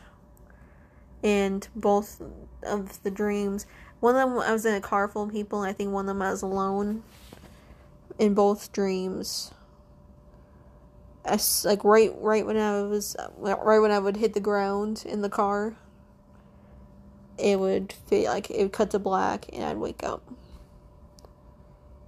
And 1.23 1.67
both 1.75 2.21
of 2.61 3.01
the 3.01 3.09
dreams, 3.09 3.65
one 3.99 4.15
of 4.15 4.29
them 4.29 4.39
I 4.39 4.53
was 4.53 4.63
in 4.63 4.75
a 4.75 4.79
car 4.79 5.07
full 5.07 5.23
of 5.23 5.31
people, 5.31 5.61
I 5.61 5.73
think 5.73 5.91
one 5.91 6.05
of 6.05 6.09
them 6.09 6.21
I 6.21 6.29
was 6.29 6.43
alone. 6.43 7.01
In 8.19 8.35
both 8.35 8.71
dreams, 8.71 9.51
as 11.25 11.65
like 11.65 11.83
right 11.83 12.11
right 12.17 12.45
when 12.45 12.57
I 12.57 12.81
was 12.83 13.15
right 13.37 13.79
when 13.79 13.91
I 13.91 13.99
would 13.99 14.17
hit 14.17 14.33
the 14.33 14.39
ground 14.39 15.03
in 15.05 15.21
the 15.21 15.29
car, 15.29 15.75
it 17.37 17.59
would 17.59 17.93
feel 18.07 18.31
like 18.31 18.49
it 18.49 18.61
would 18.63 18.71
cut 18.71 18.91
to 18.91 18.99
black, 18.99 19.47
and 19.53 19.63
I'd 19.63 19.77
wake 19.77 20.03
up. 20.03 20.23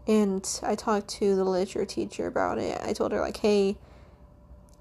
And 0.10 0.60
I 0.64 0.74
talked 0.74 1.08
to 1.20 1.36
the 1.36 1.44
literature 1.44 1.86
teacher 1.86 2.26
about 2.26 2.58
it. 2.58 2.82
I 2.84 2.94
told 2.94 3.12
her, 3.12 3.22
like, 3.22 3.38
hey, 3.38 3.78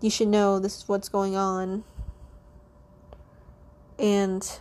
you 0.01 0.09
should 0.09 0.29
know 0.29 0.59
this 0.59 0.79
is 0.79 0.89
what's 0.89 1.11
going 1.11 1.37
on. 1.37 1.85
And 3.99 4.59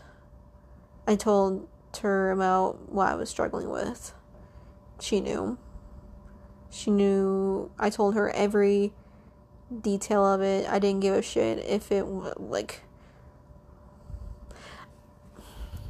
I 1.07 1.15
told 1.15 1.69
her 2.01 2.31
about 2.31 2.91
what 2.91 3.07
I 3.07 3.15
was 3.15 3.29
struggling 3.29 3.69
with. 3.69 4.13
She 4.99 5.21
knew. 5.21 5.57
She 6.69 6.91
knew. 6.91 7.71
I 7.79 7.89
told 7.89 8.15
her 8.15 8.29
every 8.31 8.91
detail 9.81 10.25
of 10.25 10.41
it. 10.41 10.67
I 10.67 10.79
didn't 10.79 10.99
give 10.99 11.15
a 11.15 11.21
shit 11.21 11.59
if 11.59 11.93
it, 11.93 12.03
like, 12.03 12.81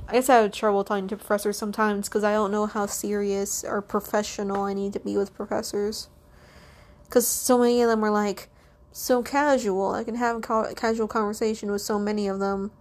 I 0.10 0.14
guess 0.14 0.30
I 0.30 0.38
have 0.38 0.54
trouble 0.54 0.86
talking 0.86 1.10
to 1.10 1.18
professors 1.18 1.58
sometimes 1.58 2.08
because 2.08 2.24
I 2.24 2.32
don't 2.32 2.52
know 2.52 2.66
how 2.66 2.86
serious 2.86 3.66
or 3.66 3.82
professional 3.82 4.64
I 4.64 4.74
need 4.74 4.94
to 4.94 5.02
be 5.02 5.18
with 5.18 5.34
professors. 5.34 6.08
Because 7.06 7.28
so 7.28 7.58
many 7.58 7.82
of 7.82 7.90
them 7.90 8.06
are 8.06 8.12
like 8.12 8.48
so 8.94 9.22
casual. 9.22 9.92
I 9.92 10.06
can 10.06 10.16
have 10.16 10.38
a 10.38 10.74
casual 10.76 11.10
conversation 11.10 11.72
with 11.72 11.82
so 11.82 12.00
many 12.00 12.30
of 12.30 12.40
them, 12.40 12.72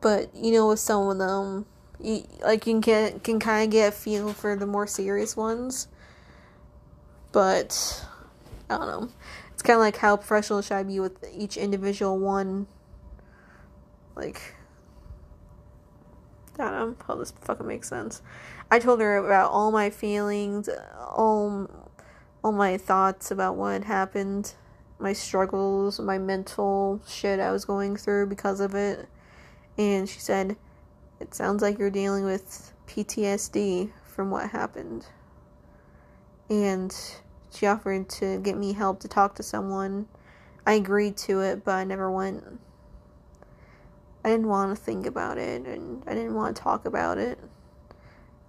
but 0.00 0.34
you 0.34 0.50
know, 0.50 0.68
with 0.68 0.80
some 0.80 1.08
of 1.08 1.18
them, 1.18 1.66
you, 2.00 2.24
like 2.42 2.66
you 2.66 2.72
can 2.72 2.80
get 2.80 3.22
can 3.22 3.38
kind 3.38 3.64
of 3.64 3.70
get 3.70 3.88
a 3.88 3.92
feel 3.92 4.32
for 4.32 4.56
the 4.56 4.66
more 4.66 4.86
serious 4.88 5.36
ones. 5.36 5.86
But 7.30 8.04
I 8.68 8.78
don't 8.78 8.86
know. 8.88 9.08
It's 9.52 9.62
kind 9.62 9.76
of 9.76 9.80
like 9.80 9.96
how 9.98 10.16
professional 10.16 10.62
should 10.62 10.76
I 10.76 10.82
be 10.82 10.98
with 10.98 11.24
each 11.32 11.56
individual 11.56 12.18
one. 12.18 12.66
Like 14.16 14.56
I 16.58 16.70
don't 16.70 16.98
know 16.98 17.04
how 17.06 17.14
this 17.14 17.32
fucking 17.42 17.66
makes 17.66 17.88
sense. 17.88 18.22
I 18.70 18.78
told 18.78 19.00
her 19.00 19.16
about 19.16 19.50
all 19.50 19.70
my 19.70 19.90
feelings, 19.90 20.68
all, 20.98 21.70
all 22.42 22.52
my 22.52 22.76
thoughts 22.76 23.30
about 23.30 23.56
what 23.56 23.84
happened, 23.84 24.54
my 24.98 25.12
struggles, 25.12 26.00
my 26.00 26.18
mental 26.18 27.00
shit 27.06 27.38
I 27.38 27.52
was 27.52 27.64
going 27.64 27.96
through 27.96 28.26
because 28.26 28.60
of 28.60 28.74
it. 28.74 29.08
And 29.76 30.08
she 30.08 30.18
said, 30.18 30.56
It 31.20 31.34
sounds 31.34 31.62
like 31.62 31.78
you're 31.78 31.90
dealing 31.90 32.24
with 32.24 32.72
PTSD 32.88 33.90
from 34.04 34.30
what 34.30 34.50
happened. 34.50 35.06
And 36.50 36.94
she 37.54 37.66
offered 37.66 38.08
to 38.10 38.38
get 38.38 38.56
me 38.56 38.72
help 38.72 39.00
to 39.00 39.08
talk 39.08 39.36
to 39.36 39.42
someone. 39.42 40.08
I 40.66 40.72
agreed 40.72 41.16
to 41.18 41.40
it, 41.40 41.64
but 41.64 41.74
I 41.74 41.84
never 41.84 42.10
went. 42.10 42.44
I 44.28 44.32
didn't 44.32 44.48
want 44.48 44.76
to 44.76 44.84
think 44.84 45.06
about 45.06 45.38
it 45.38 45.64
and 45.64 46.02
I 46.06 46.12
didn't 46.12 46.34
want 46.34 46.54
to 46.54 46.62
talk 46.62 46.84
about 46.84 47.16
it. 47.16 47.38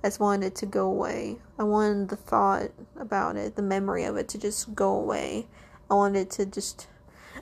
I 0.04 0.08
just 0.08 0.20
wanted 0.20 0.48
it 0.48 0.56
to 0.56 0.66
go 0.66 0.88
away. 0.88 1.38
I 1.58 1.64
wanted 1.64 2.10
the 2.10 2.18
thought 2.18 2.72
about 2.98 3.38
it, 3.38 3.56
the 3.56 3.62
memory 3.62 4.04
of 4.04 4.18
it 4.18 4.28
to 4.30 4.38
just 4.38 4.76
go 4.76 4.94
away. 4.94 5.48
I 5.90 5.94
wanted 5.94 6.20
it 6.20 6.32
to 6.32 6.46
just 6.46 6.88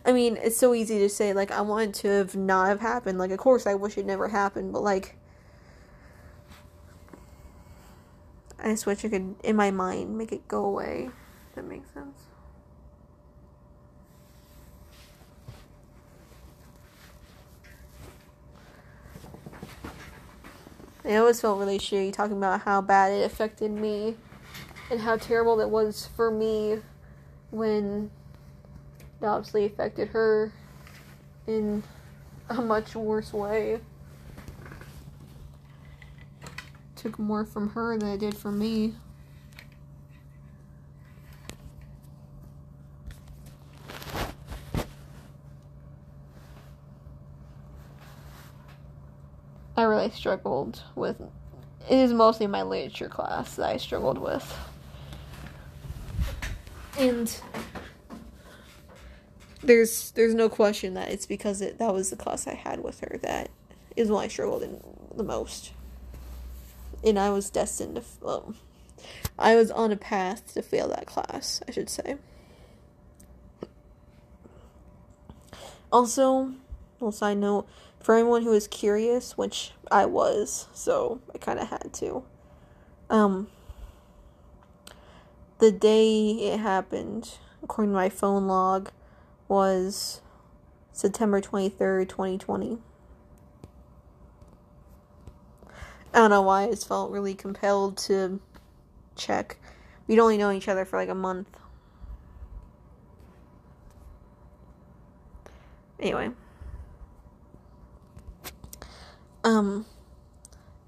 I 0.06 0.12
mean, 0.12 0.38
it's 0.38 0.56
so 0.56 0.76
easy 0.76 1.00
to 1.00 1.10
say 1.10 1.34
like 1.34 1.50
I 1.50 1.62
want 1.62 1.90
it 1.90 1.94
to 2.02 2.10
have 2.10 2.36
not 2.36 2.68
have 2.68 2.80
happened. 2.80 3.18
Like 3.18 3.32
of 3.32 3.40
course 3.40 3.66
I 3.66 3.74
wish 3.74 3.98
it 3.98 4.06
never 4.06 4.28
happened, 4.28 4.72
but 4.72 4.84
like 4.84 5.16
I 8.60 8.70
just 8.70 8.86
wish 8.86 9.04
I 9.04 9.10
could 9.10 9.34
in 9.44 9.56
my 9.56 9.72
mind 9.72 10.16
make 10.16 10.32
it 10.32 10.48
go 10.48 10.64
away. 10.64 11.10
If 11.50 11.56
that 11.56 11.66
makes 11.66 11.90
sense. 11.92 12.27
I 21.08 21.16
always 21.16 21.40
felt 21.40 21.58
really 21.58 21.80
shitty 21.80 22.12
talking 22.12 22.36
about 22.36 22.62
how 22.62 22.82
bad 22.82 23.14
it 23.14 23.24
affected 23.24 23.72
me 23.72 24.16
and 24.92 25.00
how 25.00 25.16
terrible 25.16 25.62
it 25.62 25.70
was 25.70 26.10
for 26.18 26.30
me 26.30 26.80
when 27.50 28.12
it 29.22 29.26
obviously 29.26 29.66
affected 29.66 30.10
her 30.10 30.52
in 31.48 31.82
a 32.50 32.56
much 32.56 32.94
worse 32.94 33.32
way. 33.32 33.80
Took 36.98 37.18
more 37.18 37.46
from 37.46 37.70
her 37.70 37.98
than 37.98 38.10
it 38.10 38.20
did 38.20 38.36
from 38.36 38.60
me. 38.60 38.96
I 49.78 49.84
really 49.84 50.10
struggled 50.10 50.82
with. 50.96 51.22
It 51.88 51.98
is 51.98 52.12
mostly 52.12 52.48
my 52.48 52.64
literature 52.64 53.10
class 53.10 53.56
that 53.56 53.70
I 53.70 53.78
struggled 53.78 54.18
with. 54.18 54.58
And 56.98 57.40
there's 59.62 60.12
there's 60.12 60.34
no 60.34 60.50
question 60.50 60.96
that 60.96 61.10
it's 61.10 61.28
because 61.28 61.62
it, 61.62 61.78
that 61.78 61.94
was 61.94 62.10
the 62.10 62.16
class 62.16 62.48
I 62.48 62.56
had 62.56 62.84
with 62.84 63.02
her 63.02 63.20
that 63.22 63.52
is 63.96 64.10
when 64.10 64.24
I 64.24 64.28
struggled 64.28 64.64
in 64.64 64.82
the 65.16 65.24
most. 65.24 65.74
And 67.04 67.20
I 67.20 67.30
was 67.30 67.52
destined 67.52 67.98
to 67.98 68.04
well, 68.20 68.56
I 69.38 69.56
was 69.56 69.70
on 69.70 69.92
a 69.92 69.96
path 69.96 70.56
to 70.56 70.64
fail 70.64 70.88
that 70.88 71.06
class, 71.06 71.62
I 71.68 71.72
should 71.72 71.90
say. 71.90 72.18
Also, 75.92 76.54
little 77.00 77.12
side 77.12 77.38
note, 77.38 77.68
for 78.08 78.16
anyone 78.16 78.44
who 78.44 78.54
is 78.54 78.70
curious, 78.70 79.38
which 79.38 79.74
I 79.92 80.06
was, 80.06 80.70
so 80.74 81.20
I 81.36 81.40
kind 81.40 81.60
of 81.60 81.68
had 81.68 81.92
to. 81.96 82.24
Um, 83.10 83.50
the 85.58 85.74
day 85.74 86.30
it 86.30 86.62
happened, 86.62 87.38
according 87.62 87.92
to 87.92 87.98
my 87.98 88.08
phone 88.08 88.48
log, 88.48 88.92
was 89.50 90.22
September 90.94 91.42
23rd, 91.42 92.08
2020. 92.08 92.78
I 96.14 96.18
don't 96.18 96.30
know 96.30 96.44
why 96.44 96.64
I 96.64 96.76
felt 96.76 97.12
really 97.12 97.36
compelled 97.36 97.98
to 98.06 98.40
check. 99.18 99.58
We'd 100.08 100.20
only 100.20 100.38
known 100.38 100.56
each 100.56 100.70
other 100.70 100.86
for 100.86 100.98
like 100.98 101.10
a 101.10 101.14
month. 101.14 101.50
Anyway. 106.00 106.32
Um 109.48 109.86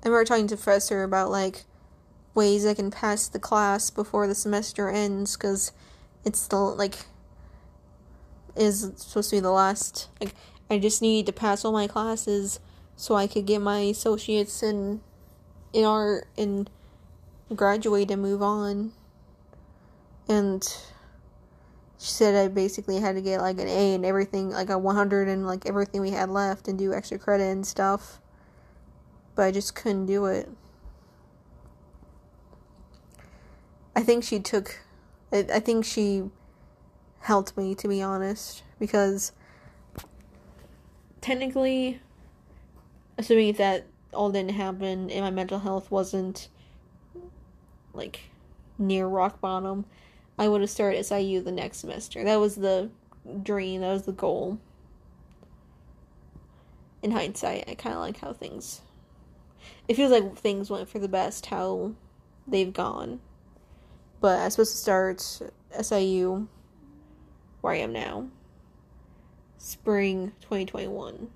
I 0.03 0.07
remember 0.07 0.25
talking 0.25 0.47
to 0.47 0.55
Professor 0.55 1.03
about 1.03 1.31
like 1.31 1.63
ways 2.35 2.65
I 2.65 2.73
can 2.73 2.91
pass 2.91 3.27
the 3.27 3.39
class 3.39 3.89
before 3.89 4.27
the 4.27 4.35
semester 4.35 4.89
ends 4.89 5.35
because 5.37 5.71
it's 6.25 6.47
the 6.47 6.57
like 6.57 7.05
is 8.55 8.91
supposed 8.97 9.29
to 9.29 9.37
be 9.37 9.39
the 9.39 9.51
last 9.51 10.09
like 10.19 10.35
I 10.69 10.77
just 10.77 11.01
need 11.01 11.25
to 11.25 11.31
pass 11.31 11.63
all 11.63 11.71
my 11.71 11.87
classes 11.87 12.59
so 12.95 13.15
I 13.15 13.27
could 13.27 13.45
get 13.45 13.61
my 13.61 13.79
associates 13.79 14.61
in 14.61 15.01
in 15.71 15.85
art 15.85 16.27
and 16.37 16.69
graduate 17.55 18.11
and 18.11 18.21
move 18.21 18.41
on. 18.41 18.91
And 20.27 20.63
she 21.97 22.07
said 22.07 22.35
I 22.35 22.49
basically 22.49 22.99
had 22.99 23.15
to 23.15 23.21
get 23.21 23.41
like 23.41 23.57
an 23.59 23.67
A 23.67 23.95
and 23.95 24.05
everything, 24.05 24.49
like 24.51 24.69
a 24.69 24.77
100 24.77 25.27
and 25.27 25.47
like 25.47 25.65
everything 25.65 26.01
we 26.01 26.11
had 26.11 26.29
left 26.29 26.67
and 26.67 26.77
do 26.77 26.93
extra 26.93 27.17
credit 27.17 27.45
and 27.45 27.65
stuff. 27.65 28.19
But 29.39 29.45
I 29.45 29.51
just 29.51 29.73
couldn't 29.73 30.07
do 30.07 30.25
it. 30.25 30.49
I 33.95 34.03
think 34.03 34.25
she 34.25 34.37
took, 34.41 34.81
I 35.31 35.61
think 35.61 35.85
she 35.85 36.23
helped 37.21 37.55
me 37.55 37.73
to 37.75 37.87
be 37.87 38.01
honest 38.01 38.63
because 38.81 39.31
technically, 41.21 42.01
assuming 43.17 43.53
that 43.53 43.85
all 44.13 44.29
didn't 44.29 44.55
happen 44.55 45.09
and 45.09 45.21
my 45.21 45.31
mental 45.31 45.59
health 45.59 45.89
wasn't 45.89 46.49
like 47.93 48.19
near 48.77 49.07
rock 49.07 49.39
bottom, 49.39 49.85
I 50.37 50.49
would 50.49 50.59
have 50.59 50.69
started 50.69 51.05
SIU 51.05 51.39
the 51.39 51.53
next 51.53 51.77
semester. 51.77 52.25
That 52.25 52.41
was 52.41 52.55
the 52.55 52.89
dream, 53.41 53.79
that 53.79 53.93
was 53.93 54.03
the 54.03 54.11
goal. 54.11 54.59
In 57.01 57.11
hindsight, 57.11 57.69
I 57.69 57.75
kind 57.75 57.95
of 57.95 58.01
like 58.01 58.17
how 58.17 58.33
things. 58.33 58.81
It 59.89 59.95
feels 59.95 60.11
like 60.11 60.37
things 60.37 60.69
went 60.69 60.87
for 60.87 60.99
the 60.99 61.07
best, 61.07 61.47
how 61.47 61.93
they've 62.47 62.71
gone. 62.71 63.21
But 64.21 64.37
I 64.37 64.45
was 64.45 64.53
supposed 64.53 64.71
to 64.73 64.77
start 64.77 65.41
SIU 65.81 66.47
where 67.61 67.73
I 67.73 67.77
am 67.77 67.91
now. 67.91 68.27
Spring 69.57 70.33
2021. 70.41 71.29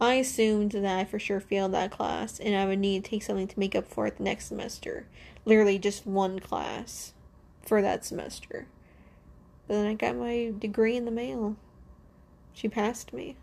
I 0.00 0.14
assumed 0.14 0.72
that 0.72 0.86
I 0.86 1.04
for 1.04 1.18
sure 1.18 1.38
failed 1.38 1.72
that 1.72 1.90
class 1.90 2.40
and 2.40 2.56
I 2.56 2.64
would 2.64 2.78
need 2.78 3.04
to 3.04 3.10
take 3.10 3.22
something 3.22 3.46
to 3.46 3.60
make 3.60 3.76
up 3.76 3.86
for 3.86 4.06
it 4.06 4.16
the 4.16 4.22
next 4.22 4.46
semester. 4.46 5.06
Literally 5.44 5.78
just 5.78 6.06
one 6.06 6.38
class 6.38 7.12
for 7.62 7.82
that 7.82 8.06
semester. 8.06 8.68
But 9.68 9.74
then 9.74 9.86
I 9.86 9.92
got 9.92 10.16
my 10.16 10.54
degree 10.58 10.96
in 10.96 11.04
the 11.04 11.10
mail. 11.10 11.56
She 12.54 12.70
passed 12.70 13.12
me. 13.12 13.36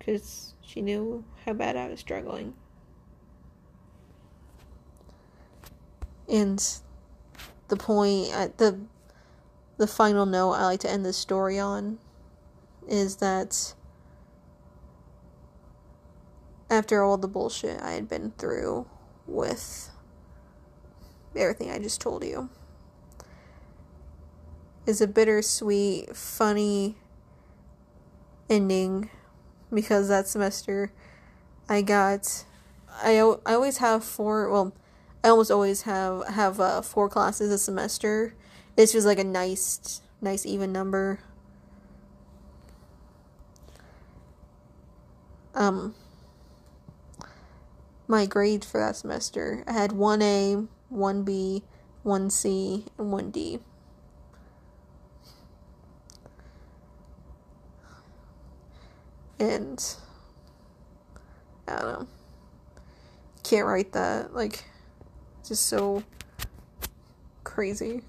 Because 0.00 0.54
she 0.60 0.82
knew 0.82 1.24
how 1.44 1.52
bad 1.52 1.76
I 1.76 1.88
was 1.88 2.00
struggling. 2.00 2.54
And 6.28 6.60
the 7.68 7.76
point, 7.76 8.30
uh, 8.34 8.48
the 8.56 8.80
the 9.76 9.86
final 9.86 10.26
note 10.26 10.52
I 10.52 10.64
like 10.64 10.80
to 10.80 10.90
end 10.90 11.06
this 11.06 11.16
story 11.16 11.58
on 11.58 11.98
is 12.88 13.16
that 13.16 13.74
after 16.68 17.02
all 17.02 17.16
the 17.16 17.28
bullshit 17.28 17.80
I 17.80 17.92
had 17.92 18.08
been 18.08 18.32
through 18.38 18.86
with 19.26 19.90
everything 21.34 21.70
I 21.70 21.78
just 21.78 22.00
told 22.00 22.24
you 22.24 22.50
is 24.86 25.00
a 25.00 25.06
bittersweet, 25.06 26.16
funny 26.16 26.96
ending 28.48 29.10
because 29.72 30.08
that 30.08 30.28
semester 30.28 30.92
I 31.68 31.82
got 31.82 32.44
I 33.02 33.18
I 33.46 33.54
always 33.54 33.78
have 33.78 34.04
four 34.04 34.50
well 34.50 34.74
I 35.22 35.28
almost 35.28 35.50
always 35.50 35.82
have 35.82 36.26
have 36.28 36.60
uh, 36.60 36.82
four 36.82 37.08
classes 37.08 37.50
a 37.52 37.58
semester 37.58 38.34
this 38.80 38.94
was 38.94 39.04
like 39.04 39.18
a 39.18 39.24
nice, 39.24 40.00
nice 40.22 40.46
even 40.46 40.72
number. 40.72 41.20
Um, 45.54 45.94
my 48.08 48.24
grades 48.24 48.66
for 48.66 48.78
that 48.78 48.96
semester, 48.96 49.64
I 49.66 49.72
had 49.72 49.90
1A, 49.90 50.66
1B, 50.90 51.62
1C, 52.06 52.86
and 52.96 53.12
1D. 53.12 53.60
And 59.40 59.82
I 61.66 61.76
don't 61.76 61.82
know. 61.82 62.08
Can't 63.42 63.66
write 63.66 63.92
that. 63.92 64.34
Like, 64.34 64.64
just 65.42 65.66
so 65.66 66.04
crazy. 67.42 68.02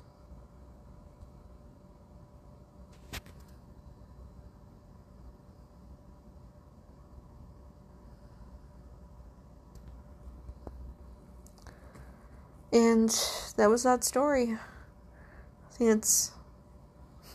And 12.73 13.09
that 13.57 13.69
was 13.69 13.83
that 13.83 14.03
story. 14.03 14.53
I 14.53 15.73
think 15.73 15.91
it's 15.97 16.31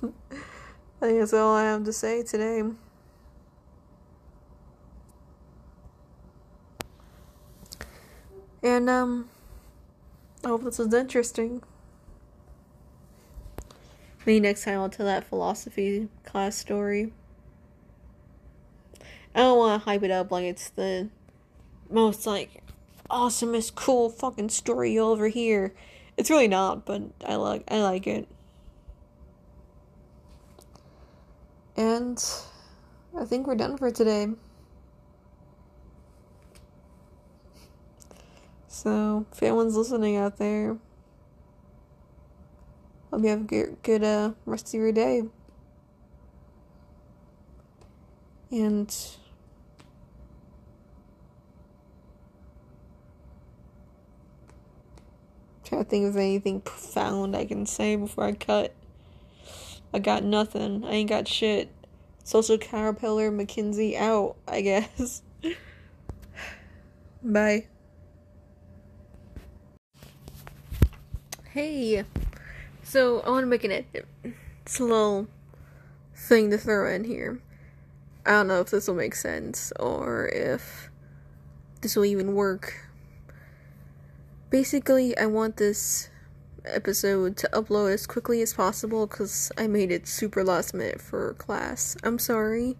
I 0.02 0.08
think 1.00 1.18
that's 1.18 1.32
all 1.32 1.54
I 1.54 1.64
have 1.64 1.84
to 1.84 1.92
say 1.92 2.22
today. 2.22 2.62
And 8.62 8.88
um 8.90 9.28
I 10.44 10.48
hope 10.48 10.64
this 10.64 10.78
was 10.78 10.92
interesting. 10.92 11.62
Maybe 14.24 14.40
next 14.40 14.64
time 14.64 14.80
I'll 14.80 14.88
tell 14.88 15.06
that 15.06 15.24
philosophy 15.24 16.08
class 16.24 16.56
story. 16.56 17.12
I 19.34 19.40
don't 19.40 19.58
want 19.58 19.82
to 19.82 19.84
hype 19.84 20.02
it 20.02 20.10
up 20.10 20.30
like 20.30 20.44
it's 20.44 20.70
the 20.70 21.08
most 21.90 22.26
like 22.26 22.62
awesomest, 23.10 23.74
cool 23.74 24.08
fucking 24.10 24.48
story 24.48 24.92
you'll 24.92 25.12
ever 25.12 25.28
hear. 25.28 25.74
It's 26.16 26.30
really 26.30 26.48
not, 26.48 26.84
but 26.84 27.02
I 27.24 27.36
like 27.36 27.64
I 27.68 27.80
like 27.82 28.06
it. 28.06 28.26
And 31.76 32.22
I 33.18 33.24
think 33.24 33.46
we're 33.46 33.54
done 33.54 33.76
for 33.76 33.90
today. 33.90 34.28
So, 38.76 39.24
if 39.32 39.42
anyone's 39.42 39.74
listening 39.74 40.16
out 40.16 40.36
there, 40.36 40.76
hope 43.10 43.22
you 43.22 43.28
have 43.30 43.40
a 43.40 43.44
good, 43.44 43.76
good 43.82 44.04
uh, 44.04 44.32
rest 44.44 44.68
of 44.68 44.74
your 44.74 44.92
day. 44.92 45.22
And 48.52 48.94
Trying 55.64 55.82
to 55.82 55.88
think 55.88 56.06
of 56.06 56.16
anything 56.18 56.60
profound 56.60 57.34
I 57.34 57.46
can 57.46 57.64
say 57.64 57.96
before 57.96 58.24
I 58.24 58.32
cut. 58.32 58.74
I 59.94 60.00
got 60.00 60.22
nothing. 60.22 60.84
I 60.84 60.90
ain't 60.90 61.08
got 61.08 61.26
shit. 61.26 61.70
Social 62.24 62.58
Caterpillar 62.58 63.32
McKinsey 63.32 63.96
out, 63.96 64.36
I 64.46 64.60
guess. 64.60 65.22
Bye. 67.22 67.68
Hey. 71.56 72.04
So, 72.82 73.20
I 73.20 73.30
want 73.30 73.44
to 73.44 73.46
make 73.46 73.64
an 73.64 73.72
edit. 73.72 74.06
It's 74.60 74.78
a 74.78 74.82
little 74.82 75.26
thing 76.14 76.50
to 76.50 76.58
throw 76.58 76.92
in 76.94 77.04
here. 77.04 77.40
I 78.26 78.32
don't 78.32 78.48
know 78.48 78.60
if 78.60 78.68
this 78.68 78.86
will 78.86 78.94
make 78.94 79.14
sense 79.14 79.72
or 79.80 80.28
if 80.28 80.90
this 81.80 81.96
will 81.96 82.04
even 82.04 82.34
work 82.34 82.86
basically, 84.50 85.16
I 85.18 85.26
want 85.26 85.56
this 85.56 86.08
episode 86.64 87.36
to 87.38 87.48
upload 87.52 87.92
as 87.92 88.06
quickly 88.06 88.42
as 88.42 88.54
possible 88.54 89.06
because 89.06 89.52
I 89.56 89.66
made 89.66 89.90
it 89.90 90.06
super 90.06 90.42
last 90.44 90.74
minute 90.74 91.00
for 91.00 91.34
class. 91.34 91.96
I'm 92.02 92.18
sorry. 92.18 92.76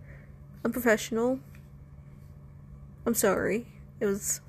I'm 0.64 0.72
professional. 0.72 1.40
I'm 3.04 3.14
sorry. 3.14 3.66
It 4.00 4.06
was. 4.06 4.40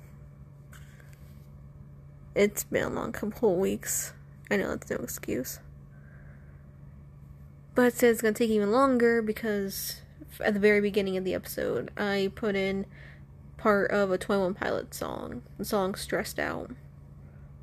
It's 2.34 2.64
been 2.64 2.84
a 2.84 2.90
long 2.90 3.12
couple 3.12 3.52
of 3.52 3.58
weeks. 3.58 4.12
I 4.50 4.56
know 4.56 4.70
that's 4.70 4.90
no 4.90 4.96
excuse. 4.96 5.60
But 7.74 7.86
it 7.86 7.94
says 7.94 8.16
it's 8.16 8.22
gonna 8.22 8.34
take 8.34 8.50
even 8.50 8.72
longer 8.72 9.22
because 9.22 10.00
at 10.40 10.54
the 10.54 10.60
very 10.60 10.80
beginning 10.80 11.16
of 11.16 11.24
the 11.24 11.34
episode, 11.34 11.90
I 11.96 12.32
put 12.34 12.56
in 12.56 12.86
part 13.56 13.90
of 13.90 14.10
a 14.10 14.18
21 14.18 14.54
Pilot 14.54 14.94
song. 14.94 15.42
The 15.58 15.64
song 15.64 15.94
Stressed 15.94 16.38
Out. 16.38 16.70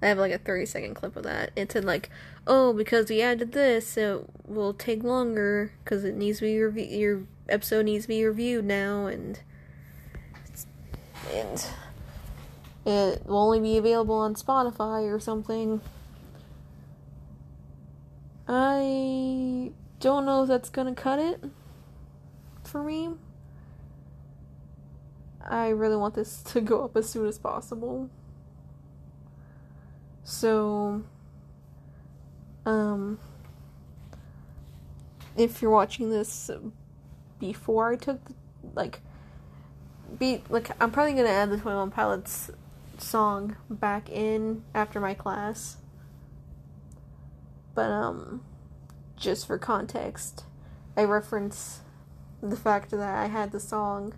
I 0.01 0.07
have 0.07 0.17
like 0.17 0.31
a 0.31 0.37
30 0.37 0.65
second 0.65 0.93
clip 0.93 1.15
of 1.15 1.23
that. 1.23 1.51
It 1.55 1.71
said 1.71 1.85
like, 1.85 2.09
oh, 2.45 2.73
because 2.73 3.09
we 3.09 3.21
added 3.21 3.53
this, 3.53 3.97
it 3.97 4.23
will 4.45 4.73
take 4.73 5.03
longer 5.03 5.71
because 5.83 6.03
it 6.03 6.15
needs 6.15 6.39
to 6.39 6.45
be 6.45 6.59
reviewed. 6.59 6.91
Your 6.91 7.23
episode 7.49 7.85
needs 7.85 8.05
to 8.05 8.09
be 8.09 8.23
reviewed 8.23 8.65
now, 8.65 9.07
and 9.07 9.39
and 11.33 11.65
it 12.85 13.25
will 13.25 13.37
only 13.37 13.59
be 13.59 13.77
available 13.77 14.15
on 14.15 14.35
Spotify 14.35 15.11
or 15.11 15.19
something. 15.19 15.81
I 18.47 19.71
don't 19.99 20.25
know 20.25 20.43
if 20.43 20.49
that's 20.49 20.69
gonna 20.69 20.93
cut 20.93 21.19
it 21.19 21.43
for 22.63 22.83
me. 22.83 23.09
I 25.41 25.69
really 25.69 25.95
want 25.95 26.15
this 26.15 26.41
to 26.43 26.61
go 26.61 26.83
up 26.83 26.97
as 26.97 27.09
soon 27.09 27.27
as 27.27 27.37
possible. 27.37 28.09
So, 30.23 31.03
um, 32.65 33.19
if 35.37 35.61
you're 35.61 35.71
watching 35.71 36.09
this 36.09 36.49
before 37.39 37.91
I 37.91 37.95
took, 37.95 38.25
the, 38.25 38.33
like, 38.73 39.01
be 40.17 40.41
like, 40.49 40.71
I'm 40.81 40.91
probably 40.91 41.13
gonna 41.13 41.29
add 41.29 41.51
the 41.51 41.57
Twenty 41.57 41.77
One 41.77 41.91
Pilots 41.91 42.49
song 42.97 43.55
back 43.69 44.09
in 44.09 44.63
after 44.73 44.99
my 44.99 45.13
class. 45.13 45.77
But 47.75 47.91
um, 47.91 48.41
just 49.17 49.45
for 49.45 49.57
context, 49.57 50.45
I 50.97 51.03
reference 51.03 51.81
the 52.41 52.55
fact 52.55 52.91
that 52.91 53.01
I 53.01 53.27
had 53.27 53.51
the 53.51 53.59
song 53.59 54.13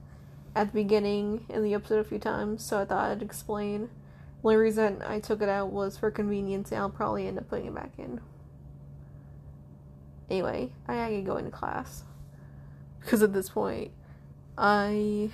at 0.55 0.67
the 0.67 0.73
beginning 0.73 1.45
in 1.49 1.63
the 1.63 1.73
episode 1.73 1.99
a 1.99 2.03
few 2.03 2.19
times, 2.19 2.63
so 2.63 2.79
I 2.79 2.85
thought 2.85 3.11
I'd 3.11 3.21
explain. 3.21 3.89
The 4.41 4.49
only 4.49 4.57
reason 4.57 5.01
I 5.01 5.19
took 5.19 5.41
it 5.41 5.49
out 5.49 5.71
was 5.71 5.97
for 5.97 6.11
convenience, 6.11 6.71
and 6.71 6.79
I'll 6.79 6.89
probably 6.89 7.27
end 7.27 7.39
up 7.39 7.49
putting 7.49 7.65
it 7.65 7.75
back 7.75 7.91
in. 7.97 8.21
Anyway, 10.29 10.71
I 10.87 10.95
gotta 10.95 11.21
go 11.21 11.37
into 11.37 11.51
class. 11.51 12.03
Because 12.99 13.23
at 13.23 13.33
this 13.33 13.49
point, 13.49 13.91
I 14.57 15.29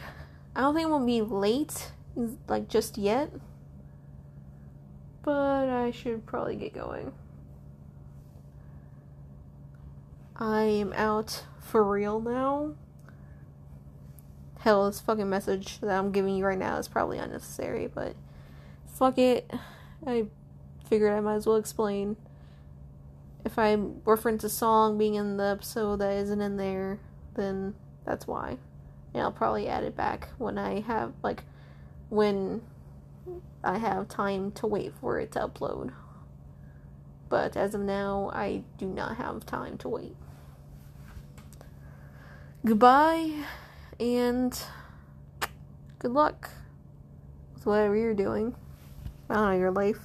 I 0.56 0.62
don't 0.62 0.76
think 0.76 0.90
we'll 0.90 1.06
be 1.06 1.22
late, 1.22 1.92
like 2.48 2.70
just 2.70 2.98
yet. 2.98 3.32
But 5.24 5.70
I 5.70 5.92
should 5.92 6.26
probably 6.26 6.56
get 6.56 6.74
going. 6.74 7.14
I 10.36 10.64
am 10.64 10.94
out 10.94 11.44
for 11.60 11.84
real 11.84 12.20
now. 12.20 12.74
Hell, 14.60 14.88
this 14.88 15.00
fucking 15.00 15.30
message 15.30 15.80
that 15.82 15.92
I'm 15.92 16.12
giving 16.12 16.36
you 16.36 16.46
right 16.46 16.58
now 16.58 16.78
is 16.78 16.88
probably 16.88 17.20
unnecessary, 17.20 17.88
but 17.88 18.16
fuck 18.88 19.20
it. 19.20 19.52
I 20.08 20.26
figured 20.90 21.14
I 21.14 21.20
might 21.20 21.36
as 21.36 21.46
well 21.46 21.58
explain. 21.58 22.18
If 23.46 23.60
I 23.60 23.76
reference 24.06 24.44
a 24.44 24.50
song 24.50 24.98
being 24.98 25.16
in 25.16 25.38
the 25.38 25.44
episode 25.44 25.98
that 25.98 26.14
isn't 26.14 26.42
in 26.42 26.58
there, 26.58 27.00
then 27.36 27.76
that's 28.04 28.26
why. 28.26 28.58
And 29.14 29.22
I'll 29.22 29.32
probably 29.32 29.68
add 29.68 29.84
it 29.84 29.96
back 29.96 30.30
when 30.40 30.58
I 30.58 30.80
have, 30.80 31.14
like, 31.22 31.44
when 32.10 32.62
I 33.64 33.78
have 33.78 34.08
time 34.08 34.52
to 34.54 34.66
wait 34.66 34.94
for 35.00 35.20
it 35.20 35.34
to 35.34 35.48
upload. 35.48 35.94
But 37.30 37.56
as 37.56 37.76
of 37.76 37.82
now, 37.82 38.32
I 38.34 38.64
do 38.78 38.88
not 38.88 39.18
have 39.18 39.46
time 39.46 39.78
to 39.80 39.90
wait. 39.90 40.16
Goodbye 42.66 43.30
and 44.00 44.58
good 46.00 46.12
luck 46.12 46.50
with 47.54 47.66
whatever 47.66 47.94
you're 47.94 48.14
doing. 48.14 48.56
I 49.30 49.34
don't 49.34 49.44
know, 49.44 49.58
your 49.58 49.72
life. 49.72 50.00